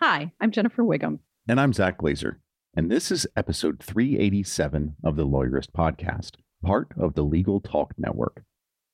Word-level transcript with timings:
Hi, 0.00 0.30
I'm 0.42 0.50
Jennifer 0.50 0.84
Whigham. 0.84 1.20
And 1.48 1.58
I'm 1.58 1.72
Zack 1.72 1.96
Glaser. 1.96 2.38
And 2.76 2.90
this 2.90 3.10
is 3.10 3.26
episode 3.34 3.82
387 3.82 4.96
of 5.02 5.16
the 5.16 5.26
Lawyerist 5.26 5.70
Podcast, 5.74 6.32
part 6.62 6.88
of 7.00 7.14
the 7.14 7.22
Legal 7.22 7.62
Talk 7.62 7.94
Network. 7.96 8.44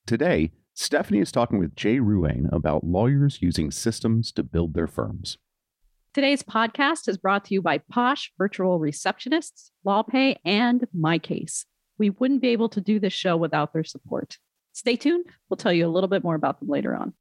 Today, 0.07 0.53
Stephanie 0.75 1.19
is 1.19 1.33
talking 1.33 1.59
with 1.59 1.75
Jay 1.75 1.97
Ruane 1.99 2.49
about 2.53 2.85
lawyers 2.85 3.43
using 3.43 3.73
systems 3.73 4.31
to 4.31 4.45
build 4.45 4.75
their 4.75 4.87
firms. 4.87 5.39
Today's 6.15 6.45
podcast 6.45 7.09
is 7.09 7.19
brought 7.19 7.47
to 7.47 7.55
you 7.55 7.63
by 7.63 7.79
Posh 7.79 8.31
Virtual 8.39 8.79
Receptionists, 8.79 9.73
LawPay, 9.85 10.37
and 10.45 10.87
MyCase. 10.97 11.65
We 11.99 12.11
wouldn't 12.11 12.43
be 12.43 12.51
able 12.51 12.69
to 12.69 12.81
do 12.81 13.01
this 13.01 13.13
show 13.13 13.37
without 13.37 13.73
their 13.73 13.83
support. 13.83 14.39
Stay 14.73 14.95
tuned. 14.95 15.27
We'll 15.51 15.57
tell 15.57 15.73
you 15.73 15.85
a 15.85 15.91
little 15.91 16.09
bit 16.09 16.23
more 16.23 16.37
about 16.37 16.61
them 16.61 16.69
later 16.69 16.95
on. 16.95 17.13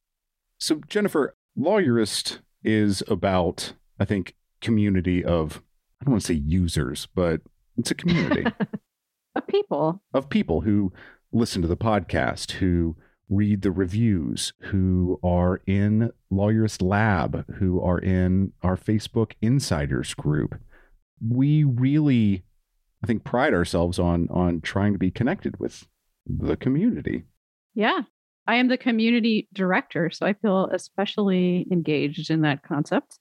So, 0.59 0.82
Jennifer, 0.88 1.35
Lawyerist 1.57 2.41
is 2.63 3.04
about, 3.07 3.73
I 3.99 4.05
think, 4.05 4.35
community 4.62 5.23
of, 5.23 5.62
I 6.01 6.05
don't 6.05 6.13
want 6.13 6.21
to 6.21 6.27
say 6.27 6.34
users, 6.34 7.07
but 7.13 7.41
it's 7.77 7.91
a 7.91 7.95
community 7.95 8.45
of 9.35 9.48
people. 9.48 10.01
Of 10.13 10.29
people 10.29 10.62
who 10.62 10.93
listen 11.32 11.62
to 11.62 11.67
the 11.67 11.77
podcast, 11.77 12.51
who 12.54 12.95
read 13.29 13.62
the 13.62 13.71
reviews, 13.71 14.54
who 14.59 15.20
are 15.23 15.62
in 15.65 16.12
Lawyerist 16.32 16.82
Lab, 16.82 17.45
who 17.55 17.82
are 17.82 17.98
in 17.98 18.51
our 18.62 18.76
Facebook 18.76 19.32
Insiders 19.41 20.13
group. 20.13 20.59
We 21.26 21.63
really, 21.63 22.43
I 23.04 23.07
think, 23.07 23.23
pride 23.23 23.54
ourselves 23.54 23.98
on 23.98 24.27
on 24.29 24.59
trying 24.62 24.91
to 24.93 24.99
be 24.99 25.12
connected 25.12 25.59
with 25.59 25.87
the 26.27 26.57
community. 26.57 27.23
Yeah. 27.73 28.01
I 28.47 28.55
am 28.55 28.67
the 28.67 28.77
community 28.77 29.47
director, 29.53 30.09
so 30.09 30.25
I 30.25 30.34
feel 30.34 30.65
especially 30.71 31.67
engaged 31.71 32.29
in 32.29 32.41
that 32.41 32.63
concept. 32.63 33.20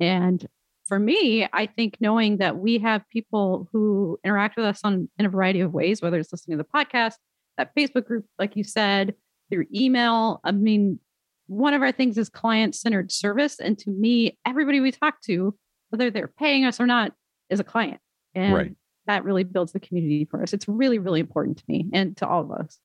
And 0.00 0.46
for 0.86 0.98
me, 0.98 1.46
I 1.52 1.66
think 1.66 1.98
knowing 2.00 2.38
that 2.38 2.58
we 2.58 2.78
have 2.78 3.08
people 3.10 3.68
who 3.72 4.18
interact 4.24 4.56
with 4.56 4.64
us 4.66 4.80
on 4.84 5.08
in 5.18 5.26
a 5.26 5.28
variety 5.28 5.60
of 5.60 5.72
ways, 5.72 6.00
whether 6.00 6.18
it's 6.18 6.32
listening 6.32 6.58
to 6.58 6.64
the 6.64 6.78
podcast, 6.78 7.14
that 7.56 7.74
Facebook 7.76 8.06
group, 8.06 8.24
like 8.38 8.56
you 8.56 8.64
said, 8.64 9.14
through 9.50 9.66
email. 9.74 10.40
I 10.44 10.52
mean, 10.52 10.98
one 11.46 11.74
of 11.74 11.82
our 11.82 11.92
things 11.92 12.16
is 12.18 12.28
client 12.28 12.74
centered 12.74 13.12
service. 13.12 13.58
And 13.58 13.78
to 13.80 13.90
me, 13.90 14.38
everybody 14.46 14.80
we 14.80 14.92
talk 14.92 15.20
to, 15.22 15.54
whether 15.90 16.10
they're 16.10 16.28
paying 16.28 16.64
us 16.64 16.80
or 16.80 16.86
not, 16.86 17.12
is 17.50 17.60
a 17.60 17.64
client. 17.64 18.00
And 18.34 18.54
right. 18.54 18.76
that 19.06 19.24
really 19.24 19.44
builds 19.44 19.72
the 19.72 19.80
community 19.80 20.26
for 20.30 20.42
us. 20.42 20.52
It's 20.52 20.68
really, 20.68 20.98
really 20.98 21.20
important 21.20 21.58
to 21.58 21.64
me 21.68 21.86
and 21.92 22.16
to 22.18 22.26
all 22.26 22.42
of 22.42 22.50
us. 22.50 22.78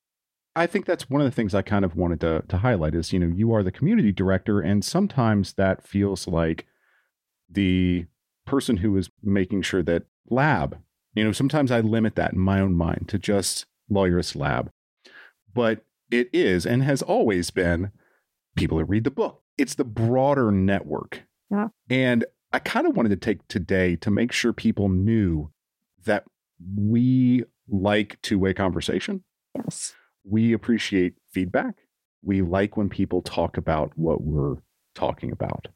I 0.56 0.68
think 0.68 0.86
that's 0.86 1.10
one 1.10 1.22
of 1.22 1.26
the 1.26 1.32
things 1.32 1.56
I 1.56 1.62
kind 1.62 1.84
of 1.84 1.96
wanted 1.96 2.22
to, 2.22 2.44
to 2.48 2.58
highlight 2.58 2.94
is, 2.94 3.12
you 3.12 3.20
know, 3.20 3.34
you 3.36 3.52
are 3.54 3.64
the 3.64 3.72
community 3.72 4.12
director, 4.12 4.62
and 4.62 4.86
sometimes 4.86 5.54
that 5.54 5.86
feels 5.86 6.28
like 6.28 6.66
the 7.50 8.06
person 8.46 8.78
who 8.78 8.96
is 8.98 9.10
making 9.22 9.64
sure 9.64 9.82
that 9.84 10.04
lab, 10.30 10.78
you 11.16 11.24
know, 11.24 11.32
sometimes 11.32 11.72
I 11.72 11.80
limit 11.80 12.16
that 12.16 12.34
in 12.34 12.40
my 12.40 12.60
own 12.60 12.76
mind 12.76 13.08
to 13.10 13.18
just 13.18 13.66
Lawyerist 13.92 14.36
Lab. 14.36 14.72
But 15.54 15.86
it 16.12 16.30
is 16.34 16.66
and 16.66 16.84
has 16.84 17.02
always 17.02 17.52
been 17.52 17.92
people 18.56 18.78
that 18.78 18.86
read 18.86 19.04
the 19.04 19.12
book. 19.12 19.42
It's 19.58 19.76
the 19.76 19.84
broader 19.84 20.52
network. 20.52 21.24
Yeah. 21.52 21.70
And 21.90 22.26
I 22.52 22.60
kind 22.60 22.88
of 22.88 22.96
wanted 22.96 23.10
to 23.10 23.16
take 23.16 23.48
today 23.48 23.96
to 23.98 24.12
make 24.12 24.32
sure 24.32 24.54
people 24.54 24.90
knew 24.90 25.52
that 26.06 26.26
we 26.76 27.44
like 27.68 28.22
two 28.22 28.40
way 28.40 28.54
conversation. 28.54 29.24
Yes. 29.56 29.94
We 30.24 30.54
appreciate 30.54 31.16
feedback. 31.32 31.76
We 32.22 32.42
like 32.42 32.78
when 32.78 32.90
people 32.90 33.22
talk 33.22 33.58
about 33.58 33.92
what 33.96 34.22
we're 34.22 34.58
talking 34.96 35.32
about. 35.32 35.68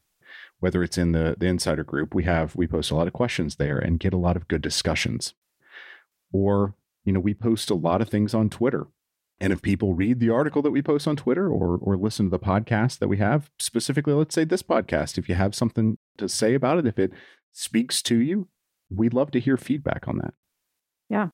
Whether 0.59 0.81
it's 0.81 0.97
in 0.97 1.11
the, 1.11 1.35
the 1.37 1.45
insider 1.45 1.83
group, 1.83 2.15
we 2.15 2.23
have 2.23 2.55
we 2.55 2.67
post 2.67 2.89
a 2.89 2.95
lot 2.95 3.07
of 3.07 3.13
questions 3.13 3.57
there 3.57 3.77
and 3.77 3.99
get 3.99 4.13
a 4.13 4.17
lot 4.17 4.35
of 4.35 4.47
good 4.47 4.61
discussions. 4.61 5.33
Or, 6.31 6.75
you 7.03 7.13
know, 7.13 7.19
we 7.19 7.33
post 7.33 7.69
a 7.69 7.75
lot 7.75 8.01
of 8.01 8.09
things 8.09 8.33
on 8.33 8.49
Twitter 8.49 8.87
and 9.39 9.53
if 9.53 9.61
people 9.61 9.93
read 9.93 10.19
the 10.19 10.29
article 10.29 10.61
that 10.63 10.71
we 10.71 10.81
post 10.81 11.07
on 11.07 11.15
Twitter 11.15 11.47
or 11.47 11.77
or 11.77 11.95
listen 11.95 12.25
to 12.25 12.29
the 12.29 12.39
podcast 12.39 12.99
that 12.99 13.07
we 13.07 13.17
have, 13.17 13.51
specifically, 13.59 14.13
let's 14.13 14.33
say 14.33 14.43
this 14.43 14.63
podcast, 14.63 15.17
if 15.17 15.29
you 15.29 15.35
have 15.35 15.53
something 15.53 15.97
to 16.17 16.27
say 16.27 16.55
about 16.55 16.79
it, 16.79 16.87
if 16.87 16.97
it 16.97 17.11
speaks 17.51 18.01
to 18.03 18.17
you, 18.17 18.47
we'd 18.89 19.13
love 19.13 19.31
to 19.31 19.39
hear 19.39 19.57
feedback 19.57 20.07
on 20.07 20.17
that. 20.17 20.33
Yeah. 21.09 21.29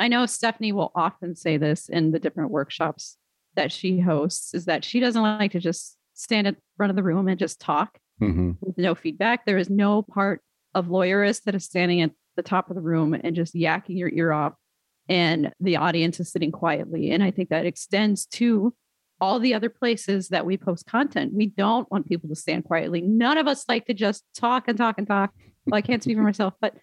I 0.00 0.08
know 0.08 0.26
Stephanie 0.26 0.72
will 0.72 0.92
often 0.94 1.36
say 1.36 1.56
this 1.56 1.88
in 1.88 2.10
the 2.10 2.18
different 2.18 2.50
workshops 2.50 3.16
that 3.54 3.70
she 3.70 4.00
hosts 4.00 4.54
is 4.54 4.64
that 4.64 4.84
she 4.84 4.98
doesn't 4.98 5.22
like 5.22 5.52
to 5.52 5.60
just 5.60 5.96
stand 6.14 6.46
in 6.46 6.56
front 6.76 6.90
of 6.90 6.96
the 6.96 7.02
room 7.02 7.28
and 7.28 7.38
just 7.38 7.60
talk 7.60 7.98
mm-hmm. 8.20 8.52
with 8.60 8.78
no 8.78 8.94
feedback. 8.94 9.44
There 9.44 9.58
is 9.58 9.70
no 9.70 10.02
part 10.02 10.42
of 10.74 10.86
lawyerist 10.86 11.42
that 11.44 11.54
is 11.54 11.64
standing 11.64 12.00
at 12.00 12.12
the 12.36 12.42
top 12.42 12.70
of 12.70 12.76
the 12.76 12.82
room 12.82 13.14
and 13.14 13.36
just 13.36 13.54
yakking 13.54 13.98
your 13.98 14.10
ear 14.12 14.32
off 14.32 14.54
and 15.08 15.52
the 15.58 15.76
audience 15.76 16.20
is 16.20 16.30
sitting 16.30 16.52
quietly. 16.52 17.10
And 17.10 17.22
I 17.22 17.32
think 17.32 17.48
that 17.48 17.66
extends 17.66 18.26
to 18.26 18.72
all 19.20 19.38
the 19.38 19.52
other 19.52 19.68
places 19.68 20.28
that 20.28 20.46
we 20.46 20.56
post 20.56 20.86
content. 20.86 21.34
We 21.34 21.46
don't 21.46 21.90
want 21.90 22.08
people 22.08 22.28
to 22.28 22.36
stand 22.36 22.64
quietly. 22.64 23.02
None 23.02 23.36
of 23.36 23.46
us 23.46 23.64
like 23.68 23.86
to 23.86 23.94
just 23.94 24.24
talk 24.34 24.68
and 24.68 24.78
talk 24.78 24.96
and 24.98 25.06
talk. 25.06 25.34
Well, 25.66 25.76
I 25.76 25.82
can't 25.82 26.02
speak 26.02 26.16
for 26.16 26.22
myself, 26.22 26.54
but 26.60 26.74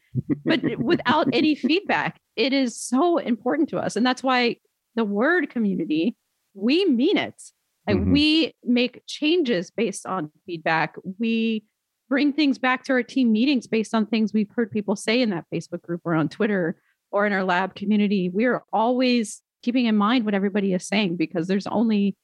but 0.45 0.61
without 0.77 1.29
any 1.33 1.55
feedback, 1.55 2.19
it 2.37 2.53
is 2.53 2.79
so 2.79 3.17
important 3.17 3.67
to 3.69 3.79
us. 3.79 3.95
And 3.95 4.05
that's 4.05 4.23
why 4.23 4.57
the 4.95 5.03
word 5.03 5.49
community, 5.49 6.15
we 6.53 6.85
mean 6.85 7.17
it. 7.17 7.41
Like 7.87 7.97
mm-hmm. 7.97 8.13
we 8.13 8.53
make 8.63 9.01
changes 9.07 9.71
based 9.71 10.05
on 10.05 10.31
feedback. 10.45 10.95
We 11.19 11.63
bring 12.09 12.31
things 12.33 12.57
back 12.57 12.83
to 12.85 12.93
our 12.93 13.03
team 13.03 13.31
meetings 13.31 13.67
based 13.67 13.93
on 13.93 14.05
things 14.05 14.33
we've 14.33 14.51
heard 14.55 14.71
people 14.71 14.95
say 14.95 15.21
in 15.21 15.31
that 15.31 15.45
Facebook 15.53 15.81
group 15.81 16.01
or 16.05 16.13
on 16.13 16.29
Twitter 16.29 16.79
or 17.11 17.25
in 17.25 17.33
our 17.33 17.43
lab 17.43 17.75
community, 17.75 18.29
we're 18.29 18.63
always 18.71 19.41
keeping 19.63 19.85
in 19.85 19.95
mind 19.95 20.25
what 20.25 20.33
everybody 20.33 20.73
is 20.73 20.87
saying 20.87 21.15
because 21.15 21.47
there's 21.47 21.67
only, 21.67 22.15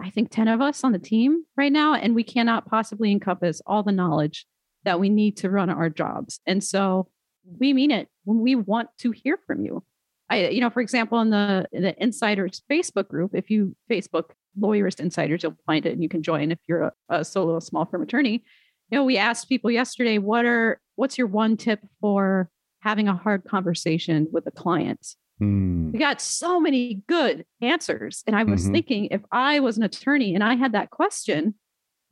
I 0.00 0.10
think, 0.10 0.30
10 0.30 0.48
of 0.48 0.60
us 0.60 0.84
on 0.84 0.92
the 0.92 0.98
team 0.98 1.44
right 1.56 1.72
now, 1.72 1.94
and 1.94 2.14
we 2.14 2.22
cannot 2.22 2.68
possibly 2.68 3.10
encompass 3.10 3.60
all 3.66 3.82
the 3.82 3.92
knowledge 3.92 4.46
that 4.84 5.00
we 5.00 5.08
need 5.08 5.38
to 5.38 5.50
run 5.50 5.70
our 5.70 5.90
jobs. 5.90 6.40
And 6.46 6.62
so 6.62 7.08
we 7.58 7.72
mean 7.72 7.90
it 7.90 8.08
when 8.24 8.40
we 8.40 8.54
want 8.54 8.88
to 8.98 9.12
hear 9.12 9.38
from 9.46 9.64
you. 9.64 9.84
I, 10.28 10.48
you 10.48 10.60
know, 10.60 10.70
for 10.70 10.80
example, 10.80 11.20
in 11.20 11.30
the 11.30 11.68
the 11.72 11.94
insiders 12.02 12.62
Facebook 12.70 13.08
group, 13.08 13.32
if 13.34 13.50
you 13.50 13.76
Facebook 13.90 14.30
lawyerist 14.58 15.00
insiders, 15.00 15.42
you'll 15.42 15.56
find 15.66 15.86
it 15.86 15.92
and 15.92 16.02
you 16.02 16.08
can 16.08 16.22
join 16.22 16.50
if 16.50 16.58
you're 16.66 16.82
a, 16.82 16.92
a 17.08 17.24
solo 17.24 17.60
small 17.60 17.84
firm 17.84 18.02
attorney. 18.02 18.42
You 18.90 18.98
know, 18.98 19.04
we 19.04 19.18
asked 19.18 19.48
people 19.48 19.70
yesterday, 19.70 20.18
what 20.18 20.44
are 20.44 20.80
what's 20.96 21.18
your 21.18 21.26
one 21.26 21.56
tip 21.56 21.80
for 22.00 22.50
having 22.86 23.08
a 23.08 23.16
hard 23.16 23.44
conversation 23.44 24.28
with 24.30 24.46
a 24.46 24.50
client. 24.52 25.16
Mm. 25.42 25.92
We 25.92 25.98
got 25.98 26.20
so 26.20 26.60
many 26.60 27.02
good 27.08 27.44
answers. 27.60 28.22
And 28.28 28.36
I 28.36 28.44
was 28.44 28.62
mm-hmm. 28.62 28.72
thinking 28.72 29.08
if 29.10 29.22
I 29.32 29.58
was 29.58 29.76
an 29.76 29.82
attorney 29.82 30.36
and 30.36 30.44
I 30.44 30.54
had 30.54 30.72
that 30.72 30.90
question 30.90 31.56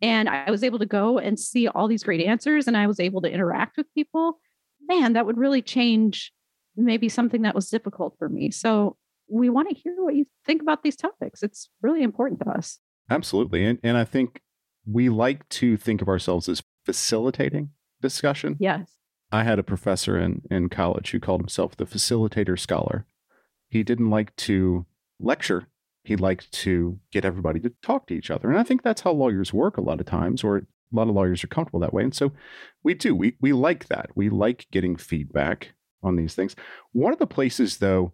and 0.02 0.28
I 0.28 0.50
was 0.50 0.64
able 0.64 0.80
to 0.80 0.87
go 0.87 1.19
and 1.19 1.38
see 1.38 1.69
all 1.69 1.87
these 1.87 2.02
great 2.02 2.22
answers 2.22 2.66
and 2.66 2.76
I 2.76 2.88
was 2.88 2.98
able 2.98 3.22
to 3.22 3.30
interact 3.30 3.76
with 3.76 3.87
people, 3.94 4.40
man, 4.86 5.14
that 5.14 5.26
would 5.26 5.38
really 5.38 5.62
change 5.62 6.32
maybe 6.76 7.08
something 7.08 7.42
that 7.42 7.54
was 7.54 7.70
difficult 7.70 8.16
for 8.19 8.28
me. 8.28 8.50
So 8.50 8.96
we 9.28 9.48
want 9.48 9.69
to 9.69 9.75
hear 9.75 9.94
what 9.98 10.14
you 10.14 10.26
think 10.44 10.60
about 10.60 10.82
these 10.82 10.96
topics. 10.96 11.42
It's 11.42 11.69
really 11.82 12.02
important 12.02 12.40
to 12.40 12.50
us. 12.50 12.78
Absolutely. 13.10 13.64
And, 13.64 13.78
and 13.82 13.96
I 13.96 14.04
think 14.04 14.40
we 14.86 15.08
like 15.08 15.48
to 15.50 15.76
think 15.76 16.02
of 16.02 16.08
ourselves 16.08 16.48
as 16.48 16.62
facilitating 16.84 17.70
discussion. 18.00 18.56
Yes. 18.58 18.90
I 19.32 19.44
had 19.44 19.58
a 19.58 19.64
professor 19.64 20.19
in, 20.19 20.42
in 20.50 20.69
college 20.69 21.10
who 21.10 21.20
called 21.20 21.40
himself 21.40 21.76
the 21.76 21.87
facilitator 21.87 22.58
scholar. 22.58 23.06
He 23.69 23.82
didn't 23.82 24.10
like 24.10 24.34
to 24.37 24.87
lecture, 25.19 25.69
he 26.04 26.16
liked 26.16 26.52
to 26.52 26.98
get 27.10 27.25
everybody 27.25 27.58
to 27.60 27.72
talk 27.82 28.06
to 28.06 28.14
each 28.14 28.30
other. 28.30 28.50
And 28.50 28.58
I 28.58 28.62
think 28.62 28.82
that's 28.82 29.00
how 29.00 29.12
lawyers 29.12 29.52
work 29.52 29.76
a 29.76 29.80
lot 29.80 30.00
of 30.00 30.06
times, 30.06 30.44
or 30.44 30.66
a 30.94 30.96
lot 30.96 31.08
of 31.08 31.14
lawyers 31.14 31.43
are 31.43 31.49
comfortable 31.49 31.81
that 31.81 31.93
way. 31.93 32.05
And 32.05 32.14
so 32.14 32.32
we 32.82 32.94
do. 32.94 33.14
We, 33.14 33.37
we 33.41 33.52
like 33.52 33.88
that. 33.88 34.11
We 34.14 34.29
like 34.31 34.67
getting 34.70 34.96
feedback 34.96 35.73
on 36.02 36.17
these 36.17 36.35
things. 36.35 36.55
One 36.93 37.12
of 37.12 37.19
the 37.19 37.26
places, 37.26 37.79
though, 37.79 38.12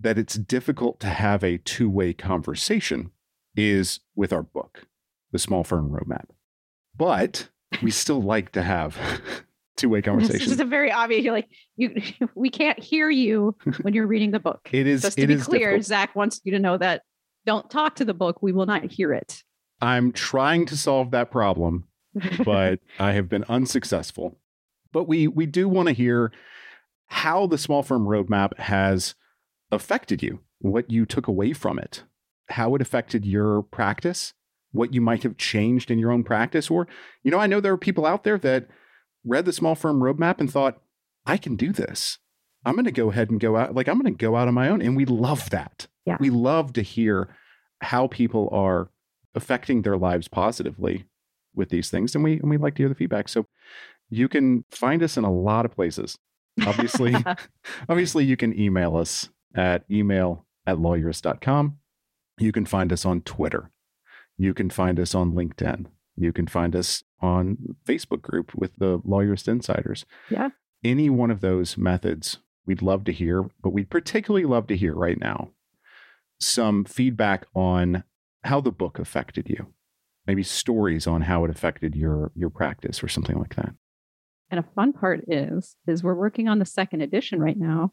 that 0.00 0.18
it's 0.18 0.34
difficult 0.34 0.98
to 1.00 1.08
have 1.08 1.44
a 1.44 1.58
two 1.58 1.90
way 1.90 2.12
conversation 2.12 3.10
is 3.56 4.00
with 4.16 4.32
our 4.32 4.42
book, 4.42 4.86
The 5.32 5.38
Small 5.38 5.64
Firm 5.64 5.90
Roadmap. 5.90 6.26
But 6.96 7.48
we 7.82 7.90
still 7.90 8.20
like 8.20 8.52
to 8.52 8.62
have 8.62 8.96
two-way 9.76 10.02
conversation. 10.02 10.52
It's 10.52 10.60
a 10.60 10.64
very 10.64 10.92
obvious. 10.92 11.24
You're 11.24 11.32
like 11.32 11.48
you. 11.76 11.94
We 12.34 12.50
can't 12.50 12.78
hear 12.78 13.10
you 13.10 13.56
when 13.82 13.94
you're 13.94 14.06
reading 14.06 14.30
the 14.30 14.40
book. 14.40 14.68
it 14.72 14.86
is. 14.86 15.02
Just 15.02 15.18
to 15.18 15.26
be 15.26 15.34
is 15.34 15.44
clear, 15.44 15.70
difficult. 15.70 15.86
Zack 15.86 16.16
wants 16.16 16.40
you 16.44 16.52
to 16.52 16.58
know 16.58 16.78
that. 16.78 17.02
Don't 17.44 17.68
talk 17.70 17.96
to 17.96 18.04
the 18.04 18.14
book. 18.14 18.40
We 18.40 18.52
will 18.52 18.66
not 18.66 18.84
hear 18.84 19.12
it. 19.12 19.42
I'm 19.80 20.12
trying 20.12 20.66
to 20.66 20.76
solve 20.76 21.10
that 21.10 21.32
problem, 21.32 21.88
but 22.44 22.80
I 22.98 23.12
have 23.12 23.28
been 23.28 23.44
unsuccessful. 23.48 24.38
But 24.92 25.08
we 25.08 25.26
we 25.26 25.46
do 25.46 25.68
want 25.68 25.88
to 25.88 25.94
hear 25.94 26.32
how 27.08 27.46
the 27.46 27.58
small 27.58 27.82
firm 27.82 28.06
roadmap 28.06 28.58
has 28.58 29.14
affected 29.70 30.22
you, 30.22 30.40
what 30.60 30.90
you 30.90 31.04
took 31.06 31.26
away 31.26 31.52
from 31.52 31.78
it, 31.78 32.04
how 32.48 32.74
it 32.74 32.82
affected 32.82 33.24
your 33.24 33.62
practice, 33.62 34.32
what 34.72 34.94
you 34.94 35.00
might 35.00 35.22
have 35.22 35.36
changed 35.36 35.90
in 35.90 35.98
your 35.98 36.10
own 36.10 36.24
practice. 36.24 36.70
Or, 36.70 36.88
you 37.22 37.30
know, 37.30 37.38
I 37.38 37.46
know 37.46 37.60
there 37.60 37.72
are 37.72 37.78
people 37.78 38.06
out 38.06 38.24
there 38.24 38.38
that 38.38 38.68
read 39.24 39.44
the 39.44 39.52
small 39.52 39.74
firm 39.74 40.00
roadmap 40.00 40.40
and 40.40 40.50
thought, 40.50 40.80
I 41.26 41.36
can 41.36 41.56
do 41.56 41.72
this. 41.72 42.18
I'm 42.64 42.74
going 42.74 42.84
to 42.84 42.92
go 42.92 43.10
ahead 43.10 43.30
and 43.30 43.40
go 43.40 43.56
out, 43.56 43.74
like, 43.74 43.88
I'm 43.88 44.00
going 44.00 44.12
to 44.12 44.18
go 44.18 44.36
out 44.36 44.48
on 44.48 44.54
my 44.54 44.68
own. 44.68 44.80
And 44.80 44.96
we 44.96 45.04
love 45.04 45.50
that. 45.50 45.86
Yeah. 46.06 46.16
We 46.18 46.30
love 46.30 46.72
to 46.74 46.82
hear 46.82 47.36
how 47.80 48.06
people 48.06 48.48
are 48.52 48.90
affecting 49.34 49.82
their 49.82 49.96
lives 49.96 50.28
positively 50.28 51.04
with 51.54 51.68
these 51.68 51.90
things. 51.90 52.14
And 52.14 52.24
we, 52.24 52.34
and 52.34 52.50
we 52.50 52.56
like 52.56 52.74
to 52.76 52.82
hear 52.82 52.88
the 52.88 52.94
feedback. 52.94 53.28
So 53.28 53.46
you 54.10 54.28
can 54.28 54.64
find 54.70 55.02
us 55.02 55.16
in 55.16 55.24
a 55.24 55.32
lot 55.32 55.64
of 55.64 55.72
places. 55.72 56.18
Obviously, 56.66 57.14
obviously 57.88 58.24
you 58.24 58.36
can 58.36 58.58
email 58.58 58.96
us 58.96 59.30
at 59.54 59.84
email 59.90 60.46
at 60.66 60.78
lawyerist.com. 60.78 61.78
You 62.38 62.52
can 62.52 62.66
find 62.66 62.92
us 62.92 63.04
on 63.04 63.22
Twitter. 63.22 63.70
You 64.38 64.54
can 64.54 64.70
find 64.70 64.98
us 64.98 65.14
on 65.14 65.32
LinkedIn. 65.32 65.86
You 66.16 66.32
can 66.32 66.46
find 66.46 66.74
us 66.74 67.04
on 67.20 67.76
Facebook 67.86 68.22
group 68.22 68.54
with 68.54 68.72
the 68.76 68.98
Lawyerist 69.00 69.48
Insiders. 69.48 70.04
Yeah. 70.30 70.50
Any 70.84 71.08
one 71.08 71.30
of 71.30 71.40
those 71.40 71.76
methods 71.76 72.38
we'd 72.66 72.82
love 72.82 73.04
to 73.04 73.12
hear, 73.12 73.44
but 73.62 73.72
we'd 73.72 73.90
particularly 73.90 74.44
love 74.44 74.66
to 74.68 74.76
hear 74.76 74.94
right 74.94 75.18
now 75.18 75.50
some 76.40 76.84
feedback 76.84 77.46
on 77.54 78.04
how 78.44 78.60
the 78.60 78.72
book 78.72 78.98
affected 78.98 79.48
you. 79.48 79.68
Maybe 80.26 80.42
stories 80.42 81.06
on 81.06 81.22
how 81.22 81.44
it 81.44 81.50
affected 81.50 81.94
your 81.96 82.30
your 82.34 82.50
practice 82.50 83.02
or 83.02 83.08
something 83.08 83.38
like 83.38 83.56
that. 83.56 83.74
And 84.50 84.60
a 84.60 84.64
fun 84.74 84.92
part 84.92 85.24
is, 85.28 85.76
is 85.86 86.02
we're 86.02 86.14
working 86.14 86.46
on 86.46 86.58
the 86.58 86.66
second 86.66 87.00
edition 87.00 87.40
right 87.40 87.56
now. 87.58 87.92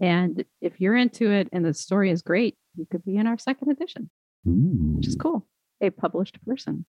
And 0.00 0.44
if 0.60 0.80
you're 0.80 0.96
into 0.96 1.30
it 1.32 1.48
and 1.52 1.64
the 1.64 1.74
story 1.74 2.10
is 2.10 2.22
great, 2.22 2.56
you 2.76 2.86
could 2.88 3.04
be 3.04 3.16
in 3.16 3.26
our 3.26 3.36
second 3.36 3.70
edition, 3.72 4.08
Ooh, 4.46 4.94
which 4.96 5.08
is 5.08 5.16
cool. 5.16 5.46
A 5.80 5.90
published 5.90 6.38
person. 6.46 6.86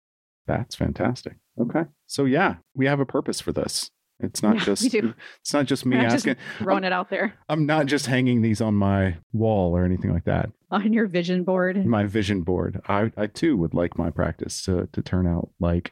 that's 0.47 0.75
fantastic. 0.75 1.37
Okay. 1.59 1.83
So 2.05 2.25
yeah, 2.25 2.55
we 2.75 2.85
have 2.85 2.99
a 2.99 3.05
purpose 3.05 3.41
for 3.41 3.51
this. 3.51 3.89
It's 4.19 4.43
not 4.43 4.57
Yeah, 4.57 4.63
just 4.65 4.93
it's 4.93 5.53
not 5.53 5.65
just 5.65 5.85
me 5.87 5.95
not 5.97 6.03
just 6.11 6.27
asking. 6.27 6.35
Throwing 6.59 6.83
it 6.83 6.93
out 6.93 7.09
there 7.09 7.33
I'm 7.49 7.65
not 7.65 7.85
just 7.87 8.05
hanging 8.05 8.41
these 8.41 8.61
on 8.61 8.75
my 8.75 9.17
wall 9.33 9.75
or 9.75 9.83
anything 9.85 10.13
like 10.13 10.25
that. 10.25 10.51
On 10.71 10.93
your 10.93 11.07
vision 11.07 11.43
board. 11.43 11.85
My 11.85 12.05
vision 12.05 12.41
board. 12.41 12.81
I, 12.87 13.11
I 13.17 13.27
too 13.27 13.57
would 13.57 13.73
like 13.73 13.97
my 13.97 14.09
practice 14.09 14.61
to 14.63 14.87
to 14.91 15.01
turn 15.01 15.27
out 15.27 15.49
like 15.59 15.91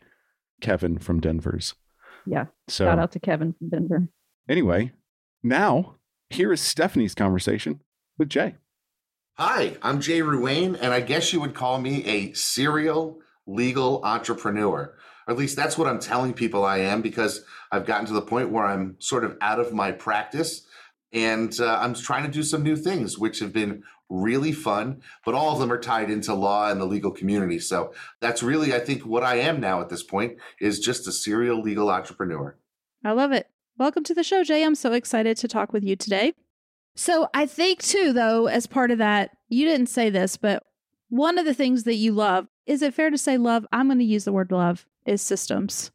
Kevin 0.61 0.97
from 0.99 1.19
Denver's. 1.19 1.75
Yeah. 2.25 2.45
So 2.67 2.85
Shout 2.85 2.99
out 2.99 3.11
to 3.13 3.19
Kevin 3.19 3.53
from 3.53 3.69
Denver. 3.69 4.07
anyway, 4.49 4.91
now 5.43 5.95
here 6.29 6.51
is 6.51 6.61
Stephanie's 6.61 7.15
conversation 7.15 7.81
with 8.17 8.29
Jay. 8.29 8.55
Hi, 9.37 9.77
I'm 9.83 10.01
Jay 10.01 10.19
Ruane, 10.21 10.77
and 10.81 10.91
I 10.93 10.99
guess 10.99 11.31
you 11.31 11.39
would 11.39 11.53
call 11.53 11.79
me 11.79 12.03
a 12.05 12.33
serial 12.33 13.19
legal 13.45 14.01
entrepreneur. 14.03 14.95
Or 15.27 15.33
at 15.33 15.37
least 15.37 15.55
that's 15.55 15.77
what 15.77 15.87
I'm 15.87 15.99
telling 15.99 16.33
people 16.33 16.65
I 16.65 16.79
am 16.79 17.01
because 17.01 17.43
I've 17.71 17.85
gotten 17.85 18.07
to 18.07 18.13
the 18.13 18.21
point 18.21 18.49
where 18.49 18.65
I'm 18.65 18.95
sort 18.99 19.23
of 19.23 19.37
out 19.41 19.59
of 19.59 19.73
my 19.73 19.91
practice 19.91 20.65
and 21.13 21.57
uh, 21.59 21.77
I'm 21.79 21.93
trying 21.93 22.23
to 22.25 22.31
do 22.31 22.43
some 22.43 22.63
new 22.63 22.75
things, 22.75 23.17
which 23.17 23.39
have 23.39 23.53
been 23.53 23.83
really 24.09 24.51
fun, 24.51 25.01
but 25.25 25.35
all 25.35 25.53
of 25.53 25.59
them 25.59 25.71
are 25.71 25.79
tied 25.79 26.09
into 26.09 26.33
law 26.33 26.69
and 26.69 26.79
the 26.79 26.85
legal 26.85 27.11
community. 27.11 27.59
So 27.59 27.93
that's 28.21 28.41
really, 28.43 28.73
I 28.73 28.79
think, 28.79 29.05
what 29.05 29.23
I 29.23 29.35
am 29.35 29.59
now 29.59 29.81
at 29.81 29.89
this 29.89 30.03
point 30.03 30.37
is 30.59 30.79
just 30.79 31.07
a 31.07 31.11
serial 31.11 31.61
legal 31.61 31.89
entrepreneur. 31.89 32.57
I 33.03 33.11
love 33.11 33.31
it. 33.31 33.49
Welcome 33.77 34.03
to 34.05 34.13
the 34.13 34.23
show, 34.23 34.43
Jay. 34.43 34.63
I'm 34.63 34.75
so 34.75 34.93
excited 34.93 35.37
to 35.37 35.47
talk 35.47 35.71
with 35.71 35.83
you 35.83 35.95
today. 35.95 36.33
So, 36.95 37.29
I 37.33 37.45
think, 37.45 37.83
too, 37.83 38.11
though, 38.11 38.47
as 38.47 38.65
part 38.65 38.89
of 38.89 38.97
that, 38.97 39.37
you 39.49 39.67
didn't 39.67 39.87
say 39.87 40.09
this, 40.09 40.35
but 40.35 40.63
one 41.09 41.37
of 41.37 41.45
the 41.45 41.53
things 41.53 41.83
that 41.83 41.95
you 41.95 42.11
love 42.11 42.47
is 42.65 42.81
it 42.81 42.93
fair 42.93 43.09
to 43.09 43.17
say 43.17 43.37
love? 43.37 43.65
I'm 43.71 43.87
going 43.87 43.99
to 43.99 44.03
use 44.03 44.25
the 44.25 44.33
word 44.33 44.51
love 44.51 44.85
is 45.05 45.21
systems. 45.21 45.91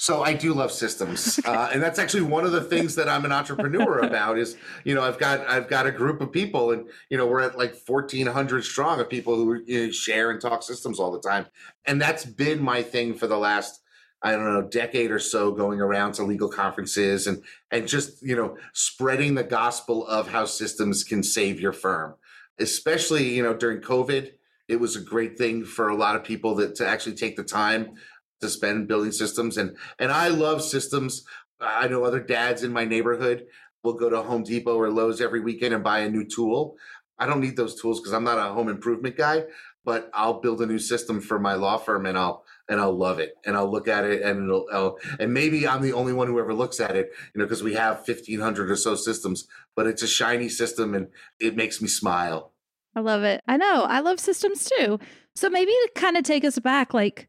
So 0.00 0.22
I 0.22 0.32
do 0.32 0.54
love 0.54 0.72
systems, 0.72 1.38
uh, 1.44 1.68
and 1.74 1.82
that's 1.82 1.98
actually 1.98 2.22
one 2.22 2.46
of 2.46 2.52
the 2.52 2.62
things 2.62 2.94
that 2.94 3.06
I'm 3.06 3.26
an 3.26 3.32
entrepreneur 3.32 3.98
about. 4.06 4.38
Is 4.38 4.56
you 4.82 4.94
know 4.94 5.02
I've 5.02 5.18
got 5.18 5.46
I've 5.46 5.68
got 5.68 5.86
a 5.86 5.90
group 5.92 6.22
of 6.22 6.32
people, 6.32 6.70
and 6.70 6.88
you 7.10 7.18
know 7.18 7.26
we're 7.26 7.42
at 7.42 7.58
like 7.58 7.76
1,400 7.86 8.64
strong 8.64 8.98
of 8.98 9.10
people 9.10 9.36
who 9.36 9.62
you 9.66 9.86
know, 9.86 9.92
share 9.92 10.30
and 10.30 10.40
talk 10.40 10.62
systems 10.62 10.98
all 10.98 11.12
the 11.12 11.20
time, 11.20 11.44
and 11.84 12.00
that's 12.00 12.24
been 12.24 12.62
my 12.62 12.82
thing 12.82 13.12
for 13.12 13.26
the 13.26 13.36
last 13.36 13.82
I 14.22 14.32
don't 14.32 14.50
know 14.50 14.62
decade 14.62 15.10
or 15.10 15.18
so, 15.18 15.52
going 15.52 15.82
around 15.82 16.12
to 16.12 16.22
legal 16.22 16.48
conferences 16.48 17.26
and 17.26 17.44
and 17.70 17.86
just 17.86 18.22
you 18.22 18.34
know 18.34 18.56
spreading 18.72 19.34
the 19.34 19.44
gospel 19.44 20.06
of 20.06 20.28
how 20.28 20.46
systems 20.46 21.04
can 21.04 21.22
save 21.22 21.60
your 21.60 21.74
firm, 21.74 22.14
especially 22.58 23.34
you 23.34 23.42
know 23.42 23.52
during 23.52 23.82
COVID. 23.82 24.32
It 24.66 24.80
was 24.80 24.96
a 24.96 25.00
great 25.00 25.36
thing 25.36 25.64
for 25.64 25.88
a 25.88 25.96
lot 25.96 26.16
of 26.16 26.24
people 26.24 26.54
that 26.54 26.76
to 26.76 26.88
actually 26.88 27.16
take 27.16 27.36
the 27.36 27.42
time 27.42 27.96
to 28.40 28.48
spend 28.48 28.88
building 28.88 29.12
systems 29.12 29.56
and 29.56 29.76
and 29.98 30.10
I 30.10 30.28
love 30.28 30.62
systems. 30.62 31.24
I 31.60 31.88
know 31.88 32.04
other 32.04 32.20
dads 32.20 32.62
in 32.62 32.72
my 32.72 32.84
neighborhood 32.84 33.46
will 33.82 33.94
go 33.94 34.10
to 34.10 34.22
Home 34.22 34.42
Depot 34.42 34.76
or 34.76 34.90
Lowe's 34.90 35.20
every 35.20 35.40
weekend 35.40 35.74
and 35.74 35.84
buy 35.84 36.00
a 36.00 36.10
new 36.10 36.26
tool. 36.26 36.76
I 37.18 37.26
don't 37.26 37.40
need 37.40 37.56
those 37.56 37.80
tools 37.80 38.00
because 38.00 38.12
I'm 38.12 38.24
not 38.24 38.38
a 38.38 38.52
home 38.52 38.68
improvement 38.68 39.16
guy, 39.16 39.44
but 39.84 40.10
I'll 40.14 40.40
build 40.40 40.62
a 40.62 40.66
new 40.66 40.78
system 40.78 41.20
for 41.20 41.38
my 41.38 41.54
law 41.54 41.76
firm 41.76 42.06
and 42.06 42.16
I'll 42.16 42.44
and 42.68 42.80
I'll 42.80 42.96
love 42.96 43.18
it 43.18 43.34
and 43.44 43.56
I'll 43.56 43.70
look 43.70 43.88
at 43.88 44.04
it 44.04 44.22
and 44.22 44.44
it'll 44.44 44.66
I'll, 44.72 44.98
and 45.18 45.34
maybe 45.34 45.66
I'm 45.68 45.82
the 45.82 45.92
only 45.92 46.12
one 46.12 46.28
who 46.28 46.38
ever 46.38 46.54
looks 46.54 46.80
at 46.80 46.96
it, 46.96 47.10
you 47.34 47.38
know, 47.38 47.44
because 47.44 47.62
we 47.62 47.74
have 47.74 47.96
1500 48.06 48.70
or 48.70 48.76
so 48.76 48.94
systems, 48.94 49.46
but 49.76 49.86
it's 49.86 50.02
a 50.02 50.08
shiny 50.08 50.48
system 50.48 50.94
and 50.94 51.08
it 51.38 51.56
makes 51.56 51.82
me 51.82 51.88
smile. 51.88 52.52
I 52.94 53.00
love 53.00 53.22
it. 53.22 53.40
I 53.46 53.56
know. 53.56 53.84
I 53.84 54.00
love 54.00 54.18
systems 54.18 54.64
too. 54.64 54.98
So, 55.36 55.48
maybe 55.48 55.70
to 55.70 55.90
kind 55.94 56.16
of 56.16 56.24
take 56.24 56.44
us 56.44 56.58
back, 56.58 56.92
like, 56.92 57.28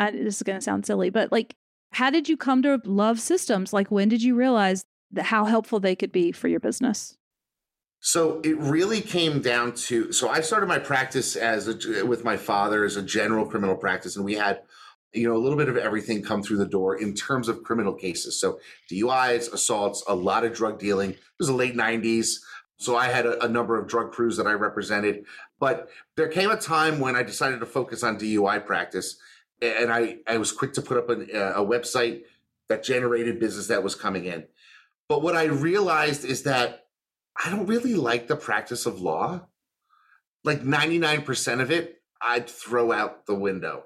I, 0.00 0.10
this 0.10 0.36
is 0.36 0.42
going 0.42 0.58
to 0.58 0.64
sound 0.64 0.86
silly, 0.86 1.10
but 1.10 1.30
like, 1.30 1.54
how 1.92 2.10
did 2.10 2.28
you 2.28 2.36
come 2.36 2.62
to 2.62 2.80
love 2.84 3.20
systems? 3.20 3.72
Like, 3.72 3.90
when 3.90 4.08
did 4.08 4.22
you 4.22 4.34
realize 4.34 4.84
how 5.18 5.44
helpful 5.44 5.78
they 5.78 5.94
could 5.94 6.10
be 6.10 6.32
for 6.32 6.48
your 6.48 6.60
business? 6.60 7.16
So 8.00 8.40
it 8.42 8.56
really 8.58 9.02
came 9.02 9.42
down 9.42 9.74
to 9.74 10.10
so 10.10 10.30
I 10.30 10.40
started 10.40 10.66
my 10.66 10.78
practice 10.78 11.36
as 11.36 11.68
a, 11.68 12.06
with 12.06 12.24
my 12.24 12.38
father 12.38 12.84
as 12.84 12.96
a 12.96 13.02
general 13.02 13.44
criminal 13.44 13.76
practice, 13.76 14.16
and 14.16 14.24
we 14.24 14.34
had 14.34 14.62
you 15.12 15.28
know 15.28 15.36
a 15.36 15.42
little 15.42 15.58
bit 15.58 15.68
of 15.68 15.76
everything 15.76 16.22
come 16.22 16.42
through 16.42 16.56
the 16.56 16.66
door 16.66 16.96
in 16.96 17.12
terms 17.12 17.46
of 17.46 17.62
criminal 17.62 17.92
cases. 17.92 18.40
So 18.40 18.58
DUIs, 18.90 19.52
assaults, 19.52 20.02
a 20.08 20.14
lot 20.14 20.44
of 20.44 20.54
drug 20.54 20.78
dealing. 20.78 21.10
It 21.10 21.18
was 21.38 21.48
the 21.48 21.54
late 21.54 21.76
'90s, 21.76 22.36
so 22.78 22.96
I 22.96 23.08
had 23.08 23.26
a, 23.26 23.44
a 23.44 23.48
number 23.48 23.78
of 23.78 23.86
drug 23.86 24.12
crews 24.12 24.38
that 24.38 24.46
I 24.46 24.52
represented. 24.52 25.26
But 25.58 25.90
there 26.16 26.28
came 26.28 26.50
a 26.50 26.56
time 26.56 27.00
when 27.00 27.16
I 27.16 27.22
decided 27.22 27.60
to 27.60 27.66
focus 27.66 28.02
on 28.02 28.18
DUI 28.18 28.64
practice, 28.64 29.18
and 29.60 29.92
I 29.92 30.18
I 30.26 30.38
was 30.38 30.52
quick 30.52 30.72
to 30.74 30.82
put 30.82 30.98
up 30.98 31.10
an, 31.10 31.28
a 31.32 31.64
website 31.64 32.22
that 32.68 32.84
generated 32.84 33.40
business 33.40 33.66
that 33.66 33.82
was 33.82 33.94
coming 33.94 34.24
in. 34.24 34.44
But 35.08 35.22
what 35.22 35.36
I 35.36 35.44
realized 35.44 36.24
is 36.24 36.44
that 36.44 36.86
I 37.42 37.50
don't 37.50 37.66
really 37.66 37.94
like 37.94 38.28
the 38.28 38.36
practice 38.36 38.86
of 38.86 39.00
law. 39.00 39.46
Like 40.44 40.62
99% 40.62 41.60
of 41.60 41.70
it, 41.70 42.00
I'd 42.22 42.48
throw 42.48 42.92
out 42.92 43.26
the 43.26 43.34
window. 43.34 43.84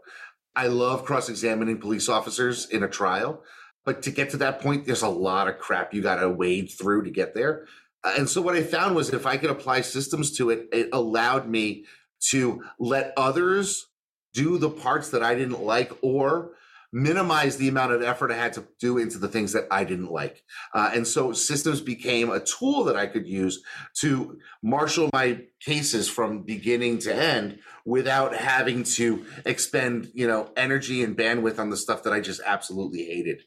I 0.54 0.66
love 0.66 1.04
cross 1.04 1.28
examining 1.28 1.78
police 1.78 2.09
officers 2.09 2.69
in 2.69 2.83
a 2.83 2.88
trial, 2.88 3.43
but 3.85 4.02
to 4.02 4.11
get 4.11 4.31
to 4.31 4.37
that 4.38 4.61
point, 4.61 4.87
there's 4.87 5.02
a 5.02 5.09
lot 5.09 5.49
of 5.49 5.59
crap 5.59 5.93
you 5.93 6.02
got 6.02 6.16
to 6.16 6.28
wade 6.28 6.71
through 6.71 7.04
to 7.04 7.11
get 7.11 7.35
there. 7.35 7.66
Uh, 8.04 8.14
and 8.19 8.28
so, 8.28 8.40
what 8.40 8.54
I 8.54 8.62
found 8.62 8.95
was 8.95 9.12
if 9.12 9.26
I 9.26 9.37
could 9.37 9.50
apply 9.50 9.81
systems 9.81 10.37
to 10.37 10.50
it, 10.50 10.69
it 10.73 10.90
allowed 10.93 11.49
me 11.49 11.87
to 12.31 12.62
let 12.78 13.12
others 13.16 13.87
do 14.34 14.58
the 14.58 14.70
parts 14.70 15.10
that 15.10 15.22
I 15.22 15.34
didn't 15.34 15.62
like 15.62 15.92
or 16.02 16.50
minimize 16.92 17.56
the 17.56 17.66
amount 17.66 17.92
of 17.92 18.02
effort 18.02 18.30
I 18.30 18.36
had 18.36 18.52
to 18.52 18.64
do 18.78 18.98
into 18.98 19.18
the 19.18 19.26
things 19.26 19.52
that 19.52 19.66
I 19.68 19.82
didn't 19.82 20.12
like. 20.12 20.44
Uh, 20.72 20.92
and 20.94 21.06
so 21.06 21.32
systems 21.32 21.80
became 21.80 22.30
a 22.30 22.38
tool 22.38 22.84
that 22.84 22.94
I 22.94 23.08
could 23.08 23.26
use 23.26 23.64
to 24.00 24.38
marshal 24.62 25.10
my 25.12 25.40
cases 25.60 26.08
from 26.08 26.42
beginning 26.42 26.98
to 27.00 27.12
end 27.12 27.58
without 27.84 28.36
having 28.36 28.84
to 28.84 29.26
expend, 29.44 30.12
you 30.14 30.28
know, 30.28 30.52
energy 30.56 31.02
and 31.02 31.16
bandwidth 31.16 31.58
on 31.58 31.70
the 31.70 31.76
stuff 31.76 32.04
that 32.04 32.12
I 32.12 32.20
just 32.20 32.40
absolutely 32.46 33.04
hated, 33.04 33.42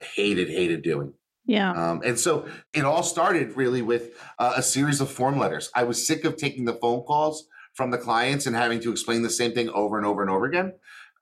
hated, 0.00 0.48
hated 0.48 0.82
doing. 0.82 1.12
Yeah. 1.46 1.70
Um, 1.70 2.02
and 2.04 2.18
so 2.18 2.48
it 2.74 2.84
all 2.84 3.04
started 3.04 3.56
really 3.56 3.80
with 3.80 4.10
uh, 4.40 4.54
a 4.56 4.62
series 4.62 5.00
of 5.00 5.08
form 5.08 5.38
letters. 5.38 5.70
I 5.72 5.84
was 5.84 6.04
sick 6.04 6.24
of 6.24 6.36
taking 6.36 6.64
the 6.64 6.74
phone 6.74 7.02
calls 7.02 7.46
from 7.78 7.92
the 7.92 7.96
clients 7.96 8.44
and 8.44 8.56
having 8.56 8.80
to 8.80 8.90
explain 8.90 9.22
the 9.22 9.30
same 9.30 9.52
thing 9.52 9.68
over 9.68 9.96
and 9.96 10.04
over 10.04 10.20
and 10.20 10.28
over 10.28 10.46
again. 10.46 10.72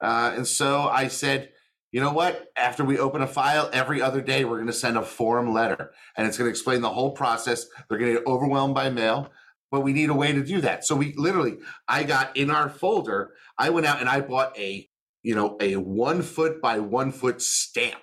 Uh, 0.01 0.33
and 0.35 0.47
so 0.47 0.89
I 0.89 1.09
said, 1.09 1.51
you 1.93 2.01
know 2.01 2.15
what? 2.15 2.47
After 2.57 2.83
we 2.83 2.99
open 2.99 3.21
a 3.21 3.27
file, 3.27 3.69
every 3.75 4.01
other 4.01 4.23
day 4.23 4.47
we're 4.47 4.57
going 4.57 4.67
to 4.67 4.73
send 4.73 4.97
a 4.97 5.03
form 5.03 5.53
letter 5.53 5.93
and 6.17 6.27
it's 6.27 6.39
going 6.39 6.47
to 6.47 6.51
explain 6.51 6.81
the 6.81 6.89
whole 6.89 7.11
process. 7.11 7.67
They're 7.91 7.99
going 7.99 8.15
to 8.15 8.21
get 8.21 8.27
overwhelmed 8.27 8.75
by 8.75 8.89
mail, 8.89 9.31
but 9.71 9.83
we 9.83 9.93
need 9.93 10.09
a 10.09 10.15
way 10.15 10.33
to 10.33 10.43
do 10.43 10.63
that. 10.63 10.87
So 10.87 10.97
we 10.97 11.13
literally, 11.19 11.59
I 11.87 12.05
got 12.05 12.35
in 12.35 12.51
our 12.51 12.71
folder, 12.71 13.35
I 13.59 13.69
went 13.69 13.87
out 13.87 14.01
and 14.01 14.09
I 14.09 14.23
bought 14.23 14.59
a, 14.59 14.89
you 15.23 15.35
know, 15.35 15.59
a 15.61 15.77
one 15.77 16.23
foot 16.23 16.63
by 16.63 16.79
one 16.79 17.13
foot 17.13 17.43
stamp. 17.43 18.01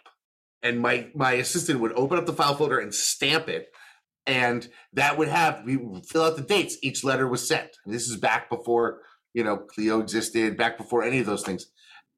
And 0.62 0.80
my 0.80 1.10
my 1.16 1.34
assistant 1.34 1.80
would 1.80 1.94
open 1.94 2.20
up 2.20 2.28
the 2.28 2.34
file 2.34 2.54
folder 2.54 2.80
and 2.80 2.94
stamp 2.94 3.50
it. 3.50 3.73
And 4.26 4.68
that 4.94 5.18
would 5.18 5.28
have 5.28 5.64
we 5.66 5.78
fill 6.08 6.24
out 6.24 6.38
the 6.38 6.42
dates 6.42 6.78
each 6.82 7.04
letter 7.04 7.28
was 7.28 7.46
sent. 7.46 7.78
This 7.86 8.08
is 8.08 8.16
back 8.16 8.50
before, 8.50 9.02
you 9.34 9.44
know, 9.44 9.58
Clio 9.58 10.00
existed, 10.00 10.58
back 10.58 10.78
before 10.78 11.04
any 11.04 11.20
of 11.20 11.26
those 11.26 11.44
things. 11.44 11.68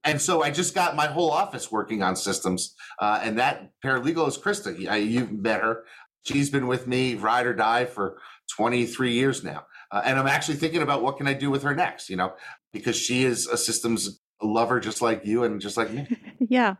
And 0.03 0.21
so 0.21 0.43
I 0.43 0.51
just 0.51 0.75
got 0.75 0.95
my 0.95 1.07
whole 1.07 1.31
office 1.31 1.71
working 1.71 2.03
on 2.03 2.15
systems. 2.15 2.75
Uh, 2.99 3.19
and 3.23 3.39
that 3.39 3.71
paralegal 3.83 4.27
is 4.27 4.37
Krista. 4.37 4.77
You've 4.77 5.31
met 5.31 5.61
her. 5.61 5.83
She's 6.23 6.51
been 6.51 6.67
with 6.67 6.87
me, 6.87 7.15
ride 7.15 7.47
or 7.47 7.53
die, 7.53 7.85
for 7.85 8.17
23 8.55 9.13
years 9.13 9.43
now. 9.43 9.65
Uh, 9.91 10.01
and 10.05 10.19
I'm 10.19 10.27
actually 10.27 10.55
thinking 10.55 10.81
about 10.81 11.01
what 11.01 11.17
can 11.17 11.27
I 11.27 11.33
do 11.33 11.49
with 11.49 11.63
her 11.63 11.75
next, 11.75 12.09
you 12.09 12.15
know, 12.15 12.33
because 12.71 12.95
she 12.95 13.23
is 13.23 13.47
a 13.47 13.57
systems 13.57 14.21
lover 14.41 14.79
just 14.79 15.01
like 15.01 15.25
you 15.25 15.43
and 15.43 15.59
just 15.59 15.77
like 15.77 15.91
me. 15.91 16.07
yeah. 16.39 16.75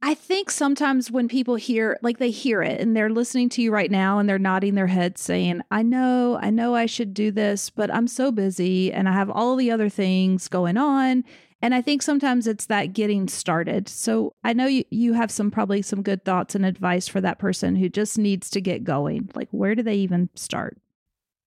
I 0.00 0.14
think 0.14 0.50
sometimes 0.50 1.10
when 1.10 1.26
people 1.26 1.56
hear, 1.56 1.98
like 2.02 2.18
they 2.18 2.30
hear 2.30 2.62
it 2.62 2.80
and 2.80 2.96
they're 2.96 3.10
listening 3.10 3.48
to 3.50 3.62
you 3.62 3.72
right 3.72 3.90
now 3.90 4.18
and 4.18 4.28
they're 4.28 4.38
nodding 4.38 4.74
their 4.74 4.86
head 4.86 5.18
saying, 5.18 5.62
I 5.70 5.82
know, 5.82 6.38
I 6.40 6.50
know 6.50 6.74
I 6.74 6.86
should 6.86 7.12
do 7.12 7.32
this, 7.32 7.68
but 7.68 7.92
I'm 7.92 8.06
so 8.06 8.30
busy 8.30 8.92
and 8.92 9.08
I 9.08 9.12
have 9.12 9.28
all 9.28 9.56
the 9.56 9.70
other 9.72 9.88
things 9.88 10.46
going 10.46 10.76
on 10.76 11.24
and 11.60 11.74
I 11.74 11.82
think 11.82 12.02
sometimes 12.02 12.46
it's 12.46 12.66
that 12.66 12.92
getting 12.92 13.26
started. 13.26 13.88
So 13.88 14.34
I 14.44 14.52
know 14.52 14.66
you, 14.66 14.84
you 14.90 15.14
have 15.14 15.30
some 15.30 15.50
probably 15.50 15.82
some 15.82 16.02
good 16.02 16.24
thoughts 16.24 16.54
and 16.54 16.64
advice 16.64 17.08
for 17.08 17.20
that 17.20 17.40
person 17.40 17.74
who 17.74 17.88
just 17.88 18.16
needs 18.16 18.48
to 18.50 18.60
get 18.60 18.84
going. 18.84 19.30
Like 19.34 19.48
where 19.50 19.74
do 19.74 19.82
they 19.82 19.96
even 19.96 20.28
start? 20.34 20.78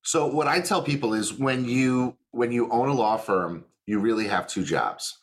So 0.01 0.27
what 0.27 0.47
I 0.47 0.59
tell 0.59 0.81
people 0.81 1.13
is 1.13 1.33
when 1.33 1.63
you 1.65 2.17
when 2.31 2.51
you 2.51 2.69
own 2.71 2.89
a 2.89 2.93
law 2.93 3.17
firm, 3.17 3.65
you 3.85 3.99
really 3.99 4.27
have 4.27 4.47
two 4.47 4.63
jobs. 4.63 5.20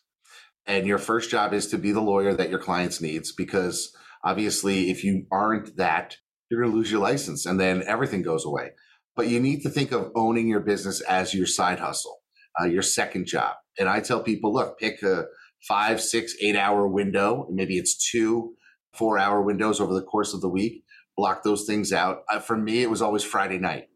And 0.68 0.86
your 0.86 0.98
first 0.98 1.30
job 1.30 1.52
is 1.52 1.66
to 1.68 1.78
be 1.78 1.90
the 1.90 2.00
lawyer 2.00 2.34
that 2.34 2.50
your 2.50 2.60
clients 2.60 3.00
needs 3.00 3.32
because 3.32 3.92
obviously 4.22 4.90
if 4.90 5.02
you 5.02 5.26
aren't 5.32 5.76
that, 5.76 6.16
you're 6.48 6.60
going 6.60 6.70
to 6.70 6.76
lose 6.76 6.92
your 6.92 7.00
license 7.00 7.46
and 7.46 7.58
then 7.58 7.82
everything 7.86 8.22
goes 8.22 8.44
away. 8.44 8.70
But 9.16 9.28
you 9.28 9.40
need 9.40 9.62
to 9.62 9.70
think 9.70 9.90
of 9.90 10.12
owning 10.14 10.46
your 10.46 10.60
business 10.60 11.00
as 11.00 11.34
your 11.34 11.46
side 11.46 11.80
hustle, 11.80 12.20
uh, 12.60 12.66
your 12.66 12.82
second 12.82 13.26
job 13.26 13.56
and 13.78 13.88
I 13.88 14.00
tell 14.00 14.22
people, 14.22 14.52
look, 14.52 14.78
pick 14.78 15.02
a 15.02 15.26
five, 15.66 16.00
six, 16.00 16.34
eight 16.42 16.56
hour 16.56 16.86
window. 16.86 17.46
Maybe 17.50 17.78
it's 17.78 18.10
two, 18.10 18.54
four 18.92 19.18
hour 19.18 19.40
windows 19.40 19.80
over 19.80 19.94
the 19.94 20.02
course 20.02 20.34
of 20.34 20.40
the 20.40 20.48
week. 20.48 20.84
Block 21.16 21.42
those 21.42 21.64
things 21.64 21.92
out. 21.92 22.22
Uh, 22.30 22.40
for 22.40 22.56
me, 22.56 22.82
it 22.82 22.90
was 22.90 23.02
always 23.02 23.24
Friday 23.24 23.58
night. 23.58 23.88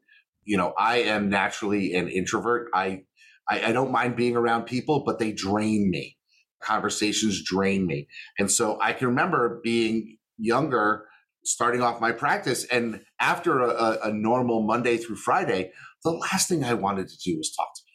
You 0.45 0.57
know, 0.57 0.73
I 0.79 0.99
am 0.99 1.29
naturally 1.29 1.95
an 1.95 2.09
introvert. 2.09 2.69
I, 2.75 3.03
I, 3.49 3.67
I 3.67 3.73
don't 3.73 3.93
mind 3.93 4.17
being 4.17 4.37
around 4.37 4.65
people, 4.65 5.03
but 5.05 5.19
they 5.19 5.33
drain 5.33 5.89
me. 5.91 6.17
Conversations 6.63 7.43
drain 7.45 7.87
me. 7.87 8.09
And 8.39 8.51
so 8.51 8.79
I 8.81 8.93
can 8.93 9.09
remember 9.09 9.61
being 9.63 10.19
younger, 10.39 11.07
starting 11.45 11.83
off 11.83 12.01
my 12.01 12.13
practice. 12.13 12.65
And 12.65 13.03
after 13.21 13.61
a, 13.61 13.99
a 14.05 14.13
normal 14.13 14.63
Monday 14.63 14.97
through 14.97 15.17
Friday, 15.17 15.73
the 16.05 16.11
last 16.11 16.49
thing 16.49 16.65
I 16.65 16.75
wanted 16.75 17.09
to 17.09 17.19
do 17.25 17.37
was 17.37 17.55
talk 17.55 17.75
to 17.75 17.83
people. 17.85 17.93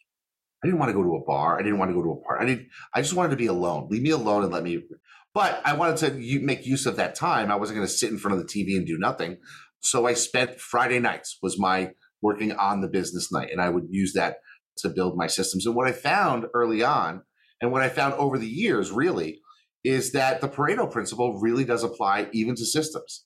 I 0.62 0.66
didn't 0.66 0.78
want 0.80 0.90
to 0.90 0.94
go 0.94 1.02
to 1.02 1.16
a 1.16 1.24
bar. 1.24 1.58
I 1.58 1.62
didn't 1.62 1.78
want 1.78 1.90
to 1.90 1.94
go 1.94 2.02
to 2.02 2.10
a 2.10 2.24
party. 2.24 2.44
I 2.44 2.46
didn't. 2.46 2.68
I 2.94 3.02
just 3.02 3.14
wanted 3.14 3.30
to 3.30 3.36
be 3.36 3.46
alone. 3.46 3.88
Leave 3.90 4.02
me 4.02 4.10
alone 4.10 4.42
and 4.42 4.52
let 4.52 4.64
me. 4.64 4.82
But 5.34 5.60
I 5.64 5.74
wanted 5.74 5.98
to 5.98 6.40
make 6.40 6.66
use 6.66 6.86
of 6.86 6.96
that 6.96 7.14
time. 7.14 7.52
I 7.52 7.56
wasn't 7.56 7.76
going 7.76 7.86
to 7.86 7.92
sit 7.92 8.10
in 8.10 8.18
front 8.18 8.38
of 8.38 8.46
the 8.46 8.52
TV 8.52 8.76
and 8.76 8.86
do 8.86 8.98
nothing. 8.98 9.38
So 9.80 10.06
I 10.06 10.14
spent 10.14 10.58
Friday 10.58 10.98
nights 10.98 11.38
was 11.42 11.58
my 11.58 11.92
working 12.20 12.52
on 12.52 12.80
the 12.80 12.88
business 12.88 13.30
night, 13.30 13.50
and 13.52 13.60
I 13.60 13.68
would 13.68 13.86
use 13.90 14.12
that 14.14 14.38
to 14.78 14.88
build 14.88 15.16
my 15.16 15.26
systems. 15.26 15.66
And 15.66 15.74
what 15.74 15.86
I 15.86 15.92
found 15.92 16.46
early 16.54 16.82
on, 16.82 17.22
and 17.60 17.72
what 17.72 17.82
I 17.82 17.88
found 17.88 18.14
over 18.14 18.38
the 18.38 18.46
years, 18.46 18.90
really, 18.90 19.40
is 19.84 20.12
that 20.12 20.40
the 20.40 20.48
Pareto 20.48 20.90
principle 20.90 21.40
really 21.40 21.64
does 21.64 21.82
apply 21.82 22.28
even 22.32 22.54
to 22.56 22.64
systems. 22.64 23.24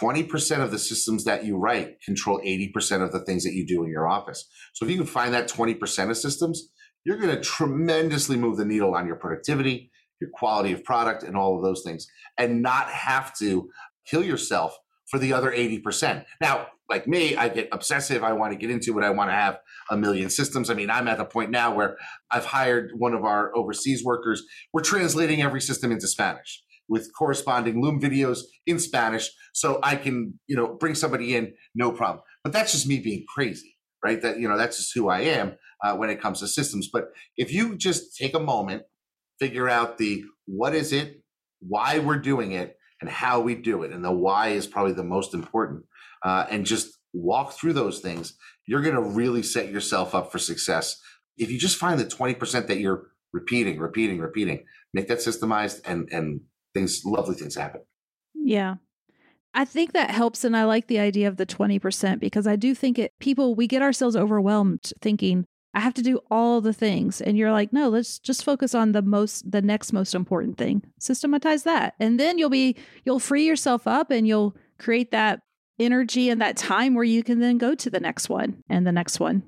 20% 0.00 0.60
of 0.60 0.70
the 0.70 0.78
systems 0.78 1.24
that 1.24 1.44
you 1.44 1.56
write 1.56 2.00
control 2.04 2.40
80% 2.40 3.02
of 3.02 3.12
the 3.12 3.24
things 3.24 3.44
that 3.44 3.54
you 3.54 3.66
do 3.66 3.82
in 3.82 3.90
your 3.90 4.08
office. 4.08 4.48
So 4.72 4.84
if 4.84 4.90
you 4.90 4.96
can 4.96 5.06
find 5.06 5.34
that 5.34 5.48
20% 5.48 6.10
of 6.10 6.16
systems, 6.16 6.70
you're 7.04 7.18
going 7.18 7.34
to 7.34 7.42
tremendously 7.42 8.36
move 8.36 8.56
the 8.56 8.64
needle 8.64 8.94
on 8.94 9.06
your 9.06 9.16
productivity, 9.16 9.90
your 10.20 10.30
quality 10.32 10.72
of 10.72 10.84
product, 10.84 11.22
and 11.22 11.36
all 11.36 11.56
of 11.56 11.64
those 11.64 11.82
things, 11.84 12.06
and 12.38 12.62
not 12.62 12.88
have 12.88 13.36
to 13.38 13.68
kill 14.06 14.22
yourself 14.22 14.76
for 15.10 15.18
the 15.18 15.32
other 15.32 15.50
80%. 15.50 16.24
Now, 16.40 16.68
like 16.88 17.06
me, 17.08 17.36
I 17.36 17.48
get 17.48 17.68
obsessive. 17.72 18.22
I 18.22 18.32
want 18.32 18.52
to 18.52 18.58
get 18.58 18.70
into 18.70 18.98
it. 18.98 19.04
I 19.04 19.10
want 19.10 19.30
to 19.30 19.34
have 19.34 19.58
a 19.90 19.96
million 19.96 20.30
systems. 20.30 20.70
I 20.70 20.74
mean, 20.74 20.90
I'm 20.90 21.08
at 21.08 21.18
the 21.18 21.24
point 21.24 21.50
now 21.50 21.74
where 21.74 21.96
I've 22.30 22.46
hired 22.46 22.92
one 22.96 23.12
of 23.12 23.24
our 23.24 23.54
overseas 23.56 24.04
workers. 24.04 24.42
We're 24.72 24.82
translating 24.82 25.42
every 25.42 25.60
system 25.60 25.92
into 25.92 26.06
Spanish 26.06 26.62
with 26.88 27.10
corresponding 27.16 27.80
Loom 27.80 28.00
videos 28.00 28.40
in 28.66 28.78
Spanish, 28.78 29.30
so 29.52 29.78
I 29.82 29.96
can 29.96 30.38
you 30.46 30.56
know 30.56 30.74
bring 30.74 30.94
somebody 30.94 31.34
in 31.34 31.54
no 31.74 31.92
problem. 31.92 32.22
But 32.42 32.52
that's 32.52 32.72
just 32.72 32.86
me 32.86 32.98
being 32.98 33.24
crazy, 33.32 33.76
right? 34.04 34.20
That 34.20 34.38
you 34.38 34.48
know 34.48 34.58
that's 34.58 34.76
just 34.76 34.94
who 34.94 35.08
I 35.08 35.20
am 35.20 35.56
uh, 35.82 35.96
when 35.96 36.10
it 36.10 36.20
comes 36.20 36.40
to 36.40 36.48
systems. 36.48 36.88
But 36.92 37.10
if 37.36 37.52
you 37.52 37.76
just 37.76 38.16
take 38.16 38.34
a 38.34 38.40
moment, 38.40 38.82
figure 39.38 39.68
out 39.68 39.98
the 39.98 40.24
what 40.46 40.74
is 40.74 40.92
it, 40.92 41.22
why 41.60 41.98
we're 41.98 42.18
doing 42.18 42.52
it, 42.52 42.76
and 43.00 43.08
how 43.08 43.40
we 43.40 43.54
do 43.54 43.82
it, 43.82 43.92
and 43.92 44.04
the 44.04 44.12
why 44.12 44.48
is 44.48 44.66
probably 44.66 44.92
the 44.92 45.04
most 45.04 45.32
important, 45.32 45.84
uh, 46.24 46.46
and 46.50 46.66
just 46.66 46.98
walk 47.12 47.52
through 47.52 47.72
those 47.72 48.00
things, 48.00 48.34
you're 48.70 48.82
going 48.82 48.94
to 48.94 49.02
really 49.02 49.42
set 49.42 49.68
yourself 49.68 50.14
up 50.14 50.30
for 50.30 50.38
success. 50.38 51.02
If 51.36 51.50
you 51.50 51.58
just 51.58 51.76
find 51.76 51.98
the 51.98 52.04
20% 52.04 52.68
that 52.68 52.78
you're 52.78 53.08
repeating, 53.32 53.80
repeating, 53.80 54.20
repeating, 54.20 54.64
make 54.94 55.08
that 55.08 55.18
systemized 55.18 55.80
and 55.84 56.08
and 56.12 56.42
things, 56.72 57.02
lovely 57.04 57.34
things 57.34 57.56
happen. 57.56 57.80
Yeah. 58.32 58.76
I 59.54 59.64
think 59.64 59.92
that 59.92 60.12
helps. 60.12 60.44
And 60.44 60.56
I 60.56 60.66
like 60.66 60.86
the 60.86 61.00
idea 61.00 61.26
of 61.26 61.36
the 61.36 61.46
20% 61.46 62.20
because 62.20 62.46
I 62.46 62.54
do 62.54 62.72
think 62.72 62.96
it, 62.96 63.12
people, 63.18 63.56
we 63.56 63.66
get 63.66 63.82
ourselves 63.82 64.14
overwhelmed 64.14 64.92
thinking, 65.00 65.46
I 65.74 65.80
have 65.80 65.94
to 65.94 66.02
do 66.02 66.20
all 66.30 66.60
the 66.60 66.72
things. 66.72 67.20
And 67.20 67.36
you're 67.36 67.50
like, 67.50 67.72
no, 67.72 67.88
let's 67.88 68.20
just 68.20 68.44
focus 68.44 68.72
on 68.72 68.92
the 68.92 69.02
most, 69.02 69.50
the 69.50 69.62
next 69.62 69.92
most 69.92 70.14
important 70.14 70.58
thing. 70.58 70.84
Systematize 71.00 71.64
that. 71.64 71.94
And 71.98 72.20
then 72.20 72.38
you'll 72.38 72.50
be, 72.50 72.76
you'll 73.04 73.18
free 73.18 73.44
yourself 73.44 73.88
up 73.88 74.12
and 74.12 74.28
you'll 74.28 74.54
create 74.78 75.10
that 75.10 75.40
energy 75.80 76.28
and 76.28 76.40
that 76.40 76.56
time 76.56 76.94
where 76.94 77.04
you 77.04 77.22
can 77.22 77.40
then 77.40 77.58
go 77.58 77.74
to 77.74 77.90
the 77.90 78.00
next 78.00 78.28
one 78.28 78.62
and 78.68 78.86
the 78.86 78.92
next 78.92 79.18
one. 79.18 79.42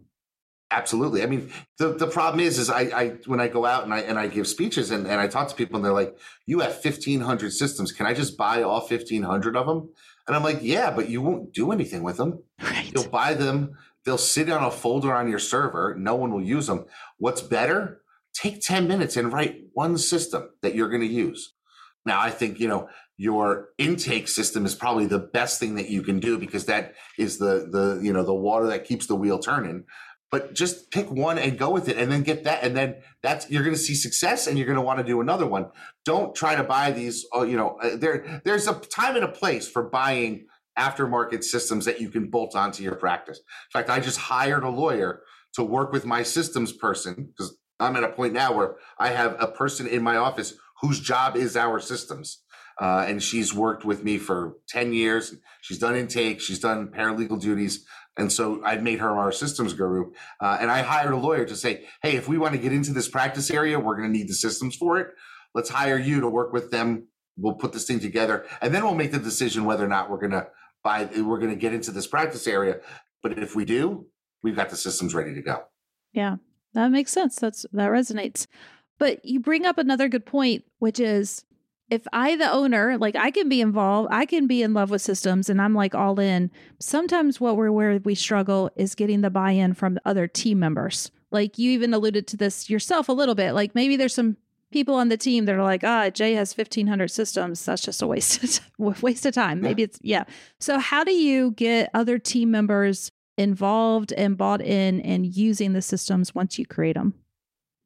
Absolutely. 0.73 1.23
I 1.23 1.27
mean, 1.27 1.53
the, 1.79 1.89
the 1.89 2.07
problem 2.07 2.41
is, 2.41 2.59
is 2.59 2.71
I, 2.71 2.81
I, 2.81 3.09
when 3.27 3.41
I 3.41 3.49
go 3.49 3.67
out 3.67 3.85
and 3.85 3.93
I, 3.93 4.01
and 4.01 4.19
I 4.19 4.27
give 4.27 4.49
speeches 4.49 4.91
and, 4.91 5.07
and 5.07 5.21
I 5.21 5.29
talk 5.29 5.49
to 5.49 5.55
people 5.55 5.77
and 5.77 5.85
they're 5.85 5.93
like, 5.93 6.17
you 6.47 6.61
have 6.61 6.73
1500 6.73 7.53
systems. 7.53 7.93
Can 7.93 8.07
I 8.07 8.15
just 8.15 8.39
buy 8.39 8.63
all 8.63 8.81
1500 8.81 9.55
of 9.55 9.67
them? 9.67 9.91
And 10.27 10.35
I'm 10.35 10.43
like, 10.43 10.61
yeah, 10.63 10.91
but 10.91 11.11
you 11.11 11.21
won't 11.21 11.53
do 11.53 11.73
anything 11.73 12.03
with 12.03 12.17
them. 12.17 12.43
Right. 12.63 12.91
You'll 12.93 13.09
buy 13.09 13.35
them. 13.35 13.77
They'll 14.05 14.19
sit 14.19 14.49
on 14.49 14.65
a 14.65 14.71
folder 14.71 15.15
on 15.15 15.29
your 15.29 15.39
server. 15.39 15.95
No 15.99 16.15
one 16.15 16.33
will 16.33 16.43
use 16.43 16.69
them. 16.69 16.87
What's 17.19 17.43
better? 17.43 18.01
Take 18.33 18.63
10 18.63 18.89
minutes 18.89 19.17
and 19.17 19.33
write 19.33 19.65
one 19.75 19.99
system 19.99 20.49
that 20.63 20.75
you're 20.75 20.89
going 20.89 21.03
to 21.03 21.07
use. 21.07 21.53
Now, 22.07 22.21
I 22.21 22.31
think, 22.31 22.59
you 22.59 22.67
know, 22.67 22.89
your 23.23 23.69
intake 23.79 24.27
system 24.27 24.67
is 24.67 24.75
probably 24.75 25.07
the 25.07 25.21
best 25.21 25.61
thing 25.61 25.77
that 25.77 25.89
you 25.89 26.03
can 26.03 26.19
do 26.19 26.37
because 26.37 26.67
that 26.67 26.95
is 27.17 27.39
the, 27.39 27.69
the, 27.71 28.01
you 28.03 28.13
know, 28.13 28.25
the 28.25 28.35
water 28.35 28.67
that 28.67 28.85
keeps 28.85 29.07
the 29.07 29.15
wheel 29.15 29.39
turning. 29.39 29.85
But 30.33 30.55
just 30.55 30.91
pick 30.91 31.09
one 31.09 31.39
and 31.39 31.57
go 31.57 31.71
with 31.71 31.89
it 31.89 31.97
and 31.97 32.11
then 32.11 32.25
get 32.25 32.43
that 32.43 32.65
and 32.65 32.77
then 32.77 32.97
that's 33.23 33.49
you're 33.49 33.63
going 33.63 33.77
to 33.77 33.81
see 33.81 33.95
success 33.95 34.49
and 34.49 34.59
you're 34.59 34.67
going 34.67 34.77
to 34.77 34.83
want 34.83 34.99
to 34.99 35.05
do 35.05 35.21
another 35.21 35.47
one. 35.47 35.67
Don't 36.05 36.35
try 36.35 36.57
to 36.57 36.65
buy 36.65 36.91
these 36.91 37.25
oh, 37.33 37.45
you 37.45 37.57
know 37.57 37.79
uh, 37.81 37.97
there 37.97 38.43
there's 38.45 38.67
a 38.67 38.75
time 38.75 39.15
and 39.15 39.25
a 39.25 39.29
place 39.29 39.69
for 39.69 39.89
buying 39.89 40.47
aftermarket 40.77 41.45
systems 41.45 41.85
that 41.85 42.01
you 42.01 42.09
can 42.09 42.29
bolt 42.29 42.57
onto 42.57 42.83
your 42.83 42.97
practice. 42.97 43.39
In 43.39 43.79
fact 43.79 43.91
i 43.91 44.01
just 44.01 44.19
hired 44.19 44.65
a 44.65 44.71
lawyer 44.71 45.21
to 45.55 45.63
work 45.63 45.93
with 45.93 46.07
my 46.07 46.23
systems 46.23 46.73
person 46.73 47.29
because 47.31 47.55
i'm 47.79 47.95
at 47.95 48.03
a 48.03 48.09
point 48.09 48.33
now 48.33 48.55
where 48.55 48.77
i 48.99 49.11
have 49.11 49.37
a 49.39 49.49
person 49.49 49.87
in 49.87 50.03
my 50.03 50.17
office 50.17 50.55
whose 50.81 50.99
job 50.99 51.37
is 51.37 51.59
our 51.59 51.79
systems 51.79 52.43
uh, 52.83 53.05
and 53.09 53.23
she's 53.23 53.55
worked 53.55 53.85
with 53.85 54.05
me 54.05 54.19
for 54.19 54.57
10 54.69 54.93
years 54.93 55.35
she's 55.63 55.79
done 55.79 55.97
intake 55.97 56.41
she's 56.41 56.59
done 56.59 56.89
paralegal 56.89 57.41
duties 57.41 57.87
and 58.17 58.31
so 58.31 58.63
I've 58.65 58.83
made 58.83 58.99
her 58.99 59.11
our 59.11 59.33
systems 59.33 59.73
guru. 59.73 60.13
Uh, 60.41 60.59
and 60.61 60.71
I 60.71 60.83
hired 60.83 61.13
a 61.13 61.17
lawyer 61.17 61.45
to 61.47 61.57
say, 61.57 61.87
hey, 62.03 62.17
if 62.17 62.29
we 62.29 62.37
want 62.37 62.53
to 62.53 62.61
get 62.61 62.73
into 62.73 62.93
this 62.93 63.09
practice 63.09 63.51
area, 63.51 63.81
we're 63.81 63.97
going 63.97 64.13
to 64.13 64.19
need 64.19 64.29
the 64.29 64.35
systems 64.35 64.77
for 64.77 64.99
it. 64.99 65.09
Let's 65.55 65.71
hire 65.71 65.99
you 65.99 66.21
to 66.21 66.29
work 66.29 66.53
with 66.53 66.71
them. 66.71 67.09
We'll 67.37 67.55
put 67.55 67.73
this 67.73 67.87
thing 67.87 68.01
together. 68.01 68.45
And 68.61 68.75
then 68.75 68.85
we'll 68.85 68.95
make 68.95 69.13
the 69.13 69.19
decision 69.19 69.65
whether 69.65 69.85
or 69.85 69.89
not 69.89 70.11
we're 70.11 70.19
going 70.19 70.33
to 70.33 70.47
buy, 70.85 71.09
we're 71.17 71.39
going 71.39 71.51
to 71.51 71.57
get 71.57 71.73
into 71.73 71.91
this 71.91 72.07
practice 72.07 72.47
area. 72.47 72.81
But 73.23 73.39
if 73.39 73.57
we 73.57 73.65
do, 73.65 74.07
we've 74.43 74.57
got 74.57 74.69
the 74.69 74.77
systems 74.77 75.15
ready 75.15 75.35
to 75.35 75.43
go. 75.43 75.65
Yeah, 76.13 76.37
that 76.75 76.91
makes 76.91 77.13
sense. 77.13 77.37
That's 77.37 77.65
that 77.73 77.91
resonates. 77.91 78.47
But 78.99 79.25
you 79.25 79.41
bring 79.41 79.65
up 79.65 79.79
another 79.79 80.09
good 80.09 80.27
point, 80.27 80.65
which 80.79 81.01
is 81.01 81.45
if 81.93 82.07
I, 82.11 82.37
the 82.37 82.51
owner, 82.51 82.97
like 82.97 83.17
I 83.17 83.31
can 83.31 83.51
be 83.51 83.61
involved, 83.61 84.09
I 84.11 84.25
can 84.25 84.47
be 84.47 84.63
in 84.63 84.73
love 84.73 84.89
with 84.89 85.03
systems 85.03 85.51
and 85.51 85.61
I'm 85.61 85.75
like 85.75 85.95
all 85.95 86.19
in. 86.19 86.51
Sometimes 86.81 87.39
what 87.39 87.55
we're 87.55 87.71
where 87.71 87.99
we 87.99 88.15
struggle 88.15 88.71
is 88.77 88.95
getting 88.95 89.21
the 89.21 89.29
buy 89.29 89.51
in 89.51 89.75
from 89.75 89.95
the 89.95 90.03
other 90.07 90.27
team 90.27 90.59
members. 90.59 91.11
Like 91.31 91.59
you 91.59 91.71
even 91.73 91.93
alluded 91.93 92.27
to 92.29 92.39
this 92.39 92.71
yourself 92.71 93.11
a 93.11 93.13
little 93.13 93.35
bit. 93.35 93.53
Like 93.53 93.75
maybe 93.75 93.97
there's 93.97 94.15
some 94.15 94.39
people 94.71 94.95
on 94.95 95.11
the 95.11 95.19
team 95.19 95.45
that 95.45 95.55
are 95.55 95.63
like, 95.63 95.85
ah, 95.85 96.09
Jay 96.09 96.33
has 96.33 96.57
1500 96.57 97.09
systems. 97.09 97.63
That's 97.63 97.83
just 97.83 98.01
a 98.01 98.07
waste 98.07 98.43
of, 98.43 99.03
waste 99.03 99.27
of 99.27 99.35
time. 99.35 99.61
Maybe 99.61 99.83
it's, 99.83 99.99
yeah. 100.01 100.25
So 100.61 100.79
how 100.79 101.05
do 101.05 101.13
you 101.13 101.51
get 101.51 101.91
other 101.93 102.19
team 102.19 102.51
members 102.51 103.11
involved 103.37 104.15
and 104.15 104.39
bought 104.39 104.63
in 104.63 105.03
and 105.03 105.27
using 105.27 105.75
the 105.75 105.83
systems 105.83 106.35
once 106.35 106.59
you 106.59 106.65
create 106.65 106.95
them? 106.97 107.13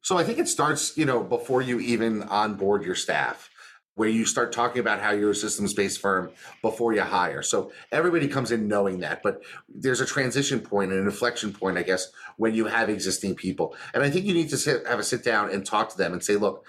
So 0.01 0.17
I 0.17 0.23
think 0.23 0.39
it 0.39 0.47
starts, 0.47 0.97
you 0.97 1.03
know, 1.03 1.21
before 1.21 1.61
you 1.61 1.81
even 1.81 2.23
onboard 2.23 2.85
your 2.85 2.95
staff 2.95 3.49
where 3.97 4.07
you 4.07 4.25
start 4.25 4.51
talking 4.51 4.79
about 4.79 5.01
how 5.01 5.09
you're 5.09 5.31
a 5.31 5.35
systems 5.35 5.73
based 5.73 5.99
firm 5.99 6.29
before 6.61 6.93
you 6.93 7.01
hire. 7.01 7.41
So 7.41 7.71
everybody 7.91 8.27
comes 8.27 8.51
in 8.51 8.67
knowing 8.67 8.99
that, 8.99 9.23
but 9.23 9.41
there's 9.67 10.01
a 10.01 10.05
transition 10.05 10.59
point, 10.59 10.91
an 10.91 10.99
inflection 10.99 11.51
point, 11.51 11.79
I 11.79 11.81
guess, 11.81 12.11
when 12.37 12.53
you 12.53 12.65
have 12.67 12.91
existing 12.91 13.33
people. 13.33 13.75
And 13.95 14.03
I 14.03 14.11
think 14.11 14.25
you 14.25 14.35
need 14.35 14.49
to 14.49 14.57
sit, 14.57 14.85
have 14.85 14.99
a 14.99 15.03
sit 15.03 15.23
down 15.23 15.49
and 15.49 15.65
talk 15.65 15.89
to 15.89 15.97
them 15.97 16.13
and 16.13 16.23
say, 16.23 16.35
look, 16.35 16.63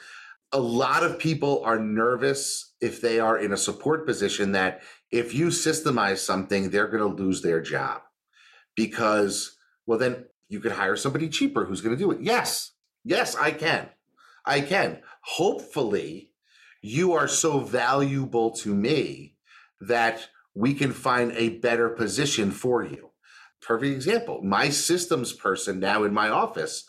a 0.52 0.58
lot 0.58 1.02
of 1.02 1.18
people 1.18 1.62
are 1.66 1.78
nervous 1.78 2.72
if 2.80 3.02
they 3.02 3.20
are 3.20 3.36
in 3.38 3.52
a 3.52 3.58
support 3.58 4.06
position 4.06 4.52
that 4.52 4.80
if 5.12 5.34
you 5.34 5.48
systemize 5.48 6.18
something, 6.18 6.70
they're 6.70 6.88
going 6.88 7.14
to 7.14 7.22
lose 7.22 7.42
their 7.42 7.60
job 7.60 8.00
because, 8.74 9.58
well, 9.84 9.98
then 9.98 10.24
you 10.48 10.60
could 10.60 10.72
hire 10.72 10.96
somebody 10.96 11.28
cheaper 11.28 11.66
who's 11.66 11.82
going 11.82 11.94
to 11.94 12.02
do 12.02 12.10
it. 12.10 12.22
Yes, 12.22 12.72
yes, 13.04 13.36
I 13.36 13.50
can. 13.50 13.90
I 14.46 14.62
can. 14.62 15.02
Hopefully, 15.20 16.27
you 16.82 17.12
are 17.12 17.28
so 17.28 17.60
valuable 17.60 18.50
to 18.50 18.74
me 18.74 19.34
that 19.80 20.28
we 20.54 20.74
can 20.74 20.92
find 20.92 21.32
a 21.32 21.58
better 21.58 21.88
position 21.88 22.50
for 22.50 22.84
you. 22.84 23.10
Perfect 23.60 23.94
example. 23.94 24.42
My 24.42 24.68
systems 24.68 25.32
person 25.32 25.80
now 25.80 26.04
in 26.04 26.12
my 26.12 26.28
office, 26.28 26.84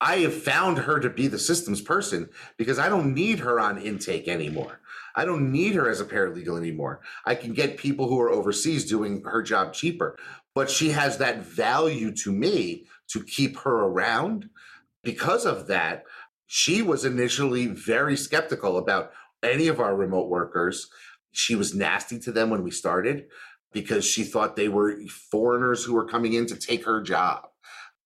I 0.00 0.16
have 0.18 0.34
found 0.34 0.78
her 0.78 1.00
to 1.00 1.08
be 1.08 1.28
the 1.28 1.38
systems 1.38 1.80
person 1.80 2.28
because 2.58 2.78
I 2.78 2.88
don't 2.88 3.14
need 3.14 3.38
her 3.40 3.58
on 3.58 3.78
intake 3.78 4.28
anymore. 4.28 4.80
I 5.16 5.24
don't 5.24 5.52
need 5.52 5.74
her 5.76 5.88
as 5.88 6.00
a 6.00 6.04
paralegal 6.04 6.58
anymore. 6.58 7.00
I 7.24 7.34
can 7.34 7.54
get 7.54 7.78
people 7.78 8.08
who 8.08 8.20
are 8.20 8.30
overseas 8.30 8.84
doing 8.84 9.22
her 9.24 9.42
job 9.42 9.72
cheaper, 9.72 10.18
but 10.54 10.68
she 10.68 10.90
has 10.90 11.18
that 11.18 11.42
value 11.42 12.10
to 12.16 12.32
me 12.32 12.86
to 13.08 13.22
keep 13.22 13.58
her 13.58 13.84
around. 13.84 14.50
Because 15.02 15.44
of 15.44 15.66
that, 15.68 16.04
she 16.46 16.82
was 16.82 17.04
initially 17.04 17.66
very 17.66 18.16
skeptical 18.16 18.76
about 18.76 19.12
any 19.42 19.68
of 19.68 19.80
our 19.80 19.94
remote 19.94 20.28
workers. 20.28 20.88
She 21.32 21.54
was 21.54 21.74
nasty 21.74 22.18
to 22.20 22.32
them 22.32 22.50
when 22.50 22.62
we 22.62 22.70
started 22.70 23.26
because 23.72 24.04
she 24.04 24.24
thought 24.24 24.56
they 24.56 24.68
were 24.68 24.96
foreigners 25.08 25.84
who 25.84 25.94
were 25.94 26.06
coming 26.06 26.32
in 26.32 26.46
to 26.46 26.56
take 26.56 26.84
her 26.84 27.02
job. 27.02 27.48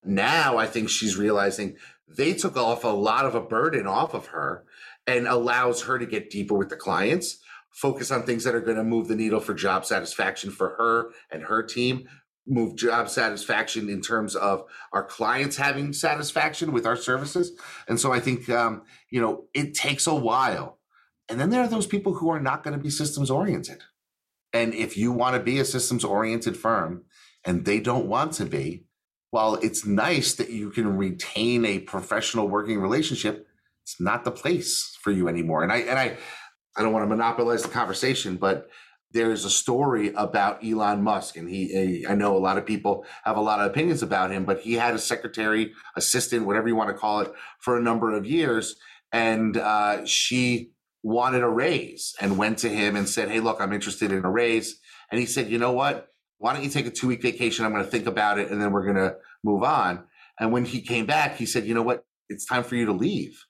Now 0.05 0.57
I 0.57 0.67
think 0.67 0.89
she's 0.89 1.17
realizing 1.17 1.77
they 2.09 2.33
took 2.33 2.57
off 2.57 2.85
a 2.85 2.89
lot 2.89 3.27
of 3.27 3.35
a 3.35 3.41
burden 3.41 3.87
off 3.87 4.15
of 4.15 4.27
her 4.27 4.65
and 5.07 5.27
allows 5.27 5.83
her 5.83 5.99
to 5.99 6.07
get 6.07 6.31
deeper 6.31 6.55
with 6.55 6.71
the 6.71 6.77
clients, 6.77 7.39
focus 7.71 8.11
on 8.11 8.23
things 8.23 8.45
that 8.45 8.55
are 8.55 8.61
going 8.61 8.77
to 8.77 8.85
move 8.85 9.09
the 9.09 9.17
needle 9.17 9.41
for 9.41 9.55
job 9.55 9.85
satisfaction 9.85 10.51
for 10.51 10.71
her 10.71 11.11
and 11.31 11.43
her 11.45 11.63
team, 11.63 12.09
move 12.49 12.77
job 12.77 13.09
satisfaction 13.09 13.89
in 13.89 14.01
terms 14.01 14.35
of 14.35 14.65
our 14.93 15.05
clients 15.05 15.57
having 15.57 15.93
satisfaction 15.93 16.73
with 16.73 16.87
our 16.87 16.97
services. 16.97 17.53
And 17.87 18.01
so 18.01 18.13
I 18.13 18.21
think, 18.21 18.49
um, 18.49 18.83
you 19.11 19.21
know, 19.21 19.45
it 19.55 19.75
takes 19.75 20.07
a 20.07 20.15
while. 20.15 20.79
And 21.29 21.39
then 21.39 21.51
there 21.51 21.63
are 21.63 21.69
those 21.69 21.87
people 21.87 22.15
who 22.15 22.31
are 22.31 22.41
not 22.41 22.63
going 22.65 22.77
to 22.77 22.83
be 22.83 22.91
systems 22.91 23.31
oriented. 23.31 23.83
And 24.53 24.73
if 24.75 24.97
you 24.97 25.13
want 25.13 25.35
to 25.35 25.43
be 25.43 25.59
a 25.59 25.65
systems 25.65 26.05
oriented 26.05 26.57
firm 26.57 27.05
and 27.45 27.65
they 27.65 27.81
don't 27.81 28.07
want 28.07 28.33
to 28.35 28.47
be, 28.47 28.85
while 29.31 29.57
it's 29.57 29.85
nice 29.85 30.35
that 30.35 30.51
you 30.51 30.71
can 30.71 30.97
retain 30.97 31.65
a 31.67 31.81
professional 31.81 32.49
working 32.49 32.81
relationship, 32.81 33.47
it's 33.83 34.01
not 34.01 34.25
the 34.25 34.31
place 34.31 34.97
for 35.03 35.11
you 35.11 35.29
anymore. 35.29 35.63
And 35.63 35.71
I 35.71 35.79
and 35.79 35.99
I 35.99 36.17
I 36.77 36.83
don't 36.83 36.93
want 36.93 37.03
to 37.03 37.15
monopolize 37.15 37.63
the 37.63 37.69
conversation, 37.69 38.37
but 38.37 38.69
there's 39.13 39.45
a 39.45 39.51
story 39.51 40.13
about 40.15 40.65
Elon 40.65 41.03
Musk, 41.03 41.37
and 41.37 41.49
he, 41.49 42.07
I 42.07 42.15
know 42.15 42.37
a 42.37 42.39
lot 42.39 42.59
of 42.59 42.67
people 42.67 43.07
have 43.25 43.37
a 43.37 43.41
lot 43.41 43.61
of 43.61 43.67
opinions 43.71 44.03
about 44.03 44.31
him, 44.31 44.45
but 44.45 44.61
he 44.61 44.75
had 44.75 44.95
a 44.95 44.99
secretary, 44.99 45.73
assistant, 45.97 46.47
whatever 46.47 46.69
you 46.69 46.77
want 46.77 46.91
to 46.91 46.95
call 46.95 47.21
it, 47.21 47.33
for 47.61 47.77
a 47.77 47.83
number 47.83 48.15
of 48.15 48.27
years, 48.27 48.77
and 49.13 49.57
uh, 49.57 50.05
she 50.05 50.73
wanted 51.03 51.43
a 51.43 51.49
raise 51.49 52.15
and 52.21 52.37
went 52.37 52.59
to 52.59 52.69
him 52.69 52.97
and 52.97 53.09
said, 53.09 53.31
"Hey, 53.31 53.41
look, 53.41 53.61
I'm 53.61 53.73
interested 53.73 54.13
in 54.13 54.25
a 54.25 54.31
raise," 54.31 54.79
and 55.11 55.19
he 55.19 55.27
said, 55.27 55.49
"You 55.49 55.59
know 55.59 55.73
what? 55.73 56.09
Why 56.37 56.53
don't 56.53 56.63
you 56.63 56.71
take 56.71 56.87
a 56.87 56.91
two 56.91 57.09
week 57.09 57.23
vacation? 57.23 57.65
I'm 57.65 57.73
going 57.73 57.85
to 57.85 57.91
think 57.91 58.07
about 58.07 58.39
it, 58.39 58.51
and 58.51 58.61
then 58.61 58.73
we're 58.73 58.85
going 58.85 58.97
to 58.97 59.17
move 59.43 59.63
on." 59.63 60.05
And 60.39 60.53
when 60.53 60.65
he 60.65 60.83
came 60.83 61.07
back, 61.07 61.37
he 61.37 61.47
said, 61.47 61.65
"You 61.65 61.75
know 61.75 61.83
what? 61.83 62.05
It's 62.29 62.45
time 62.45 62.63
for 62.63 62.77
you 62.77 62.87
to 62.87 62.93
leave." 62.93 63.43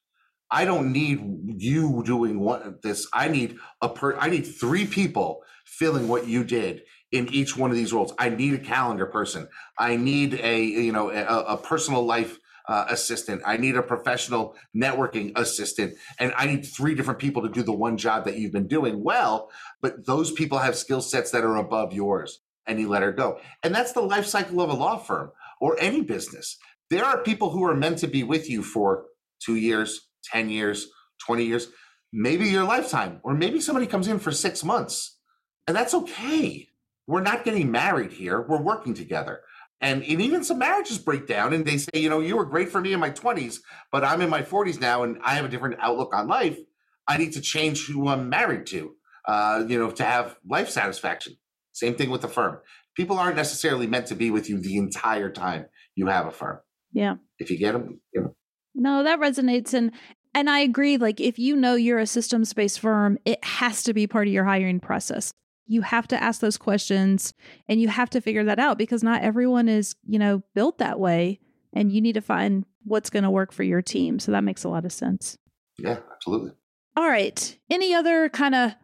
I 0.51 0.65
don't 0.65 0.93
need 0.93 1.21
you 1.59 2.03
doing 2.05 2.41
what 2.41 2.83
this. 2.83 3.07
I 3.13 3.29
need 3.29 3.57
a 3.83 3.89
per. 3.89 4.17
I 4.17 4.31
need 4.31 4.43
three 4.43 4.87
people 4.87 5.43
filling 5.65 6.09
what 6.09 6.27
you 6.27 6.45
did 6.45 6.83
in 7.13 7.29
each 7.33 7.57
one 7.57 7.71
of 7.71 7.77
these 7.77 7.93
roles. 7.93 8.15
I 8.19 8.31
need 8.31 8.55
a 8.55 8.59
calendar 8.59 9.07
person. 9.07 9.49
I 9.79 9.97
need 9.97 10.35
a 10.35 10.63
you 10.63 10.93
know 10.93 11.11
a, 11.11 11.55
a 11.55 11.57
personal 11.57 12.03
life 12.05 12.39
uh, 12.69 12.87
assistant. 12.89 13.43
I 13.45 13.57
need 13.57 13.77
a 13.77 13.83
professional 13.83 14.55
networking 14.77 15.33
assistant, 15.37 15.95
and 16.19 16.33
I 16.37 16.47
need 16.47 16.63
three 16.65 16.95
different 16.95 17.21
people 17.21 17.43
to 17.43 17.49
do 17.49 17.63
the 17.63 17.73
one 17.73 17.97
job 17.97 18.25
that 18.25 18.39
you've 18.39 18.53
been 18.53 18.69
doing 18.69 19.03
well. 19.03 19.51
But 19.81 20.07
those 20.07 20.33
people 20.33 20.59
have 20.59 20.77
skill 20.77 21.01
sets 21.01 21.31
that 21.31 21.45
are 21.45 21.57
above 21.57 21.93
yours, 21.93 22.41
and 22.67 22.79
you 22.79 22.89
let 22.89 23.03
her 23.03 23.13
go. 23.13 23.39
And 23.63 23.75
that's 23.75 23.93
the 23.93 24.03
life 24.03 24.27
cycle 24.27 24.61
of 24.61 24.71
a 24.71 24.75
law 24.75 24.99
firm 24.99 25.33
or 25.61 25.77
any 25.81 26.03
business. 26.03 26.57
There 26.91 27.05
are 27.05 27.23
people 27.23 27.51
who 27.51 27.65
are 27.65 27.75
meant 27.75 27.99
to 27.99 28.07
be 28.07 28.23
with 28.23 28.49
you 28.49 28.63
for 28.63 29.05
two 29.41 29.57
years, 29.57 30.08
10 30.25 30.51
years, 30.51 30.89
20 31.27 31.45
years, 31.45 31.69
maybe 32.13 32.49
your 32.49 32.65
lifetime, 32.65 33.21
or 33.23 33.35
maybe 33.35 33.61
somebody 33.61 33.87
comes 33.87 34.09
in 34.09 34.19
for 34.19 34.33
six 34.33 34.65
months. 34.65 35.19
And 35.67 35.77
that's 35.77 35.95
okay. 35.95 36.69
We're 37.07 37.23
not 37.23 37.45
getting 37.45 37.71
married 37.71 38.13
here. 38.13 38.41
We're 38.41 38.63
working 38.63 38.95
together. 38.95 39.41
And, 39.81 40.03
and 40.03 40.21
even 40.21 40.43
some 40.43 40.59
marriages 40.59 40.99
break 40.99 41.27
down 41.27 41.53
and 41.53 41.65
they 41.65 41.79
say, 41.79 41.91
you 41.95 42.09
know, 42.09 42.21
you 42.21 42.37
were 42.37 42.45
great 42.45 42.69
for 42.69 42.81
me 42.81 42.93
in 42.93 43.01
my 43.01 43.11
20s, 43.11 43.61
but 43.93 44.05
I'm 44.05 44.21
in 44.21 44.31
my 44.31 44.43
40s 44.43 44.81
now 44.81 45.05
and 45.05 45.19
I 45.23 45.35
have 45.35 45.45
a 45.45 45.49
different 45.49 45.77
outlook 45.81 46.15
on 46.15 46.27
life. 46.27 46.59
I 47.07 47.17
need 47.17 47.33
to 47.35 47.41
change 47.41 47.87
who 47.87 48.09
I'm 48.09 48.29
married 48.29 48.67
to, 48.67 48.95
uh, 49.27 49.65
you 49.69 49.79
know, 49.79 49.91
to 49.93 50.05
have 50.05 50.37
life 50.47 50.69
satisfaction. 50.69 51.35
Same 51.73 51.95
thing 51.95 52.11
with 52.11 52.23
the 52.23 52.29
firm. 52.29 52.59
People 52.97 53.19
aren't 53.19 53.37
necessarily 53.37 53.87
meant 53.87 54.07
to 54.09 54.17
be 54.17 54.31
with 54.31 54.51
you 54.51 54.59
the 54.59 54.77
entire 54.77 55.31
time 55.31 55.67
you 55.95 56.09
have 56.09 56.27
a 56.27 56.33
firm. 56.33 56.59
Yeah. 56.93 57.17
If 57.39 57.51
you 57.51 57.59
get 57.59 57.73
them, 57.73 58.01
you 58.13 58.23
know. 58.23 58.35
No, 58.79 59.03
that 59.03 59.21
resonates. 59.21 59.75
And 59.75 59.93
and 60.35 60.49
I 60.49 60.61
agree. 60.61 60.97
Like, 60.97 61.21
if 61.21 61.39
you 61.39 61.57
know 61.57 61.75
you're 61.75 61.99
a 61.99 62.07
systems 62.07 62.53
based 62.53 62.81
firm, 62.81 63.19
it 63.25 63.43
has 63.45 63.83
to 63.83 63.93
be 63.93 64.07
part 64.07 64.29
of 64.29 64.33
your 64.33 64.45
hiring 64.45 64.79
process. 64.79 65.33
You 65.67 65.83
have 65.83 66.07
to 66.09 66.23
ask 66.23 66.41
those 66.41 66.57
questions 66.57 67.35
and 67.69 67.81
you 67.81 67.89
have 67.89 68.09
to 68.11 68.21
figure 68.21 68.45
that 68.45 68.59
out 68.59 68.79
because 68.79 69.03
not 69.03 69.23
everyone 69.23 69.69
is, 69.69 69.97
you 70.07 70.19
know, 70.19 70.43
built 70.55 70.79
that 70.79 71.01
way. 71.01 71.41
And 71.75 71.93
you 71.93 72.01
need 72.01 72.15
to 72.15 72.21
find 72.21 72.65
what's 72.85 73.11
going 73.11 73.25
to 73.25 73.31
work 73.31 73.53
for 73.53 73.63
your 73.63 73.83
team. 73.83 74.19
So 74.19 74.33
that 74.33 74.45
makes 74.45 74.65
a 74.65 74.69
lot 74.69 74.85
of 74.85 74.93
sense. 74.93 75.37
Yeah, 75.79 75.99
absolutely. 76.13 76.53
All 76.97 77.09
right. 77.09 77.59
Any 77.71 77.93
other 77.93 78.29
kind 78.29 78.55
of 78.55 78.75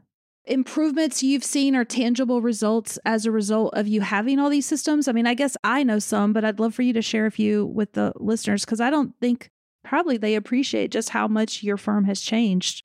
improvements 0.44 1.22
you've 1.22 1.44
seen 1.44 1.74
or 1.74 1.84
tangible 1.84 2.42
results 2.42 2.98
as 3.04 3.24
a 3.24 3.30
result 3.30 3.74
of 3.74 3.88
you 3.88 4.02
having 4.02 4.38
all 4.38 4.50
these 4.50 4.66
systems? 4.66 5.08
I 5.08 5.12
mean, 5.12 5.26
I 5.26 5.34
guess 5.34 5.56
I 5.64 5.82
know 5.82 5.98
some, 5.98 6.32
but 6.32 6.44
I'd 6.44 6.60
love 6.60 6.74
for 6.74 6.82
you 6.82 6.92
to 6.92 7.02
share 7.02 7.26
a 7.26 7.30
few 7.30 7.64
with 7.64 7.92
the 7.92 8.12
listeners 8.16 8.64
because 8.64 8.80
I 8.80 8.90
don't 8.90 9.14
think 9.20 9.50
probably 9.84 10.16
they 10.16 10.34
appreciate 10.34 10.90
just 10.90 11.10
how 11.10 11.28
much 11.28 11.62
your 11.62 11.76
firm 11.76 12.04
has 12.04 12.20
changed 12.20 12.82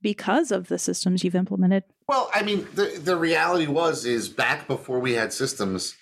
because 0.00 0.50
of 0.50 0.68
the 0.68 0.78
systems 0.78 1.24
you've 1.24 1.34
implemented. 1.34 1.84
Well, 2.08 2.30
I 2.34 2.42
mean, 2.42 2.66
the 2.74 3.00
the 3.02 3.16
reality 3.16 3.66
was 3.66 4.04
is 4.04 4.28
back 4.28 4.66
before 4.66 5.00
we 5.00 5.12
had 5.12 5.32
systems, 5.32 5.96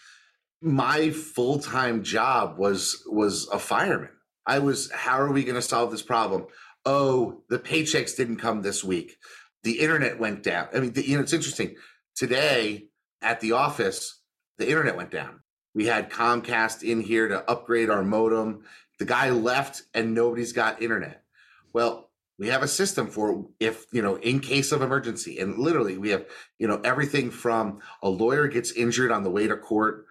my 0.60 1.10
full-time 1.10 2.02
job 2.02 2.58
was 2.58 3.02
was 3.06 3.48
a 3.48 3.58
fireman. 3.58 4.10
I 4.46 4.58
was 4.58 4.90
how 4.90 5.20
are 5.20 5.32
we 5.32 5.44
going 5.44 5.54
to 5.54 5.62
solve 5.62 5.90
this 5.90 6.02
problem? 6.02 6.46
Oh, 6.84 7.42
the 7.48 7.58
paychecks 7.58 8.16
didn't 8.16 8.38
come 8.38 8.62
this 8.62 8.82
week. 8.82 9.16
The 9.62 9.80
internet 9.80 10.18
went 10.18 10.42
down. 10.42 10.68
I 10.74 10.80
mean, 10.80 10.92
the, 10.94 11.06
you 11.06 11.16
know, 11.16 11.22
it's 11.22 11.34
interesting. 11.34 11.76
Today 12.16 12.88
at 13.20 13.40
the 13.40 13.52
office, 13.52 14.20
the 14.58 14.68
internet 14.68 14.96
went 14.96 15.10
down. 15.10 15.40
We 15.74 15.86
had 15.86 16.10
Comcast 16.10 16.82
in 16.82 17.02
here 17.02 17.28
to 17.28 17.48
upgrade 17.48 17.90
our 17.90 18.02
modem. 18.02 18.64
The 19.00 19.06
guy 19.06 19.30
left 19.30 19.82
and 19.94 20.14
nobody's 20.14 20.52
got 20.52 20.82
internet. 20.82 21.24
Well, 21.72 22.10
we 22.38 22.48
have 22.48 22.62
a 22.62 22.68
system 22.68 23.06
for 23.06 23.46
if, 23.58 23.86
you 23.92 24.02
know, 24.02 24.16
in 24.16 24.40
case 24.40 24.72
of 24.72 24.82
emergency. 24.82 25.38
And 25.38 25.58
literally, 25.58 25.96
we 25.96 26.10
have, 26.10 26.26
you 26.58 26.68
know, 26.68 26.82
everything 26.84 27.30
from 27.30 27.80
a 28.02 28.10
lawyer 28.10 28.46
gets 28.46 28.72
injured 28.72 29.10
on 29.10 29.24
the 29.24 29.30
way 29.30 29.46
to 29.46 29.56
court 29.56 30.04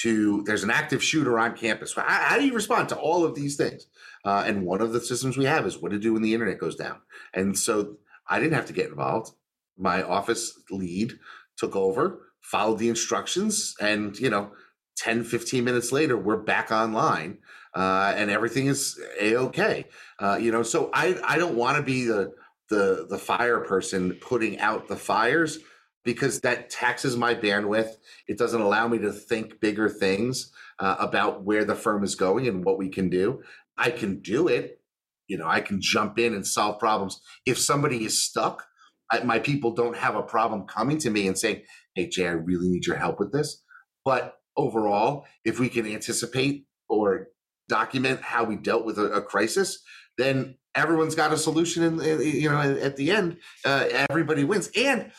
to 0.00 0.42
there's 0.42 0.64
an 0.64 0.70
active 0.70 1.04
shooter 1.04 1.38
on 1.38 1.56
campus. 1.56 1.94
How, 1.94 2.02
how 2.02 2.36
do 2.36 2.44
you 2.44 2.52
respond 2.52 2.88
to 2.88 2.96
all 2.96 3.24
of 3.24 3.36
these 3.36 3.54
things? 3.54 3.86
Uh, 4.24 4.42
and 4.44 4.66
one 4.66 4.80
of 4.80 4.92
the 4.92 5.00
systems 5.00 5.36
we 5.36 5.44
have 5.44 5.64
is 5.64 5.78
what 5.78 5.92
to 5.92 5.98
do 5.98 6.12
when 6.12 6.22
the 6.22 6.34
internet 6.34 6.58
goes 6.58 6.74
down. 6.74 6.96
And 7.32 7.56
so 7.56 7.96
I 8.28 8.40
didn't 8.40 8.54
have 8.54 8.66
to 8.66 8.72
get 8.72 8.88
involved. 8.88 9.32
my 9.78 10.02
office 10.02 10.58
lead 10.68 11.14
took 11.56 11.76
over, 11.76 12.32
followed 12.40 12.80
the 12.80 12.88
instructions, 12.88 13.76
and, 13.80 14.18
you 14.18 14.30
know, 14.30 14.50
10, 14.96 15.22
15 15.24 15.64
minutes 15.64 15.92
later, 15.92 16.16
we're 16.16 16.36
back 16.36 16.72
online 16.72 17.38
uh, 17.74 18.12
and 18.16 18.30
everything 18.30 18.66
is 18.66 19.00
a 19.20 19.36
okay. 19.36 19.86
Uh, 20.18 20.38
you 20.40 20.52
know, 20.52 20.62
so 20.62 20.90
I, 20.92 21.18
I 21.24 21.38
don't 21.38 21.56
want 21.56 21.76
to 21.76 21.82
be 21.82 22.04
the, 22.04 22.32
the, 22.68 23.06
the 23.08 23.18
fire 23.18 23.60
person 23.60 24.12
putting 24.20 24.58
out 24.58 24.88
the 24.88 24.96
fires 24.96 25.58
because 26.04 26.40
that 26.40 26.70
taxes 26.70 27.16
my 27.16 27.34
bandwidth. 27.34 27.94
It 28.28 28.38
doesn't 28.38 28.60
allow 28.60 28.88
me 28.88 28.98
to 28.98 29.12
think 29.12 29.60
bigger 29.60 29.88
things 29.88 30.52
uh, 30.78 30.96
about 30.98 31.44
where 31.44 31.64
the 31.64 31.74
firm 31.74 32.04
is 32.04 32.14
going 32.14 32.48
and 32.48 32.64
what 32.64 32.78
we 32.78 32.88
can 32.88 33.08
do. 33.08 33.42
I 33.78 33.90
can 33.90 34.20
do 34.20 34.48
it. 34.48 34.80
You 35.28 35.38
know, 35.38 35.46
I 35.46 35.60
can 35.60 35.80
jump 35.80 36.18
in 36.18 36.34
and 36.34 36.46
solve 36.46 36.78
problems. 36.78 37.20
If 37.46 37.58
somebody 37.58 38.04
is 38.04 38.22
stuck, 38.22 38.64
I, 39.10 39.22
my 39.22 39.38
people 39.38 39.72
don't 39.72 39.96
have 39.96 40.16
a 40.16 40.22
problem 40.22 40.66
coming 40.66 40.98
to 40.98 41.10
me 41.10 41.26
and 41.26 41.38
saying, 41.38 41.62
Hey, 41.94 42.08
Jay, 42.08 42.26
I 42.26 42.32
really 42.32 42.68
need 42.68 42.86
your 42.86 42.96
help 42.96 43.18
with 43.18 43.32
this. 43.32 43.62
But 44.04 44.36
overall, 44.56 45.26
if 45.44 45.60
we 45.60 45.68
can 45.68 45.86
anticipate 45.86 46.66
or 46.88 47.28
document 47.72 48.20
how 48.20 48.44
we 48.44 48.56
dealt 48.56 48.84
with 48.84 48.98
a, 48.98 49.06
a 49.12 49.22
crisis, 49.22 49.82
then 50.18 50.58
everyone's 50.74 51.14
got 51.14 51.32
a 51.32 51.38
solution. 51.38 51.82
And 51.82 52.22
you 52.22 52.50
know, 52.50 52.60
at 52.60 52.96
the 52.96 53.10
end, 53.10 53.38
uh, 53.64 53.88
everybody 54.10 54.44
wins. 54.44 54.70
And 54.76 55.10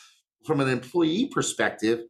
from 0.46 0.60
an 0.60 0.70
employee 0.70 1.26
perspective, 1.34 2.02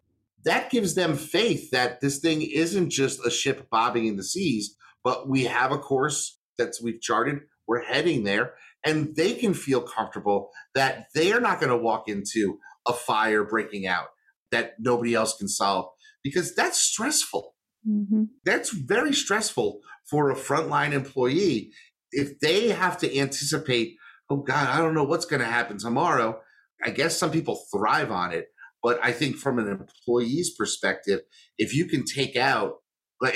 that 0.43 0.69
gives 0.69 0.95
them 0.95 1.15
faith 1.15 1.71
that 1.71 2.01
this 2.01 2.19
thing 2.19 2.41
isn't 2.41 2.89
just 2.89 3.25
a 3.25 3.31
ship 3.31 3.69
bobbing 3.69 4.05
in 4.05 4.17
the 4.17 4.23
seas, 4.23 4.75
but 5.01 5.29
we 5.29 5.45
have 5.45 5.71
a 5.71 5.77
course 5.77 6.37
that 6.57 6.73
we've 6.83 6.99
charted. 6.99 7.39
We're 7.65 7.83
heading 7.83 8.25
there, 8.25 8.55
and 8.85 9.15
they 9.15 9.35
can 9.35 9.53
feel 9.53 9.79
comfortable 9.81 10.49
that 10.75 11.05
they 11.15 11.31
are 11.31 11.39
not 11.39 11.61
going 11.61 11.69
to 11.69 11.77
walk 11.77 12.09
into 12.09 12.59
a 12.85 12.91
fire 12.91 13.45
breaking 13.45 13.87
out 13.87 14.07
that 14.51 14.73
nobody 14.77 15.13
else 15.13 15.37
can 15.37 15.47
solve 15.47 15.85
because 16.21 16.53
that's 16.53 16.77
stressful. 16.77 17.55
Mm-hmm. 17.87 18.23
That's 18.45 18.71
very 18.71 19.13
stressful 19.13 19.79
for 20.09 20.29
a 20.31 20.35
frontline 20.35 20.91
employee 20.91 21.71
if 22.11 22.39
they 22.39 22.69
have 22.69 22.97
to 22.99 23.17
anticipate. 23.17 23.95
Oh 24.29 24.37
God, 24.37 24.69
I 24.69 24.79
don't 24.79 24.93
know 24.93 25.03
what's 25.03 25.25
going 25.25 25.41
to 25.41 25.47
happen 25.47 25.77
tomorrow 25.77 26.39
I 26.83 26.89
guess 26.89 27.17
some 27.17 27.31
people 27.31 27.63
thrive 27.71 28.11
on 28.11 28.33
it, 28.33 28.47
but 28.81 28.99
I 29.01 29.11
think 29.11 29.37
from 29.37 29.59
an 29.59 29.67
employee's 29.67 30.53
perspective, 30.53 31.21
if 31.57 31.73
you 31.73 31.85
can 31.85 32.03
take 32.03 32.35
out, 32.35 32.75
like, 33.21 33.35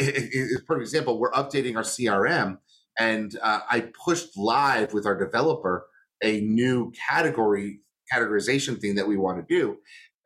for 0.67 0.79
example, 0.79 1.19
we're 1.19 1.31
updating 1.31 1.75
our 1.75 1.83
CRM, 1.83 2.57
and 2.99 3.37
uh, 3.41 3.61
I 3.69 3.89
pushed 4.05 4.37
live 4.37 4.93
with 4.93 5.05
our 5.05 5.17
developer 5.17 5.87
a 6.23 6.41
new 6.41 6.91
category 7.09 7.81
categorization 8.11 8.79
thing 8.79 8.95
that 8.95 9.07
we 9.07 9.17
want 9.17 9.37
to 9.37 9.55
do. 9.55 9.77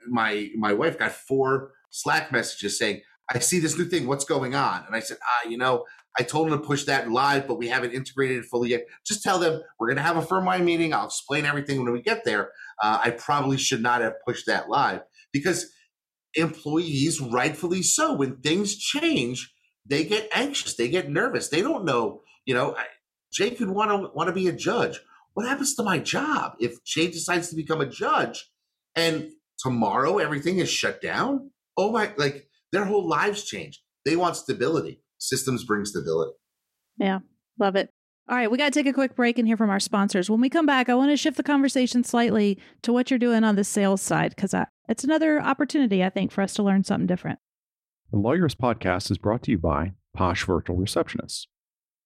My 0.07 0.49
my 0.55 0.73
wife 0.73 0.97
got 0.97 1.11
four 1.11 1.73
Slack 1.89 2.31
messages 2.31 2.79
saying, 2.79 3.01
"I 3.31 3.39
see 3.39 3.59
this 3.59 3.77
new 3.77 3.85
thing. 3.85 4.07
What's 4.07 4.23
going 4.23 4.55
on?" 4.55 4.85
And 4.87 4.95
I 4.95 5.01
said, 5.01 5.17
"Ah, 5.21 5.49
you 5.49 5.57
know, 5.57 5.85
I 6.19 6.23
told 6.23 6.49
them 6.49 6.59
to 6.59 6.65
push 6.65 6.83
that 6.85 7.09
live, 7.09 7.47
but 7.47 7.57
we 7.57 7.69
haven't 7.69 7.93
integrated 7.93 8.39
it 8.39 8.45
fully 8.45 8.69
yet. 8.69 8.85
Just 9.05 9.23
tell 9.23 9.39
them 9.39 9.61
we're 9.79 9.87
going 9.87 9.97
to 9.97 10.03
have 10.03 10.17
a 10.17 10.21
firm-wide 10.21 10.63
meeting. 10.63 10.93
I'll 10.93 11.05
explain 11.05 11.45
everything 11.45 11.81
when 11.81 11.93
we 11.93 12.01
get 12.01 12.25
there. 12.25 12.51
Uh, 12.81 12.99
I 13.03 13.11
probably 13.11 13.57
should 13.57 13.81
not 13.81 14.01
have 14.01 14.13
pushed 14.25 14.45
that 14.47 14.69
live 14.69 15.01
because 15.31 15.71
employees, 16.33 17.21
rightfully 17.21 17.81
so, 17.81 18.13
when 18.13 18.37
things 18.37 18.75
change, 18.75 19.53
they 19.85 20.03
get 20.03 20.29
anxious, 20.33 20.75
they 20.75 20.89
get 20.89 21.09
nervous, 21.09 21.49
they 21.49 21.61
don't 21.61 21.85
know. 21.85 22.21
You 22.45 22.55
know, 22.55 22.75
Jay 23.31 23.51
could 23.51 23.69
want 23.69 23.91
to 23.91 24.09
want 24.13 24.27
to 24.27 24.33
be 24.33 24.47
a 24.47 24.53
judge. 24.53 24.99
What 25.33 25.47
happens 25.47 25.75
to 25.75 25.83
my 25.83 25.99
job 25.99 26.53
if 26.59 26.83
Jay 26.83 27.09
decides 27.09 27.49
to 27.49 27.55
become 27.55 27.79
a 27.79 27.85
judge 27.85 28.51
and 28.95 29.29
tomorrow 29.57 30.17
everything 30.17 30.57
is 30.57 30.69
shut 30.69 31.01
down? 31.01 31.51
Oh 31.77 31.91
my! 31.91 32.13
Like 32.17 32.47
their 32.71 32.85
whole 32.85 33.07
lives 33.07 33.45
change. 33.45 33.81
They 34.03 34.15
want 34.15 34.35
stability 34.35 35.01
systems 35.21 35.63
bring 35.63 35.85
stability. 35.85 36.33
Yeah, 36.97 37.19
love 37.59 37.75
it. 37.75 37.89
All 38.29 38.37
right, 38.37 38.49
we 38.49 38.57
got 38.57 38.71
to 38.71 38.79
take 38.79 38.87
a 38.87 38.93
quick 38.93 39.15
break 39.15 39.37
and 39.37 39.47
hear 39.47 39.57
from 39.57 39.69
our 39.69 39.79
sponsors. 39.79 40.29
When 40.29 40.41
we 40.41 40.49
come 40.49 40.65
back, 40.65 40.89
I 40.89 40.95
want 40.95 41.11
to 41.11 41.17
shift 41.17 41.37
the 41.37 41.43
conversation 41.43 42.03
slightly 42.03 42.59
to 42.83 42.93
what 42.93 43.09
you're 43.09 43.19
doing 43.19 43.43
on 43.43 43.55
the 43.55 43.63
sales 43.63 44.01
side 44.01 44.35
because 44.35 44.53
uh, 44.53 44.65
it's 44.87 45.03
another 45.03 45.41
opportunity, 45.41 46.03
I 46.03 46.09
think, 46.09 46.31
for 46.31 46.41
us 46.41 46.53
to 46.55 46.63
learn 46.63 46.83
something 46.83 47.07
different. 47.07 47.39
The 48.11 48.17
Lawyerist 48.17 48.57
Podcast 48.57 49.11
is 49.11 49.17
brought 49.17 49.43
to 49.43 49.51
you 49.51 49.57
by 49.57 49.93
Posh 50.15 50.45
Virtual 50.45 50.77
Receptionists. 50.77 51.47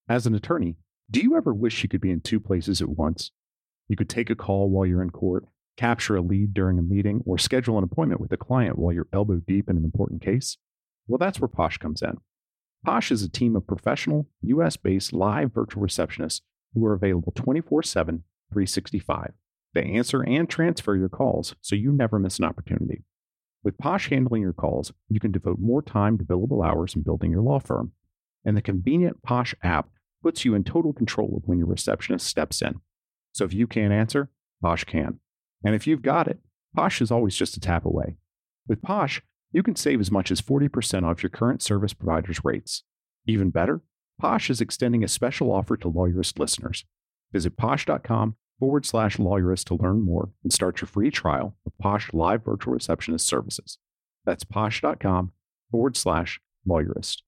As 0.08 0.26
an 0.26 0.36
attorney, 0.36 0.78
do 1.10 1.20
you 1.20 1.36
ever 1.36 1.54
wish 1.54 1.84
you 1.84 1.90
could 1.90 2.02
be 2.02 2.12
in 2.12 2.22
two 2.22 2.40
places 2.40 2.82
at 2.82 2.90
once? 2.90 3.32
You 3.88 3.96
could 3.96 4.10
take 4.10 4.30
a 4.30 4.36
call 4.36 4.70
while 4.70 4.86
you're 4.86 5.04
in 5.04 5.12
court, 5.12 5.46
capture 5.78 6.16
a 6.16 6.22
lead 6.22 6.54
during 6.54 6.80
a 6.80 6.84
meeting, 6.84 7.22
or 7.26 7.38
schedule 7.38 7.78
an 7.78 7.84
appointment 7.84 8.22
with 8.22 8.32
a 8.32 8.38
client 8.38 8.80
while 8.80 8.94
you're 8.94 9.08
elbow 9.14 9.42
deep 9.48 9.70
in 9.70 9.78
an 9.78 9.84
important 9.84 10.24
case? 10.24 10.58
Well, 11.08 11.20
that's 11.20 11.40
where 11.40 11.48
Posh 11.48 11.78
comes 11.78 12.02
in. 12.02 12.18
Posh 12.86 13.12
is 13.12 13.24
a 13.24 13.30
team 13.30 13.56
of 13.56 13.66
professional, 13.66 14.28
US 14.42 14.78
based 14.78 15.12
live 15.12 15.52
virtual 15.54 15.84
receptionists 15.84 16.42
who 16.76 16.86
are 16.86 16.94
available 16.94 17.32
24 17.36 17.82
7, 17.82 18.24
365. 18.52 19.34
They 19.74 19.84
answer 19.84 20.22
and 20.22 20.48
transfer 20.48 20.96
your 20.96 21.10
calls 21.10 21.56
so 21.62 21.76
you 21.76 21.92
never 21.92 22.20
miss 22.20 22.38
an 22.38 22.46
opportunity. 22.46 23.04
With 23.64 23.80
Posh 23.80 24.10
handling 24.10 24.44
your 24.44 24.54
calls, 24.54 24.94
you 25.10 25.20
can 25.20 25.32
devote 25.32 25.58
more 25.60 25.82
time 25.82 26.20
to 26.20 26.24
billable 26.24 26.64
hours 26.64 26.94
and 26.94 27.04
building 27.04 27.32
your 27.32 27.42
law 27.42 27.60
firm. 27.60 27.92
And 28.46 28.56
the 28.56 28.62
convenient 28.62 29.24
Posh 29.24 29.56
app 29.64 29.90
puts 30.22 30.46
you 30.46 30.54
in 30.54 30.64
total 30.64 30.94
control 30.94 31.36
of 31.36 31.48
when 31.48 31.58
your 31.58 31.68
receptionist 31.68 32.28
steps 32.28 32.62
in. 32.62 32.82
So 33.34 33.46
if 33.46 33.54
you 33.54 33.66
can't 33.66 33.92
answer, 33.92 34.30
Posh 34.62 34.84
can. 34.84 35.20
And 35.64 35.74
if 35.74 35.88
you've 35.88 36.04
got 36.04 36.28
it, 36.28 36.40
Posh 36.76 37.02
is 37.02 37.10
always 37.10 37.36
just 37.36 37.58
a 37.58 37.60
tap 37.60 37.84
away. 37.84 38.18
With 38.68 38.84
Posh, 38.84 39.24
you 39.52 39.64
can 39.64 39.76
save 39.76 40.00
as 40.00 40.12
much 40.12 40.32
as 40.32 40.42
40% 40.42 41.04
off 41.04 41.24
your 41.24 41.30
current 41.30 41.62
service 41.62 41.94
provider's 41.94 42.44
rates. 42.44 42.84
Even 43.26 43.50
better, 43.50 43.82
Posh 44.20 44.50
is 44.50 44.62
extending 44.62 45.04
a 45.04 45.08
special 45.08 45.52
offer 45.52 45.76
to 45.78 45.92
Lawyerist 45.92 46.40
listeners. 46.40 46.86
Visit 47.32 47.58
posh.com 47.58 48.36
forward 48.60 48.86
slash 48.86 49.18
lawyerist 49.18 49.66
to 49.66 49.76
learn 49.76 50.02
more 50.02 50.30
and 50.44 50.54
start 50.54 50.82
your 50.82 50.88
free 50.88 51.12
trial 51.12 51.56
of 51.66 51.78
Posh 51.78 52.14
Live 52.14 52.46
Virtual 52.46 52.74
Receptionist 52.74 53.28
services. 53.28 53.78
That's 54.26 54.44
posh.com 54.44 55.32
forward 55.72 55.98
slash 55.98 56.40
lawyerist. 56.68 57.22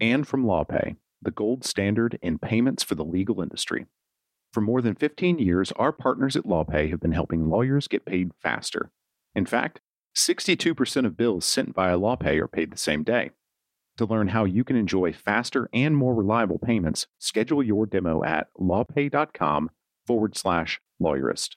And 0.00 0.26
from 0.26 0.44
LawPay, 0.44 0.96
the 1.22 1.30
gold 1.30 1.64
standard 1.64 2.18
in 2.22 2.38
payments 2.38 2.82
for 2.82 2.94
the 2.94 3.04
legal 3.04 3.40
industry. 3.40 3.86
For 4.52 4.60
more 4.60 4.82
than 4.82 4.96
15 4.96 5.38
years, 5.38 5.70
our 5.72 5.92
partners 5.92 6.34
at 6.34 6.44
LawPay 6.44 6.90
have 6.90 7.00
been 7.00 7.12
helping 7.12 7.48
lawyers 7.48 7.86
get 7.86 8.04
paid 8.04 8.32
faster. 8.42 8.90
In 9.34 9.46
fact, 9.46 9.80
62% 10.16 11.06
of 11.06 11.16
bills 11.16 11.44
sent 11.44 11.74
via 11.74 11.96
LawPay 11.96 12.40
are 12.40 12.48
paid 12.48 12.72
the 12.72 12.76
same 12.76 13.02
day. 13.02 13.30
To 13.98 14.06
learn 14.06 14.28
how 14.28 14.44
you 14.44 14.64
can 14.64 14.76
enjoy 14.76 15.12
faster 15.12 15.68
and 15.72 15.96
more 15.96 16.14
reliable 16.14 16.58
payments, 16.58 17.06
schedule 17.18 17.62
your 17.62 17.86
demo 17.86 18.24
at 18.24 18.48
lawpay.com 18.58 19.70
forward 20.06 20.36
slash 20.36 20.80
lawyerist. 21.00 21.50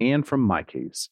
And 0.00 0.26
from 0.26 0.46
MyCase, 0.48 1.08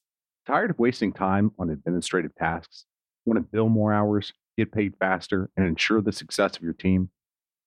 tired 0.46 0.70
of 0.70 0.79
wasting 0.79 1.12
time 1.12 1.53
on 1.59 1.70
administrative 1.70 2.35
tasks? 2.35 2.87
Want 3.25 3.38
to 3.38 3.42
bill 3.42 3.68
more 3.68 3.92
hours, 3.92 4.33
get 4.59 4.73
paid 4.73 4.94
faster, 4.99 5.51
and 5.57 5.66
ensure 5.66 6.01
the 6.01 6.12
success 6.12 6.57
of 6.57 6.62
your 6.62 6.73
team? 6.73 7.11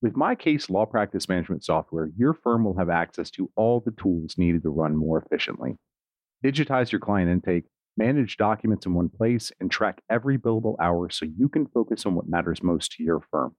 With 0.01 0.15
MyCase 0.15 0.69
Law 0.69 0.85
Practice 0.85 1.29
Management 1.29 1.63
software, 1.63 2.09
your 2.17 2.33
firm 2.33 2.65
will 2.65 2.77
have 2.77 2.89
access 2.89 3.31
to 3.31 3.49
all 3.55 3.79
the 3.79 3.91
tools 3.91 4.37
needed 4.37 4.63
to 4.63 4.69
run 4.69 4.97
more 4.97 5.23
efficiently. 5.23 5.77
Digitize 6.43 6.91
your 6.91 6.99
client 6.99 7.31
intake 7.31 7.63
manage 7.97 8.37
documents 8.37 8.85
in 8.85 8.93
one 8.93 9.09
place, 9.09 9.51
and 9.59 9.69
track 9.69 10.01
every 10.09 10.37
billable 10.37 10.75
hour 10.81 11.09
so 11.09 11.25
you 11.25 11.49
can 11.49 11.67
focus 11.67 12.05
on 12.05 12.15
what 12.15 12.27
matters 12.27 12.63
most 12.63 12.91
to 12.93 13.03
your 13.03 13.21
firm. 13.31 13.55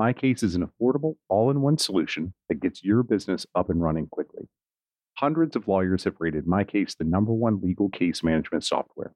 MyCase 0.00 0.42
is 0.42 0.54
an 0.54 0.66
affordable, 0.66 1.16
all 1.28 1.50
in 1.50 1.60
one 1.60 1.78
solution 1.78 2.32
that 2.48 2.60
gets 2.60 2.82
your 2.82 3.02
business 3.02 3.46
up 3.54 3.68
and 3.68 3.82
running 3.82 4.06
quickly. 4.06 4.48
Hundreds 5.18 5.54
of 5.54 5.68
lawyers 5.68 6.04
have 6.04 6.16
rated 6.18 6.46
MyCase 6.46 6.96
the 6.96 7.04
number 7.04 7.32
one 7.32 7.60
legal 7.62 7.88
case 7.90 8.22
management 8.22 8.64
software. 8.64 9.12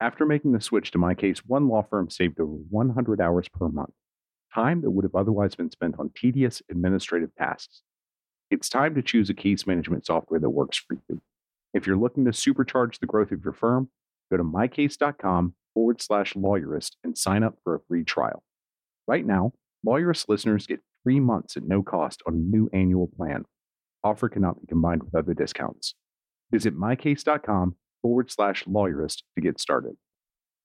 After 0.00 0.26
making 0.26 0.52
the 0.52 0.60
switch 0.60 0.90
to 0.92 0.98
MyCase, 0.98 1.38
one 1.46 1.68
law 1.68 1.82
firm 1.82 2.10
saved 2.10 2.40
over 2.40 2.52
100 2.52 3.20
hours 3.20 3.48
per 3.48 3.68
month, 3.68 3.92
time 4.54 4.82
that 4.82 4.90
would 4.90 5.04
have 5.04 5.14
otherwise 5.14 5.54
been 5.54 5.70
spent 5.70 5.96
on 5.98 6.10
tedious 6.16 6.62
administrative 6.70 7.34
tasks. 7.36 7.82
It's 8.50 8.68
time 8.68 8.94
to 8.94 9.02
choose 9.02 9.28
a 9.28 9.34
case 9.34 9.66
management 9.66 10.06
software 10.06 10.40
that 10.40 10.50
works 10.50 10.78
for 10.78 10.96
you. 11.08 11.20
If 11.76 11.86
you're 11.86 11.98
looking 11.98 12.24
to 12.24 12.30
supercharge 12.30 13.00
the 13.00 13.06
growth 13.06 13.32
of 13.32 13.44
your 13.44 13.52
firm, 13.52 13.90
go 14.30 14.38
to 14.38 14.42
mycase.com 14.42 15.54
forward 15.74 16.00
slash 16.00 16.32
lawyerist 16.32 16.92
and 17.04 17.18
sign 17.18 17.42
up 17.42 17.58
for 17.62 17.74
a 17.74 17.80
free 17.86 18.02
trial. 18.02 18.42
Right 19.06 19.26
now, 19.26 19.52
Lawyerist 19.86 20.28
listeners 20.28 20.66
get 20.66 20.80
three 21.04 21.20
months 21.20 21.54
at 21.54 21.64
no 21.64 21.82
cost 21.82 22.22
on 22.26 22.32
a 22.32 22.38
new 22.38 22.70
annual 22.72 23.08
plan. 23.08 23.44
Offer 24.02 24.30
cannot 24.30 24.58
be 24.58 24.66
combined 24.66 25.02
with 25.02 25.14
other 25.14 25.34
discounts. 25.34 25.94
Visit 26.50 26.74
mycase.com 26.74 27.76
forward 28.00 28.30
slash 28.30 28.64
lawyerist 28.64 29.22
to 29.34 29.42
get 29.42 29.60
started. 29.60 29.96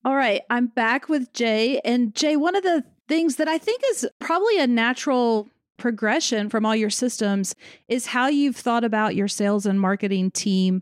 All 0.06 0.16
right, 0.16 0.44
I'm 0.50 0.68
back 0.68 1.10
with 1.10 1.34
Jay. 1.34 1.82
And 1.84 2.16
Jay, 2.16 2.38
one 2.38 2.56
of 2.56 2.64
the 2.64 2.86
things 3.10 3.36
that 3.36 3.50
I 3.50 3.58
think 3.58 3.82
is 3.90 4.08
probably 4.20 4.60
a 4.60 4.66
natural 4.66 5.50
progression 5.78 6.50
from 6.50 6.66
all 6.66 6.76
your 6.76 6.90
systems 6.90 7.56
is 7.88 8.06
how 8.06 8.28
you've 8.28 8.56
thought 8.56 8.84
about 8.84 9.16
your 9.16 9.28
sales 9.28 9.66
and 9.66 9.82
marketing 9.82 10.32
team 10.32 10.82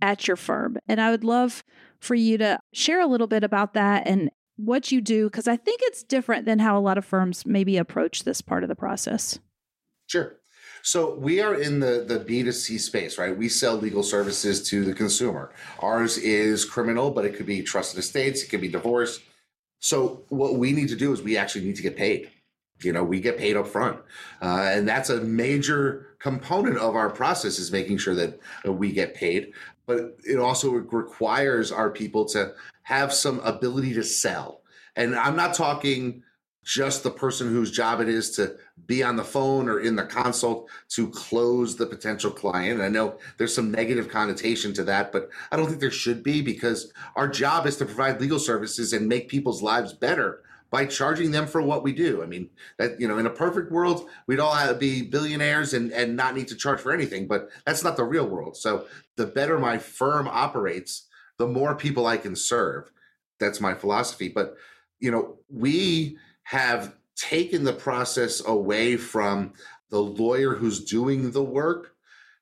at 0.00 0.26
your 0.26 0.36
firm. 0.36 0.78
And 0.86 1.00
I 1.00 1.10
would 1.10 1.24
love 1.24 1.64
for 2.00 2.14
you 2.14 2.38
to 2.38 2.58
share 2.72 3.00
a 3.00 3.06
little 3.06 3.26
bit 3.26 3.44
about 3.44 3.74
that 3.74 4.06
and 4.06 4.30
what 4.56 4.90
you 4.90 5.00
do, 5.00 5.26
because 5.26 5.46
I 5.46 5.56
think 5.56 5.80
it's 5.84 6.02
different 6.02 6.44
than 6.44 6.58
how 6.58 6.76
a 6.76 6.80
lot 6.80 6.98
of 6.98 7.04
firms 7.04 7.46
maybe 7.46 7.76
approach 7.76 8.24
this 8.24 8.40
part 8.40 8.62
of 8.62 8.68
the 8.68 8.74
process. 8.74 9.38
Sure. 10.06 10.36
So 10.82 11.14
we 11.14 11.40
are 11.40 11.54
in 11.54 11.80
the 11.80 12.04
the 12.06 12.20
B2C 12.20 12.80
space, 12.80 13.18
right? 13.18 13.36
We 13.36 13.48
sell 13.48 13.76
legal 13.76 14.02
services 14.02 14.68
to 14.70 14.84
the 14.84 14.94
consumer. 14.94 15.52
Ours 15.80 16.18
is 16.18 16.64
criminal, 16.64 17.10
but 17.10 17.24
it 17.24 17.36
could 17.36 17.46
be 17.46 17.62
trusted 17.62 17.98
estates, 17.98 18.42
it 18.42 18.48
could 18.48 18.60
be 18.60 18.68
divorce. 18.68 19.20
So 19.80 20.24
what 20.28 20.54
we 20.56 20.72
need 20.72 20.88
to 20.88 20.96
do 20.96 21.12
is 21.12 21.22
we 21.22 21.36
actually 21.36 21.64
need 21.64 21.76
to 21.76 21.82
get 21.82 21.96
paid. 21.96 22.30
You 22.82 22.92
know, 22.92 23.02
we 23.02 23.20
get 23.20 23.38
paid 23.38 23.56
up 23.56 23.66
front. 23.66 23.98
Uh, 24.40 24.68
and 24.70 24.88
that's 24.88 25.10
a 25.10 25.20
major 25.20 26.16
component 26.20 26.78
of 26.78 26.94
our 26.94 27.10
process 27.10 27.58
is 27.58 27.72
making 27.72 27.98
sure 27.98 28.14
that 28.14 28.40
we 28.64 28.92
get 28.92 29.14
paid. 29.14 29.52
But 29.88 30.18
it 30.22 30.38
also 30.38 30.70
requires 30.70 31.72
our 31.72 31.88
people 31.88 32.26
to 32.26 32.52
have 32.82 33.12
some 33.12 33.40
ability 33.40 33.94
to 33.94 34.04
sell. 34.04 34.60
And 34.96 35.16
I'm 35.16 35.34
not 35.34 35.54
talking 35.54 36.22
just 36.62 37.02
the 37.02 37.10
person 37.10 37.48
whose 37.48 37.70
job 37.70 37.98
it 38.02 38.08
is 38.10 38.32
to 38.32 38.54
be 38.86 39.02
on 39.02 39.16
the 39.16 39.24
phone 39.24 39.66
or 39.66 39.80
in 39.80 39.96
the 39.96 40.04
consult 40.04 40.68
to 40.90 41.08
close 41.08 41.74
the 41.74 41.86
potential 41.86 42.30
client. 42.30 42.82
I 42.82 42.88
know 42.88 43.18
there's 43.38 43.54
some 43.54 43.70
negative 43.70 44.10
connotation 44.10 44.74
to 44.74 44.84
that, 44.84 45.10
but 45.10 45.30
I 45.50 45.56
don't 45.56 45.66
think 45.66 45.80
there 45.80 45.90
should 45.90 46.22
be 46.22 46.42
because 46.42 46.92
our 47.16 47.26
job 47.26 47.66
is 47.66 47.78
to 47.78 47.86
provide 47.86 48.20
legal 48.20 48.38
services 48.38 48.92
and 48.92 49.08
make 49.08 49.30
people's 49.30 49.62
lives 49.62 49.94
better 49.94 50.42
by 50.70 50.84
charging 50.86 51.30
them 51.30 51.46
for 51.46 51.62
what 51.62 51.82
we 51.82 51.92
do. 51.92 52.22
I 52.22 52.26
mean, 52.26 52.50
that 52.78 53.00
you 53.00 53.08
know, 53.08 53.18
in 53.18 53.26
a 53.26 53.30
perfect 53.30 53.72
world, 53.72 54.08
we'd 54.26 54.40
all 54.40 54.74
be 54.74 55.02
billionaires 55.02 55.74
and 55.74 55.92
and 55.92 56.16
not 56.16 56.34
need 56.34 56.48
to 56.48 56.56
charge 56.56 56.80
for 56.80 56.92
anything, 56.92 57.26
but 57.26 57.50
that's 57.64 57.84
not 57.84 57.96
the 57.96 58.04
real 58.04 58.26
world. 58.26 58.56
So 58.56 58.86
the 59.16 59.26
better 59.26 59.58
my 59.58 59.78
firm 59.78 60.28
operates, 60.28 61.06
the 61.38 61.46
more 61.46 61.74
people 61.74 62.06
I 62.06 62.16
can 62.16 62.36
serve. 62.36 62.90
That's 63.40 63.60
my 63.60 63.74
philosophy. 63.74 64.28
But 64.28 64.56
you 65.00 65.10
know, 65.10 65.38
we 65.48 66.18
have 66.44 66.94
taken 67.16 67.64
the 67.64 67.72
process 67.72 68.44
away 68.46 68.96
from 68.96 69.52
the 69.90 70.00
lawyer 70.00 70.54
who's 70.54 70.84
doing 70.84 71.30
the 71.30 71.42
work 71.42 71.94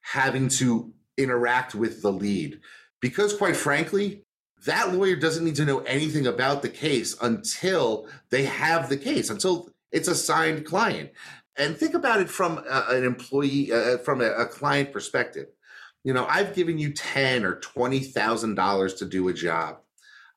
having 0.02 0.48
to 0.48 0.92
interact 1.16 1.74
with 1.74 2.02
the 2.02 2.12
lead. 2.12 2.60
Because, 3.00 3.34
quite 3.34 3.56
frankly, 3.56 4.24
that 4.66 4.94
lawyer 4.94 5.16
doesn't 5.16 5.44
need 5.44 5.57
to 5.57 5.64
know 5.64 5.81
anything 5.81 6.26
about 6.26 6.62
the 6.62 6.68
case 6.68 7.16
until 7.20 8.07
they 8.31 8.44
have 8.44 8.88
the 8.88 8.96
case, 8.96 9.31
until 9.31 9.70
it's 9.90 10.09
a 10.09 10.14
signed 10.14 10.64
client. 10.64 11.11
And 11.57 11.76
think 11.76 11.94
about 11.94 12.20
it 12.20 12.29
from 12.29 12.59
a, 12.59 12.85
an 12.90 13.05
employee, 13.05 13.72
uh, 13.72 13.98
from 13.98 14.20
a, 14.20 14.26
a 14.26 14.46
client 14.46 14.92
perspective. 14.92 15.46
You 16.05 16.12
know, 16.12 16.26
I've 16.26 16.55
given 16.55 16.79
you 16.79 16.92
ten 16.92 17.44
or 17.44 17.57
twenty 17.61 18.00
thousand 18.00 18.55
dollars 18.55 18.94
to 18.94 19.07
do 19.07 19.29
a 19.29 19.33
job. 19.33 19.79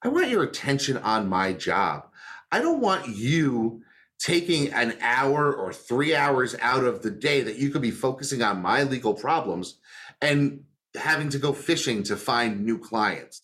I 0.02 0.08
want 0.08 0.30
your 0.30 0.44
attention 0.44 0.98
on 0.98 1.28
my 1.28 1.54
job. 1.54 2.08
I 2.52 2.60
don't 2.62 2.80
want 2.80 3.08
you 3.08 3.84
taking 4.18 4.72
an 4.74 4.98
hour 5.02 5.54
or 5.54 5.72
three 5.72 6.16
hours 6.16 6.56
out 6.62 6.84
of 6.84 7.02
the 7.02 7.12
day 7.12 7.42
that 7.42 7.58
you 7.58 7.70
could 7.70 7.82
be 7.82 7.92
focusing 7.92 8.42
on 8.42 8.62
my 8.62 8.84
legal 8.84 9.14
problems 9.14 9.80
and 10.22 10.64
having 10.96 11.30
to 11.30 11.38
go 11.38 11.54
fishing 11.54 12.04
to 12.04 12.16
find 12.16 12.66
new 12.66 12.78
clients. 12.78 13.44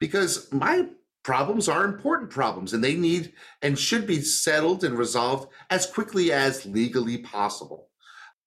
Because 0.00 0.52
my 0.52 0.88
problems 1.22 1.68
are 1.68 1.84
important 1.84 2.30
problems 2.30 2.72
and 2.72 2.84
they 2.84 2.94
need 2.94 3.32
and 3.62 3.78
should 3.78 4.06
be 4.06 4.20
settled 4.20 4.84
and 4.84 4.98
resolved 4.98 5.48
as 5.70 5.86
quickly 5.86 6.32
as 6.32 6.66
legally 6.66 7.18
possible. 7.18 7.88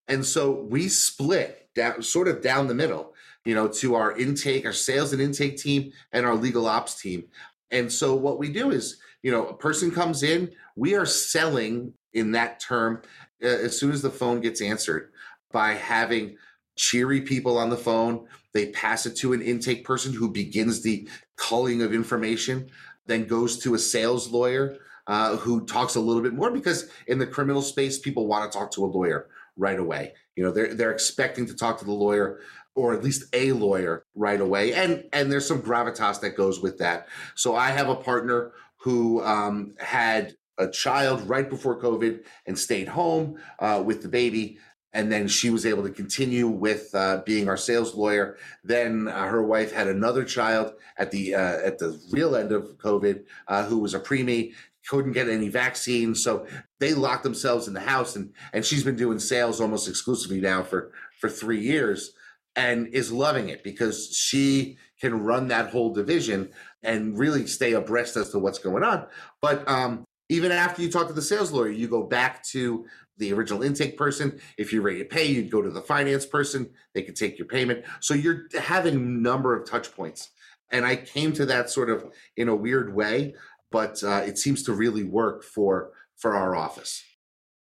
And 0.07 0.25
so 0.25 0.51
we 0.51 0.87
split 0.87 1.69
down 1.73 2.01
sort 2.01 2.27
of 2.27 2.41
down 2.41 2.67
the 2.67 2.75
middle, 2.75 3.13
you 3.45 3.55
know, 3.55 3.67
to 3.67 3.95
our 3.95 4.15
intake, 4.17 4.65
our 4.65 4.73
sales 4.73 5.11
and 5.11 5.21
intake 5.21 5.57
team 5.57 5.91
and 6.11 6.25
our 6.25 6.35
legal 6.35 6.67
ops 6.67 7.01
team. 7.01 7.25
And 7.71 7.91
so 7.91 8.15
what 8.15 8.39
we 8.39 8.51
do 8.51 8.71
is 8.71 8.97
you 9.27 9.31
know, 9.31 9.47
a 9.47 9.53
person 9.53 9.91
comes 9.91 10.23
in, 10.23 10.51
we 10.75 10.95
are 10.95 11.05
selling 11.05 11.93
in 12.13 12.31
that 12.31 12.59
term 12.59 13.01
uh, 13.43 13.47
as 13.47 13.77
soon 13.77 13.91
as 13.91 14.01
the 14.01 14.09
phone 14.09 14.41
gets 14.41 14.61
answered 14.61 15.11
by 15.51 15.73
having 15.73 16.37
cheery 16.77 17.21
people 17.21 17.57
on 17.57 17.69
the 17.69 17.77
phone. 17.77 18.27
They 18.53 18.67
pass 18.71 19.05
it 19.05 19.15
to 19.17 19.33
an 19.33 19.41
intake 19.41 19.83
person 19.83 20.13
who 20.13 20.31
begins 20.31 20.81
the 20.81 21.07
culling 21.35 21.81
of 21.81 21.93
information, 21.93 22.69
then 23.05 23.25
goes 23.25 23.59
to 23.59 23.75
a 23.75 23.79
sales 23.79 24.29
lawyer 24.29 24.77
uh, 25.07 25.37
who 25.37 25.65
talks 25.65 25.95
a 25.95 25.99
little 25.99 26.21
bit 26.21 26.33
more 26.33 26.51
because 26.51 26.89
in 27.07 27.17
the 27.19 27.27
criminal 27.27 27.61
space, 27.61 27.99
people 27.99 28.27
want 28.27 28.49
to 28.49 28.57
talk 28.57 28.71
to 28.71 28.85
a 28.85 28.87
lawyer 28.87 29.27
right 29.57 29.79
away. 29.79 30.13
You 30.35 30.43
know, 30.43 30.51
they're 30.51 30.73
they're 30.73 30.91
expecting 30.91 31.45
to 31.47 31.55
talk 31.55 31.79
to 31.79 31.85
the 31.85 31.91
lawyer 31.91 32.41
or 32.75 32.93
at 32.93 33.03
least 33.03 33.23
a 33.33 33.51
lawyer 33.53 34.05
right 34.15 34.39
away, 34.39 34.73
and 34.73 35.03
and 35.11 35.31
there's 35.31 35.47
some 35.47 35.61
gravitas 35.61 36.21
that 36.21 36.35
goes 36.35 36.61
with 36.61 36.77
that. 36.77 37.07
So 37.35 37.55
I 37.55 37.69
have 37.69 37.89
a 37.89 37.95
partner 37.95 38.51
who 38.77 39.23
um, 39.23 39.73
had 39.79 40.35
a 40.57 40.67
child 40.67 41.27
right 41.27 41.49
before 41.49 41.81
COVID 41.81 42.23
and 42.45 42.57
stayed 42.57 42.87
home 42.87 43.37
uh, 43.59 43.81
with 43.85 44.01
the 44.01 44.09
baby. 44.09 44.59
And 44.97 45.11
then 45.11 45.27
she 45.27 45.49
was 45.51 45.63
able 45.65 45.83
to 45.83 45.91
continue 46.01 46.47
with 46.47 46.85
uh, 46.95 47.21
being 47.23 47.47
our 47.47 47.57
sales 47.57 47.93
lawyer. 47.93 48.37
Then 48.63 49.07
uh, 49.07 49.27
her 49.27 49.43
wife 49.43 49.71
had 49.71 49.87
another 49.87 50.23
child 50.25 50.73
at 50.97 51.11
the 51.11 51.35
uh, 51.35 51.57
at 51.69 51.77
the 51.77 51.89
real 52.11 52.35
end 52.35 52.51
of 52.51 52.63
COVID, 52.79 53.17
uh, 53.47 53.63
who 53.65 53.77
was 53.77 53.93
a 53.93 53.99
preemie, 53.99 54.53
couldn't 54.87 55.11
get 55.11 55.29
any 55.29 55.49
vaccines, 55.49 56.23
so 56.23 56.47
they 56.79 56.93
locked 56.93 57.23
themselves 57.23 57.67
in 57.67 57.73
the 57.73 57.79
house. 57.79 58.15
and 58.15 58.33
And 58.53 58.65
she's 58.65 58.83
been 58.83 58.95
doing 58.95 59.19
sales 59.19 59.61
almost 59.61 59.87
exclusively 59.87 60.41
now 60.41 60.63
for 60.63 60.91
for 61.19 61.29
three 61.29 61.61
years, 61.61 62.13
and 62.55 62.87
is 62.87 63.11
loving 63.11 63.49
it 63.49 63.63
because 63.63 64.15
she 64.15 64.77
can 64.99 65.23
run 65.23 65.47
that 65.49 65.69
whole 65.69 65.93
division 65.93 66.49
and 66.81 67.19
really 67.19 67.45
stay 67.45 67.73
abreast 67.73 68.17
as 68.17 68.31
to 68.31 68.39
what's 68.39 68.59
going 68.59 68.83
on. 68.83 69.05
But 69.41 69.67
um, 69.69 70.05
even 70.29 70.51
after 70.51 70.81
you 70.81 70.91
talk 70.91 71.07
to 71.07 71.13
the 71.13 71.21
sales 71.21 71.51
lawyer, 71.51 71.69
you 71.69 71.87
go 71.87 72.03
back 72.03 72.43
to 72.45 72.85
the 73.17 73.33
original 73.33 73.63
intake 73.63 73.97
person. 73.97 74.39
If 74.57 74.71
you're 74.71 74.81
ready 74.81 74.99
to 74.99 75.05
pay, 75.05 75.25
you'd 75.25 75.51
go 75.51 75.61
to 75.61 75.69
the 75.69 75.81
finance 75.81 76.25
person. 76.25 76.69
They 76.93 77.01
could 77.01 77.15
take 77.15 77.37
your 77.37 77.47
payment. 77.47 77.85
So 77.99 78.13
you're 78.13 78.47
having 78.59 78.95
a 78.95 78.99
number 78.99 79.55
of 79.55 79.67
touch 79.69 79.91
points. 79.95 80.29
And 80.71 80.85
I 80.85 80.95
came 80.95 81.33
to 81.33 81.45
that 81.45 81.69
sort 81.69 81.89
of 81.89 82.05
in 82.35 82.49
a 82.49 82.55
weird 82.55 82.93
way, 82.93 83.35
but 83.71 84.03
uh, 84.03 84.23
it 84.25 84.37
seems 84.37 84.63
to 84.63 84.73
really 84.73 85.03
work 85.03 85.43
for 85.43 85.91
for 86.15 86.35
our 86.35 86.55
office. 86.55 87.03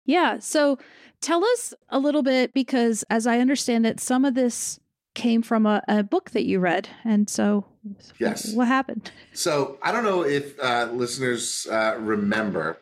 Yeah. 0.06 0.38
So 0.38 0.78
tell 1.20 1.44
us 1.44 1.74
a 1.88 1.98
little 1.98 2.22
bit 2.22 2.52
because, 2.52 3.04
as 3.10 3.26
I 3.26 3.40
understand 3.40 3.86
it, 3.86 4.00
some 4.00 4.24
of 4.24 4.34
this 4.34 4.78
came 5.14 5.42
from 5.42 5.66
a, 5.66 5.82
a 5.88 6.02
book 6.02 6.30
that 6.30 6.44
you 6.44 6.60
read. 6.60 6.88
And 7.04 7.28
so, 7.28 7.64
yes. 8.18 8.52
What 8.52 8.68
happened? 8.68 9.10
So, 9.32 9.78
I 9.82 9.92
don't 9.92 10.04
know 10.04 10.22
if 10.24 10.58
uh, 10.60 10.88
listeners 10.92 11.66
uh, 11.70 11.96
remember, 11.98 12.78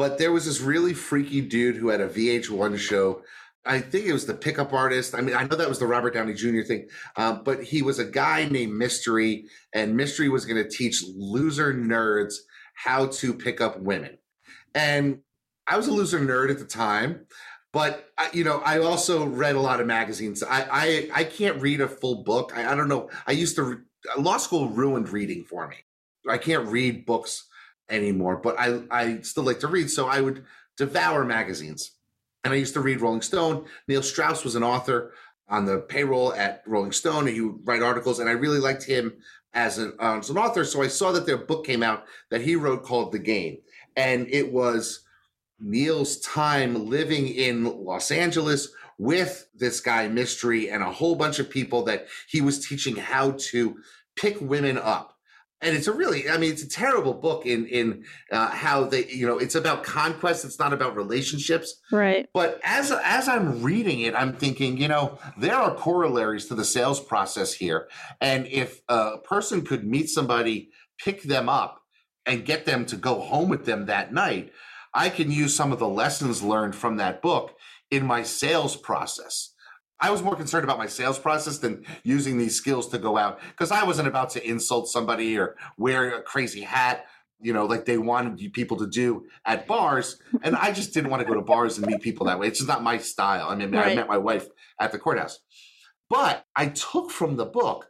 but 0.00 0.16
there 0.16 0.32
was 0.32 0.46
this 0.46 0.62
really 0.62 0.94
freaky 0.94 1.42
dude 1.42 1.76
who 1.76 1.88
had 1.88 2.00
a 2.00 2.08
VH1 2.08 2.78
show. 2.78 3.20
I 3.66 3.80
think 3.80 4.06
it 4.06 4.14
was 4.14 4.24
the 4.24 4.32
pickup 4.32 4.72
artist. 4.72 5.14
I 5.14 5.20
mean, 5.20 5.36
I 5.36 5.42
know 5.42 5.56
that 5.56 5.68
was 5.68 5.78
the 5.78 5.86
Robert 5.86 6.14
Downey 6.14 6.32
Jr. 6.32 6.62
thing, 6.62 6.88
uh, 7.16 7.34
but 7.34 7.62
he 7.62 7.82
was 7.82 7.98
a 7.98 8.06
guy 8.06 8.48
named 8.48 8.72
Mystery, 8.72 9.44
and 9.74 9.94
Mystery 9.94 10.30
was 10.30 10.46
going 10.46 10.56
to 10.56 10.70
teach 10.70 11.04
loser 11.14 11.74
nerds 11.74 12.36
how 12.72 13.08
to 13.08 13.34
pick 13.34 13.60
up 13.60 13.78
women. 13.78 14.16
And 14.74 15.18
I 15.68 15.76
was 15.76 15.86
a 15.86 15.92
loser 15.92 16.18
nerd 16.18 16.50
at 16.50 16.58
the 16.58 16.64
time 16.64 17.26
but 17.72 18.08
you 18.32 18.42
know 18.42 18.60
i 18.64 18.80
also 18.80 19.24
read 19.24 19.54
a 19.54 19.60
lot 19.60 19.80
of 19.80 19.86
magazines 19.86 20.42
i 20.42 20.66
i, 20.72 21.20
I 21.20 21.22
can't 21.22 21.62
read 21.62 21.80
a 21.80 21.86
full 21.86 22.24
book 22.24 22.52
I, 22.52 22.72
I 22.72 22.74
don't 22.74 22.88
know 22.88 23.08
i 23.28 23.30
used 23.30 23.54
to 23.54 23.82
law 24.18 24.38
school 24.38 24.70
ruined 24.70 25.10
reading 25.10 25.44
for 25.44 25.68
me 25.68 25.76
i 26.28 26.36
can't 26.36 26.66
read 26.66 27.06
books 27.06 27.48
anymore 27.90 28.36
but 28.36 28.58
i 28.58 28.80
i 28.90 29.20
still 29.20 29.44
like 29.44 29.60
to 29.60 29.68
read 29.68 29.90
so 29.90 30.06
i 30.06 30.20
would 30.20 30.44
devour 30.80 31.26
magazines. 31.26 31.92
And 32.42 32.54
i 32.54 32.56
used 32.56 32.72
to 32.72 32.80
read 32.80 33.02
rolling 33.02 33.20
stone. 33.20 33.66
Neil 33.86 34.02
strauss 34.02 34.44
was 34.44 34.54
an 34.54 34.62
author 34.62 35.12
on 35.46 35.66
the 35.66 35.80
payroll 35.80 36.32
at 36.32 36.62
rolling 36.66 36.92
stone 36.92 37.26
and 37.26 37.36
he 37.36 37.42
would 37.42 37.66
write 37.66 37.82
articles 37.82 38.18
and 38.18 38.30
i 38.30 38.32
really 38.32 38.58
liked 38.58 38.84
him 38.84 39.12
as 39.52 39.76
an, 39.78 39.92
uh, 40.00 40.18
as 40.18 40.30
an 40.30 40.38
author. 40.38 40.64
So 40.64 40.82
i 40.82 40.88
saw 40.88 41.12
that 41.12 41.26
their 41.26 41.36
book 41.36 41.66
came 41.66 41.82
out 41.82 42.06
that 42.30 42.40
he 42.40 42.56
wrote 42.56 42.82
called 42.82 43.12
the 43.12 43.18
game. 43.18 43.58
And 43.94 44.26
it 44.30 44.50
was 44.50 45.00
Neil's 45.58 46.18
time 46.20 46.88
living 46.88 47.28
in 47.28 47.84
Los 47.84 48.10
Angeles 48.10 48.68
with 48.96 49.48
this 49.54 49.80
guy 49.80 50.08
Mystery 50.08 50.70
and 50.70 50.82
a 50.82 50.90
whole 50.90 51.14
bunch 51.14 51.38
of 51.38 51.50
people 51.50 51.82
that 51.84 52.06
he 52.26 52.40
was 52.40 52.66
teaching 52.66 52.96
how 52.96 53.32
to 53.32 53.76
pick 54.16 54.40
women 54.40 54.78
up. 54.78 55.09
And 55.62 55.76
it's 55.76 55.86
a 55.86 55.92
really, 55.92 56.28
I 56.28 56.38
mean, 56.38 56.52
it's 56.52 56.62
a 56.62 56.68
terrible 56.68 57.12
book 57.12 57.44
in 57.44 57.66
in 57.66 58.04
uh, 58.32 58.48
how 58.48 58.84
they, 58.84 59.06
you 59.06 59.26
know, 59.26 59.38
it's 59.38 59.54
about 59.54 59.82
conquest. 59.82 60.44
It's 60.44 60.58
not 60.58 60.72
about 60.72 60.96
relationships, 60.96 61.80
right? 61.92 62.28
But 62.32 62.60
as 62.64 62.92
as 63.04 63.28
I'm 63.28 63.62
reading 63.62 64.00
it, 64.00 64.14
I'm 64.14 64.32
thinking, 64.32 64.78
you 64.78 64.88
know, 64.88 65.18
there 65.36 65.56
are 65.56 65.74
corollaries 65.74 66.46
to 66.46 66.54
the 66.54 66.64
sales 66.64 67.00
process 67.00 67.52
here. 67.52 67.88
And 68.20 68.46
if 68.46 68.80
a 68.88 69.18
person 69.18 69.62
could 69.62 69.84
meet 69.84 70.08
somebody, 70.08 70.70
pick 70.98 71.22
them 71.22 71.48
up, 71.48 71.82
and 72.26 72.44
get 72.44 72.64
them 72.64 72.86
to 72.86 72.96
go 72.96 73.20
home 73.20 73.48
with 73.48 73.64
them 73.66 73.86
that 73.86 74.12
night, 74.12 74.52
I 74.94 75.08
can 75.08 75.30
use 75.30 75.54
some 75.54 75.72
of 75.72 75.78
the 75.78 75.88
lessons 75.88 76.42
learned 76.42 76.74
from 76.74 76.96
that 76.96 77.22
book 77.22 77.54
in 77.90 78.06
my 78.06 78.22
sales 78.22 78.76
process. 78.76 79.52
I 80.00 80.10
was 80.10 80.22
more 80.22 80.34
concerned 80.34 80.64
about 80.64 80.78
my 80.78 80.86
sales 80.86 81.18
process 81.18 81.58
than 81.58 81.84
using 82.02 82.38
these 82.38 82.56
skills 82.56 82.88
to 82.88 82.98
go 82.98 83.16
out 83.16 83.40
because 83.50 83.70
I 83.70 83.84
wasn't 83.84 84.08
about 84.08 84.30
to 84.30 84.48
insult 84.48 84.88
somebody 84.88 85.38
or 85.38 85.56
wear 85.76 86.16
a 86.16 86.22
crazy 86.22 86.62
hat, 86.62 87.04
you 87.40 87.52
know, 87.52 87.66
like 87.66 87.84
they 87.84 87.98
wanted 87.98 88.52
people 88.52 88.78
to 88.78 88.86
do 88.86 89.26
at 89.44 89.66
bars. 89.66 90.18
And 90.42 90.56
I 90.56 90.72
just 90.72 90.94
didn't 90.94 91.10
want 91.10 91.22
to 91.22 91.28
go 91.28 91.34
to 91.34 91.42
bars 91.42 91.76
and 91.76 91.86
meet 91.86 92.00
people 92.00 92.26
that 92.26 92.38
way. 92.38 92.48
It's 92.48 92.58
just 92.58 92.68
not 92.68 92.82
my 92.82 92.98
style. 92.98 93.48
I 93.48 93.56
mean, 93.56 93.72
right. 93.72 93.92
I 93.92 93.94
met 93.94 94.08
my 94.08 94.18
wife 94.18 94.48
at 94.80 94.92
the 94.92 94.98
courthouse. 94.98 95.40
But 96.08 96.44
I 96.56 96.66
took 96.68 97.10
from 97.10 97.36
the 97.36 97.46
book 97.46 97.88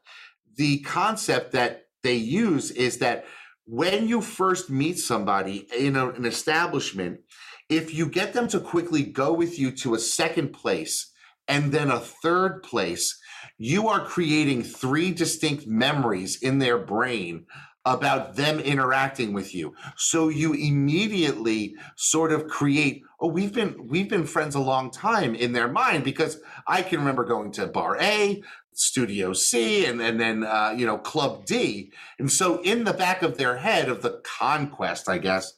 the 0.57 0.81
concept 0.81 1.53
that 1.53 1.87
they 2.03 2.14
use 2.14 2.70
is 2.70 2.99
that 2.99 3.25
when 3.66 4.09
you 4.09 4.20
first 4.20 4.68
meet 4.68 4.99
somebody 4.99 5.66
in 5.79 5.96
a, 5.96 6.11
an 6.11 6.25
establishment, 6.25 7.20
if 7.68 7.94
you 7.94 8.07
get 8.07 8.33
them 8.33 8.49
to 8.49 8.59
quickly 8.59 9.05
go 9.05 9.33
with 9.33 9.59
you 9.59 9.70
to 9.70 9.94
a 9.94 9.99
second 9.99 10.53
place 10.53 11.12
and 11.50 11.72
then 11.72 11.90
a 11.90 11.98
third 11.98 12.62
place, 12.62 13.18
you 13.58 13.88
are 13.88 14.06
creating 14.06 14.62
three 14.62 15.10
distinct 15.10 15.66
memories 15.66 16.40
in 16.40 16.60
their 16.60 16.78
brain 16.78 17.44
about 17.84 18.36
them 18.36 18.60
interacting 18.60 19.32
with 19.32 19.54
you. 19.54 19.74
So 19.96 20.28
you 20.28 20.52
immediately 20.52 21.74
sort 21.96 22.30
of 22.30 22.46
create, 22.46 23.02
oh, 23.20 23.28
we've 23.28 23.52
been 23.52 23.88
we've 23.88 24.08
been 24.08 24.26
friends 24.26 24.54
a 24.54 24.60
long 24.60 24.90
time 24.90 25.34
in 25.34 25.52
their 25.52 25.68
mind 25.68 26.04
because 26.04 26.38
I 26.68 26.82
can 26.82 27.00
remember 27.00 27.24
going 27.24 27.50
to 27.52 27.66
bar 27.66 27.96
A, 28.00 28.42
Studio 28.72 29.32
C, 29.32 29.86
and, 29.86 30.00
and 30.00 30.20
then 30.20 30.44
uh, 30.44 30.72
you 30.76 30.86
know, 30.86 30.98
Club 30.98 31.46
D. 31.46 31.90
And 32.18 32.30
so 32.30 32.60
in 32.62 32.84
the 32.84 32.94
back 32.94 33.22
of 33.22 33.38
their 33.38 33.56
head 33.56 33.88
of 33.88 34.02
the 34.02 34.22
conquest, 34.38 35.08
I 35.08 35.18
guess, 35.18 35.54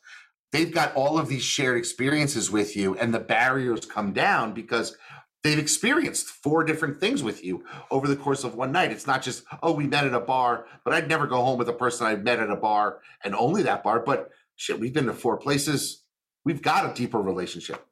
they've 0.52 0.72
got 0.72 0.94
all 0.94 1.18
of 1.18 1.28
these 1.28 1.42
shared 1.42 1.76
experiences 1.76 2.50
with 2.50 2.76
you, 2.76 2.96
and 2.96 3.12
the 3.12 3.20
barriers 3.20 3.84
come 3.84 4.12
down 4.12 4.54
because 4.54 4.96
they've 5.42 5.58
experienced 5.58 6.28
four 6.28 6.64
different 6.64 7.00
things 7.00 7.22
with 7.22 7.44
you 7.44 7.64
over 7.90 8.06
the 8.06 8.16
course 8.16 8.44
of 8.44 8.54
one 8.54 8.72
night. 8.72 8.92
It's 8.92 9.06
not 9.06 9.22
just, 9.22 9.44
oh, 9.62 9.72
we 9.72 9.86
met 9.86 10.06
at 10.06 10.14
a 10.14 10.20
bar, 10.20 10.66
but 10.84 10.94
I'd 10.94 11.08
never 11.08 11.26
go 11.26 11.42
home 11.42 11.58
with 11.58 11.68
a 11.68 11.74
person 11.74 12.06
I 12.06 12.16
met 12.16 12.38
at 12.38 12.50
a 12.50 12.56
bar 12.56 13.00
and 13.24 13.34
only 13.34 13.62
that 13.64 13.82
bar. 13.82 14.00
But 14.00 14.30
shit, 14.56 14.78
we've 14.78 14.92
been 14.92 15.06
to 15.06 15.12
four 15.12 15.36
places. 15.36 16.04
We've 16.44 16.62
got 16.62 16.90
a 16.90 16.94
deeper 16.94 17.20
relationship. 17.20 17.84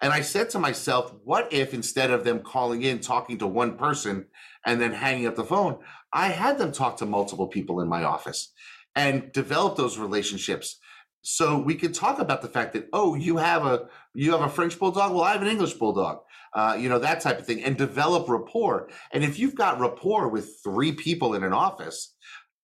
And 0.00 0.12
I 0.12 0.20
said 0.20 0.50
to 0.50 0.58
myself, 0.60 1.12
what 1.24 1.52
if 1.52 1.74
instead 1.74 2.10
of 2.10 2.24
them 2.24 2.40
calling 2.40 2.82
in, 2.82 3.00
talking 3.00 3.38
to 3.38 3.46
one 3.46 3.76
person 3.76 4.26
and 4.64 4.80
then 4.80 4.92
hanging 4.92 5.26
up 5.26 5.34
the 5.34 5.44
phone, 5.44 5.78
I 6.12 6.28
had 6.28 6.58
them 6.58 6.70
talk 6.70 6.98
to 6.98 7.06
multiple 7.06 7.48
people 7.48 7.80
in 7.80 7.88
my 7.88 8.04
office 8.04 8.52
and 8.94 9.32
develop 9.32 9.76
those 9.76 9.98
relationships 9.98 10.78
so 11.22 11.58
we 11.58 11.74
could 11.74 11.94
talk 11.94 12.20
about 12.20 12.42
the 12.42 12.48
fact 12.48 12.72
that 12.72 12.88
oh 12.92 13.14
you 13.14 13.36
have 13.36 13.66
a 13.66 13.86
you 14.14 14.32
have 14.32 14.40
a 14.40 14.48
french 14.48 14.78
bulldog 14.78 15.12
well 15.12 15.24
i 15.24 15.32
have 15.32 15.42
an 15.42 15.48
english 15.48 15.74
bulldog 15.74 16.20
uh, 16.54 16.76
you 16.78 16.88
know 16.88 16.98
that 16.98 17.20
type 17.20 17.38
of 17.38 17.46
thing 17.46 17.62
and 17.62 17.76
develop 17.76 18.28
rapport 18.28 18.88
and 19.12 19.24
if 19.24 19.38
you've 19.38 19.54
got 19.54 19.80
rapport 19.80 20.28
with 20.28 20.58
three 20.62 20.92
people 20.92 21.34
in 21.34 21.42
an 21.42 21.52
office 21.52 22.14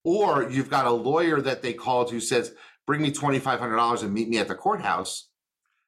or 0.04 0.48
you've 0.50 0.70
got 0.70 0.86
a 0.86 0.90
lawyer 0.90 1.40
that 1.40 1.62
they 1.62 1.72
called 1.72 2.10
who 2.10 2.20
says 2.20 2.52
bring 2.86 3.00
me 3.00 3.10
$2500 3.10 4.02
and 4.02 4.12
meet 4.12 4.28
me 4.28 4.38
at 4.38 4.48
the 4.48 4.54
courthouse 4.54 5.28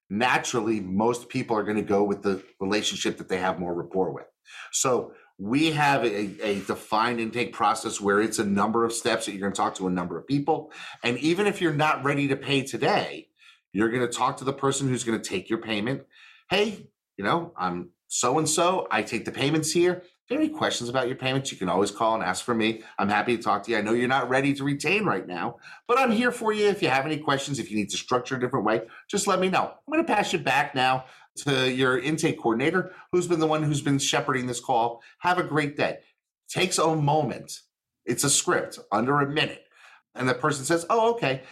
naturally 0.09 0.81
most 0.81 1.29
people 1.29 1.57
are 1.57 1.63
going 1.63 1.77
to 1.77 1.83
go 1.83 2.03
with 2.05 2.23
the 2.23 2.43
relationship 2.61 3.19
that 3.19 3.29
they 3.29 3.39
have 3.39 3.59
more 3.59 3.75
rapport 3.75 4.13
with 4.13 4.27
so 4.73 5.13
we 5.39 5.73
have 5.73 6.05
a, 6.05 6.31
a, 6.43 6.61
defined 6.61 7.21
intake 7.21 7.53
process 7.53 8.01
where 8.01 8.21
it's 8.21 8.39
a 8.39 8.45
number 8.45 8.85
of 8.85 8.93
steps 8.93 9.27
that 9.27 9.33
you're 9.33 9.41
going 9.41 9.53
to 9.53 9.57
talk 9.57 9.75
to 9.75 9.87
a 9.87 9.91
number 9.91 10.19
of 10.19 10.27
people. 10.27 10.73
And 11.03 11.19
even 11.19 11.47
if 11.47 11.61
you're 11.61 11.75
not 11.75 12.05
ready 12.05 12.29
to 12.29 12.37
pay 12.37 12.63
today, 12.63 13.29
you're 13.73 13.91
going 13.91 14.07
to 14.07 14.13
talk 14.13 14.39
to 14.39 14.45
the 14.45 14.53
person 14.53 14.89
who's 14.89 15.05
going 15.05 15.21
to 15.21 15.29
take 15.29 15.51
your 15.51 15.61
payment. 15.61 16.03
Hey, 16.49 16.89
you 17.17 17.25
know, 17.25 17.53
I'm 17.57 17.91
so 18.09 18.39
and 18.39 18.49
so. 18.49 18.87
I 18.91 19.03
take 19.03 19.25
the 19.25 19.33
payments 19.33 19.73
here. 19.73 20.03
If 20.27 20.31
you 20.31 20.39
have 20.39 20.45
any 20.45 20.55
questions 20.57 20.91
about 20.91 21.07
your 21.07 21.17
payments, 21.17 21.53
you 21.53 21.59
can 21.59 21.69
always 21.69 21.91
call 21.93 22.15
and 22.15 22.23
ask 22.23 22.45
for 22.45 22.55
me. 22.55 22.83
I'm 22.99 23.09
happy 23.09 23.37
to 23.37 23.43
talk 23.43 23.63
to 23.65 23.71
you. 23.71 23.79
I 23.79 23.81
know 23.81 23.93
you're 23.93 24.09
not 24.09 24.29
ready 24.29 24.53
to 24.55 24.65
retain 24.65 25.05
right 25.05 25.27
now, 25.27 25.57
but 25.87 25.99
I'm 25.99 26.11
here 26.11 26.33
for 26.33 26.53
you. 26.53 26.67
If 26.67 26.83
you 26.83 26.89
have 26.89 27.07
any 27.07 27.19
questions, 27.19 27.59
if 27.59 27.71
you 27.71 27.77
need 27.77 27.91
to 27.91 27.97
structure 27.97 28.35
a 28.35 28.41
different 28.41 28.65
way, 28.65 28.83
just 29.09 29.29
let 29.29 29.39
me 29.39 29.49
know. 29.49 29.65
I'm 29.65 29.93
going 29.93 30.05
to 30.05 30.13
pass 30.13 30.33
you 30.33 30.41
back 30.41 30.75
now 30.75 31.05
to 31.45 31.71
your 31.71 31.99
intake 31.99 32.39
coordinator, 32.39 32.93
who's 33.13 33.29
been 33.29 33.41
the 33.41 33.47
one 33.47 33.63
who's 33.63 33.83
been 33.83 33.99
shepherding 33.99 34.47
this 34.47 34.61
call. 34.61 35.03
Have 35.21 35.39
a 35.39 35.45
great 35.45 35.77
day. 35.77 35.99
Takes 36.49 36.79
a 36.79 36.97
moment. 36.97 37.61
It's 38.05 38.25
a 38.25 38.31
script 38.31 38.79
under 38.91 39.21
a 39.21 39.29
minute. 39.29 39.65
And 40.15 40.29
the 40.29 40.35
person 40.35 40.65
says, 40.65 40.87
Oh, 40.89 41.13
okay. 41.15 41.43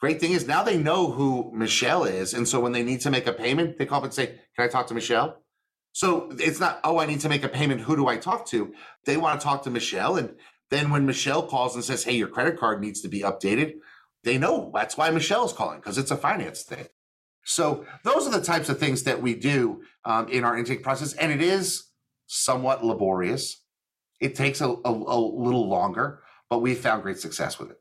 Great 0.00 0.20
thing 0.20 0.32
is 0.32 0.46
now 0.46 0.62
they 0.62 0.78
know 0.78 1.10
who 1.10 1.52
Michelle 1.54 2.04
is. 2.04 2.32
And 2.32 2.48
so 2.48 2.58
when 2.60 2.72
they 2.72 2.82
need 2.82 3.00
to 3.02 3.10
make 3.10 3.26
a 3.26 3.32
payment, 3.32 3.78
they 3.78 3.86
call 3.86 3.98
up 3.98 4.04
and 4.04 4.14
say, 4.14 4.26
Can 4.56 4.64
I 4.64 4.68
talk 4.68 4.86
to 4.88 4.94
Michelle? 4.94 5.42
So 5.92 6.30
it's 6.38 6.60
not, 6.60 6.80
Oh, 6.84 6.98
I 6.98 7.06
need 7.06 7.20
to 7.20 7.28
make 7.28 7.44
a 7.44 7.48
payment. 7.48 7.82
Who 7.82 7.96
do 7.96 8.06
I 8.08 8.16
talk 8.16 8.46
to? 8.46 8.72
They 9.04 9.18
want 9.18 9.40
to 9.40 9.44
talk 9.44 9.62
to 9.64 9.70
Michelle. 9.70 10.16
And 10.16 10.36
then 10.70 10.90
when 10.90 11.04
Michelle 11.06 11.42
calls 11.42 11.74
and 11.74 11.84
says, 11.84 12.04
Hey, 12.04 12.16
your 12.16 12.28
credit 12.28 12.58
card 12.58 12.80
needs 12.80 13.02
to 13.02 13.08
be 13.08 13.20
updated, 13.20 13.74
they 14.24 14.38
know 14.38 14.70
that's 14.74 14.96
why 14.96 15.10
Michelle's 15.10 15.52
calling 15.52 15.80
because 15.80 15.98
it's 15.98 16.10
a 16.10 16.16
finance 16.16 16.62
thing. 16.62 16.86
So 17.44 17.84
those 18.04 18.26
are 18.26 18.30
the 18.30 18.44
types 18.44 18.68
of 18.68 18.78
things 18.78 19.02
that 19.04 19.20
we 19.22 19.34
do 19.34 19.82
um, 20.04 20.28
in 20.28 20.44
our 20.44 20.56
intake 20.56 20.82
process, 20.82 21.14
and 21.14 21.32
it 21.32 21.42
is 21.42 21.84
somewhat 22.26 22.84
laborious. 22.84 23.62
It 24.20 24.34
takes 24.34 24.60
a, 24.60 24.68
a, 24.68 24.78
a 24.84 25.18
little 25.18 25.68
longer, 25.68 26.22
but 26.50 26.60
we 26.60 26.74
found 26.74 27.02
great 27.02 27.18
success 27.18 27.58
with 27.58 27.70
it. 27.70 27.79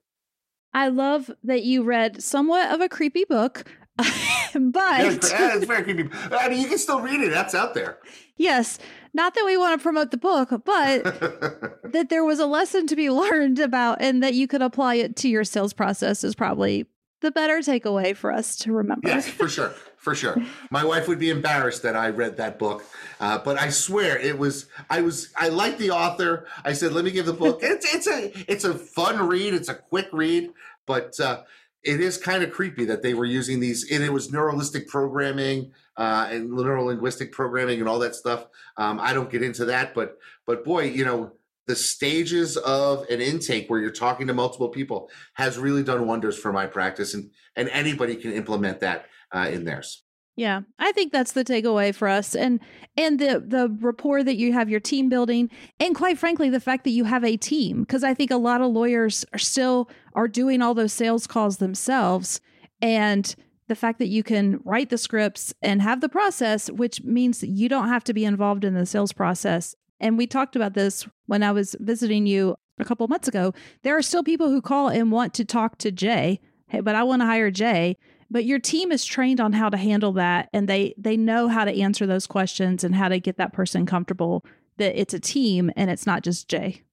I 0.73 0.89
love 0.89 1.31
that 1.43 1.63
you 1.63 1.83
read 1.83 2.21
somewhat 2.21 2.71
of 2.71 2.81
a 2.81 2.89
creepy 2.89 3.25
book, 3.25 3.65
but 3.97 4.05
yeah, 4.05 5.11
it's 5.55 5.65
very 5.65 5.83
creepy. 5.83 6.09
I 6.31 6.49
mean, 6.49 6.61
you 6.61 6.67
can 6.67 6.77
still 6.77 7.01
read 7.01 7.21
it. 7.21 7.31
That's 7.31 7.55
out 7.55 7.73
there. 7.73 7.97
Yes, 8.37 8.79
not 9.13 9.33
that 9.35 9.43
we 9.45 9.57
want 9.57 9.79
to 9.79 9.83
promote 9.83 10.11
the 10.11 10.17
book, 10.17 10.49
but 10.63 11.03
that 11.91 12.07
there 12.09 12.23
was 12.23 12.39
a 12.39 12.45
lesson 12.45 12.87
to 12.87 12.95
be 12.95 13.09
learned 13.09 13.59
about, 13.59 13.97
and 14.01 14.23
that 14.23 14.33
you 14.33 14.47
could 14.47 14.61
apply 14.61 14.95
it 14.95 15.15
to 15.17 15.29
your 15.29 15.43
sales 15.43 15.73
process 15.73 16.23
is 16.23 16.35
probably 16.35 16.85
the 17.21 17.31
better 17.31 17.59
takeaway 17.59 18.15
for 18.15 18.31
us 18.31 18.55
to 18.57 18.71
remember. 18.71 19.09
Yes, 19.09 19.27
for 19.27 19.49
sure. 19.49 19.73
For 19.99 20.15
sure. 20.15 20.37
My 20.71 20.85
wife 20.85 21.09
would 21.09 21.19
be 21.19 21.29
embarrassed 21.29 21.83
that 21.83 21.95
I 21.95 22.09
read 22.09 22.37
that 22.37 22.57
book. 22.57 22.85
Uh, 23.19 23.37
but 23.37 23.59
I 23.59 23.69
swear 23.69 24.17
it 24.17 24.37
was, 24.37 24.67
I 24.89 25.01
was, 25.01 25.29
I 25.35 25.49
liked 25.49 25.77
the 25.77 25.91
author. 25.91 26.47
I 26.63 26.71
said, 26.71 26.93
let 26.93 27.03
me 27.03 27.11
give 27.11 27.25
the 27.25 27.33
book. 27.33 27.59
It's, 27.63 27.93
it's 27.93 28.07
a, 28.07 28.51
it's 28.51 28.63
a 28.63 28.73
fun 28.73 29.27
read. 29.27 29.53
It's 29.53 29.67
a 29.67 29.75
quick 29.75 30.07
read, 30.13 30.51
but, 30.85 31.19
uh, 31.19 31.43
it 31.83 32.01
is 32.01 32.17
kind 32.17 32.43
of 32.43 32.51
creepy 32.51 32.85
that 32.85 33.01
they 33.01 33.13
were 33.13 33.25
using 33.25 33.59
these, 33.59 33.89
and 33.89 34.03
it 34.03 34.11
was 34.11 34.29
neuralistic 34.29 34.87
programming 34.87 35.71
uh, 35.95 36.27
and 36.29 36.51
neural 36.51 36.87
linguistic 36.87 37.31
programming 37.31 37.79
and 37.79 37.87
all 37.87 37.99
that 37.99 38.15
stuff. 38.15 38.47
Um, 38.75 38.99
I 38.99 39.13
don't 39.13 39.29
get 39.29 39.43
into 39.43 39.65
that, 39.65 39.93
but 39.93 40.17
but 40.45 40.65
boy, 40.65 40.83
you 40.83 41.05
know, 41.05 41.31
the 41.67 41.75
stages 41.75 42.57
of 42.57 43.07
an 43.09 43.21
intake 43.21 43.69
where 43.69 43.79
you're 43.79 43.91
talking 43.91 44.27
to 44.27 44.33
multiple 44.33 44.69
people 44.69 45.09
has 45.33 45.57
really 45.57 45.83
done 45.83 46.05
wonders 46.05 46.37
for 46.37 46.51
my 46.51 46.65
practice 46.65 47.13
and 47.13 47.29
and 47.55 47.69
anybody 47.69 48.15
can 48.15 48.33
implement 48.33 48.79
that 48.81 49.05
uh, 49.33 49.49
in 49.51 49.65
theirs 49.65 50.03
yeah 50.35 50.61
i 50.77 50.91
think 50.91 51.11
that's 51.11 51.33
the 51.33 51.43
takeaway 51.43 51.93
for 51.93 52.07
us 52.07 52.35
and 52.35 52.59
and 52.97 53.19
the 53.19 53.43
the 53.45 53.75
rapport 53.81 54.23
that 54.23 54.37
you 54.37 54.53
have 54.53 54.69
your 54.69 54.79
team 54.79 55.09
building 55.09 55.49
and 55.79 55.95
quite 55.95 56.17
frankly 56.17 56.49
the 56.49 56.59
fact 56.59 56.83
that 56.83 56.91
you 56.91 57.03
have 57.03 57.23
a 57.23 57.37
team 57.37 57.81
because 57.81 58.03
i 58.03 58.13
think 58.13 58.31
a 58.31 58.37
lot 58.37 58.61
of 58.61 58.71
lawyers 58.71 59.25
are 59.33 59.39
still 59.39 59.89
are 60.13 60.27
doing 60.27 60.61
all 60.61 60.73
those 60.73 60.93
sales 60.93 61.27
calls 61.27 61.57
themselves 61.57 62.39
and 62.81 63.35
the 63.67 63.75
fact 63.75 63.99
that 63.99 64.07
you 64.07 64.23
can 64.23 64.59
write 64.63 64.89
the 64.89 64.97
scripts 64.97 65.53
and 65.61 65.81
have 65.81 66.01
the 66.01 66.09
process 66.09 66.71
which 66.71 67.03
means 67.03 67.43
you 67.43 67.69
don't 67.69 67.89
have 67.89 68.03
to 68.03 68.13
be 68.13 68.25
involved 68.25 68.63
in 68.63 68.73
the 68.73 68.85
sales 68.85 69.13
process 69.13 69.75
and 69.99 70.17
we 70.17 70.27
talked 70.27 70.55
about 70.55 70.73
this 70.73 71.07
when 71.25 71.43
I 71.43 71.51
was 71.51 71.75
visiting 71.79 72.25
you 72.25 72.55
a 72.79 72.85
couple 72.85 73.07
months 73.07 73.27
ago. 73.27 73.53
There 73.83 73.97
are 73.97 74.01
still 74.01 74.23
people 74.23 74.49
who 74.49 74.61
call 74.61 74.87
and 74.87 75.11
want 75.11 75.33
to 75.35 75.45
talk 75.45 75.77
to 75.79 75.91
Jay, 75.91 76.39
hey, 76.67 76.79
but 76.79 76.95
I 76.95 77.03
want 77.03 77.21
to 77.21 77.25
hire 77.25 77.51
Jay. 77.51 77.97
But 78.31 78.45
your 78.45 78.59
team 78.59 78.91
is 78.91 79.05
trained 79.05 79.39
on 79.39 79.53
how 79.53 79.69
to 79.69 79.77
handle 79.77 80.13
that 80.13 80.49
and 80.53 80.67
they 80.67 80.93
they 80.97 81.17
know 81.17 81.47
how 81.47 81.65
to 81.65 81.81
answer 81.81 82.05
those 82.05 82.27
questions 82.27 82.83
and 82.83 82.95
how 82.95 83.09
to 83.09 83.19
get 83.19 83.37
that 83.37 83.53
person 83.53 83.85
comfortable 83.85 84.45
that 84.77 84.99
it's 84.99 85.13
a 85.13 85.19
team 85.19 85.71
and 85.75 85.89
it's 85.89 86.05
not 86.05 86.23
just 86.23 86.47
Jay. 86.47 86.83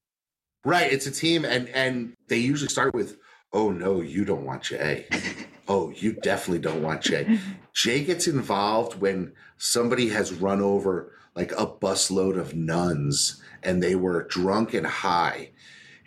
Right, 0.65 0.93
it's 0.93 1.07
a 1.07 1.13
team 1.13 1.45
and 1.45 1.69
and 1.69 2.15
they 2.29 2.39
usually 2.39 2.69
start 2.69 2.95
with, 2.95 3.19
"Oh 3.53 3.71
no, 3.71 4.01
you 4.01 4.25
don't 4.25 4.45
want 4.45 4.63
Jay." 4.63 5.07
oh, 5.69 5.91
you 5.91 6.13
definitely 6.13 6.61
don't 6.61 6.83
want 6.83 7.03
Jay. 7.03 7.39
Jay 7.73 8.05
gets 8.05 8.27
involved 8.27 9.01
when 9.01 9.33
somebody 9.59 10.09
has 10.09 10.33
run 10.33 10.61
over 10.61 11.13
like 11.35 11.53
a 11.53 11.67
busload 11.67 12.39
of 12.39 12.55
nuns 12.55 13.43
and 13.63 13.83
they 13.83 13.95
were 13.95 14.27
drunk 14.29 14.75
and 14.75 14.87
high. 14.87 15.51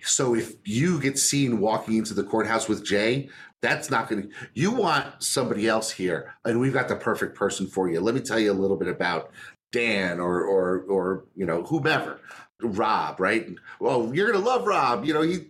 So 0.04 0.34
if 0.34 0.54
you 0.66 1.00
get 1.00 1.20
seen 1.20 1.60
walking 1.60 1.98
into 1.98 2.14
the 2.14 2.24
courthouse 2.24 2.68
with 2.68 2.86
Jay, 2.86 3.30
that's 3.62 3.90
not 3.90 4.10
going 4.10 4.24
to, 4.24 4.30
you 4.54 4.72
want 4.72 5.22
somebody 5.22 5.68
else 5.68 5.92
here. 5.92 6.34
And 6.46 6.60
we've 6.60 6.74
got 6.74 6.88
the 6.88 6.96
perfect 6.96 7.36
person 7.36 7.68
for 7.68 7.90
you. 7.90 8.00
Let 8.00 8.16
me 8.16 8.22
tell 8.22 8.40
you 8.40 8.52
a 8.52 8.54
little 8.54 8.78
bit 8.78 8.88
about 8.88 9.32
Dan 9.72 10.20
or, 10.20 10.42
or, 10.44 10.82
or, 10.90 11.26
you 11.36 11.46
know, 11.46 11.64
whomever, 11.64 12.22
Rob, 12.62 13.20
right? 13.20 13.48
Well, 13.80 14.12
you're 14.14 14.32
going 14.32 14.42
to 14.42 14.50
love 14.50 14.66
Rob. 14.66 15.06
You 15.06 15.14
know, 15.14 15.22
he, 15.22 15.48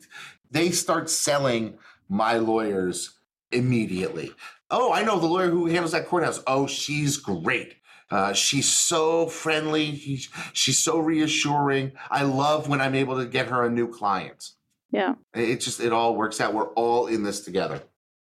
they 0.51 0.71
start 0.71 1.09
selling 1.09 1.77
my 2.09 2.37
lawyers 2.37 3.17
immediately. 3.51 4.31
Oh, 4.71 4.91
I 4.93 5.03
know 5.03 5.19
the 5.19 5.27
lawyer 5.27 5.49
who 5.49 5.67
handles 5.67 5.91
that 5.93 6.07
courthouse. 6.07 6.41
Oh, 6.47 6.67
she's 6.67 7.17
great 7.17 7.75
Uh, 8.11 8.33
she's 8.33 8.67
so 8.67 9.27
friendly. 9.27 9.95
she's 10.53 10.79
so 10.79 10.97
reassuring. 10.99 11.91
I 12.09 12.23
love 12.23 12.67
when 12.67 12.81
I'm 12.81 12.95
able 12.95 13.17
to 13.17 13.25
get 13.25 13.47
her 13.47 13.63
a 13.65 13.69
new 13.69 13.87
client. 13.87 14.49
Yeah. 14.91 15.15
It 15.35 15.57
just, 15.57 15.79
it 15.79 15.93
all 15.93 16.15
works 16.15 16.41
out. 16.41 16.53
We're 16.55 16.73
all 16.73 17.05
in 17.07 17.23
this 17.23 17.41
together. 17.41 17.83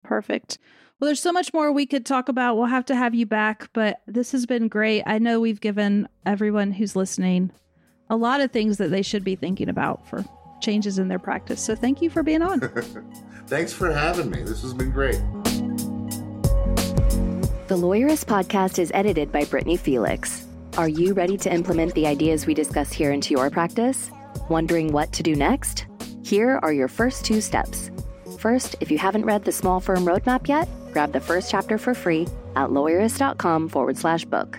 Perfect. 0.04 0.58
Well, 1.00 1.08
there's 1.08 1.20
so 1.20 1.32
much 1.32 1.54
more 1.54 1.72
we 1.72 1.86
could 1.86 2.06
talk 2.06 2.30
about. 2.30 2.58
We'll 2.58 2.68
have 2.68 2.86
to 2.86 2.96
have 2.96 3.16
you 3.16 3.26
back, 3.26 3.70
but 3.74 4.02
this 4.06 4.32
has 4.34 4.46
been 4.46 4.68
great. 4.68 5.04
I 5.06 5.18
know 5.18 5.40
we've 5.40 5.62
given 5.62 6.08
everyone 6.26 6.72
who's 6.72 6.96
listening 6.96 7.52
a 8.10 8.16
lot 8.16 8.42
of 8.42 8.52
things 8.52 8.78
that 8.78 8.92
they 8.92 9.02
should 9.02 9.24
be 9.24 9.36
thinking 9.36 9.70
about 9.70 10.08
for 10.08 10.24
changes 10.62 11.00
in 11.00 11.08
their 11.08 11.18
practice. 11.20 11.62
So 11.62 11.76
thank 11.76 12.02
you 12.02 12.10
for 12.10 12.24
being 12.24 12.42
on. 12.42 12.60
Thanks 13.48 13.74
for 13.74 13.92
having 13.92 14.30
me. 14.30 14.44
This 14.44 14.62
has 14.62 14.74
been 14.74 14.92
great. 14.92 15.20
The 17.68 17.78
Lawyerist 17.78 18.26
podcast 18.26 18.80
is 18.80 18.92
edited 18.94 19.32
by 19.32 19.46
Brittany 19.46 19.78
Felix. 19.78 20.46
Are 20.78 20.88
you 20.88 21.14
ready 21.14 21.38
to 21.38 21.54
implement 21.54 21.94
the 21.96 22.08
ideas 22.08 22.46
we 22.46 22.54
discuss 22.54 22.94
here 22.94 23.12
into 23.12 23.32
your 23.32 23.50
practice? 23.50 24.12
Wondering 24.50 24.94
what 24.94 25.12
to 25.14 25.24
do 25.24 25.36
next? 25.36 25.86
Here 26.24 26.60
are 26.62 26.72
your 26.72 26.88
first 26.88 27.26
two 27.26 27.42
steps. 27.42 27.91
First, 28.42 28.76
if 28.80 28.90
you 28.90 28.98
haven't 28.98 29.26
read 29.26 29.46
the 29.46 29.52
Small 29.52 29.80
Firm 29.80 30.04
Roadmap 30.04 30.48
yet, 30.48 30.68
grab 30.92 31.14
the 31.14 31.20
first 31.20 31.52
chapter 31.52 31.78
for 31.78 31.94
free 31.94 32.24
at 32.56 32.70
lawyerist.com 32.70 33.70
forward 33.70 34.00
slash 34.00 34.26
book. 34.26 34.58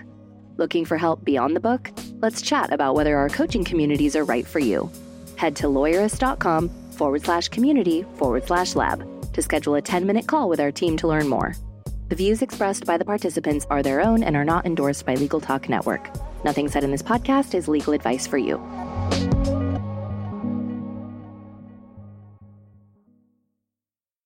Looking 0.55 0.85
for 0.85 0.95
help 0.95 1.25
beyond 1.25 1.53
the 1.53 1.59
book? 1.59 1.91
Let's 2.21 2.41
chat 2.41 2.71
about 2.71 2.95
whether 2.95 3.17
our 3.17 3.27
coaching 3.27 3.65
communities 3.65 4.15
are 4.15 4.23
right 4.23 4.47
for 4.47 4.59
you. 4.59 4.89
Head 5.35 5.57
to 5.57 5.67
lawyerist.com 5.67 6.69
forward 6.91 7.25
slash 7.25 7.49
community 7.49 8.05
forward 8.15 8.47
slash 8.47 8.73
lab 8.73 9.05
to 9.33 9.41
schedule 9.41 9.75
a 9.75 9.81
10 9.81 10.07
minute 10.07 10.27
call 10.27 10.47
with 10.47 10.61
our 10.61 10.71
team 10.71 10.95
to 10.95 11.09
learn 11.09 11.27
more. 11.27 11.53
The 12.07 12.15
views 12.15 12.41
expressed 12.41 12.85
by 12.85 12.97
the 12.97 13.03
participants 13.03 13.67
are 13.69 13.83
their 13.83 13.99
own 13.99 14.23
and 14.23 14.37
are 14.37 14.45
not 14.45 14.65
endorsed 14.65 15.05
by 15.05 15.15
Legal 15.15 15.41
Talk 15.41 15.67
Network. 15.67 16.09
Nothing 16.45 16.69
said 16.69 16.85
in 16.85 16.91
this 16.91 17.01
podcast 17.01 17.53
is 17.53 17.67
legal 17.67 17.91
advice 17.91 18.27
for 18.27 18.37
you. 18.37 18.61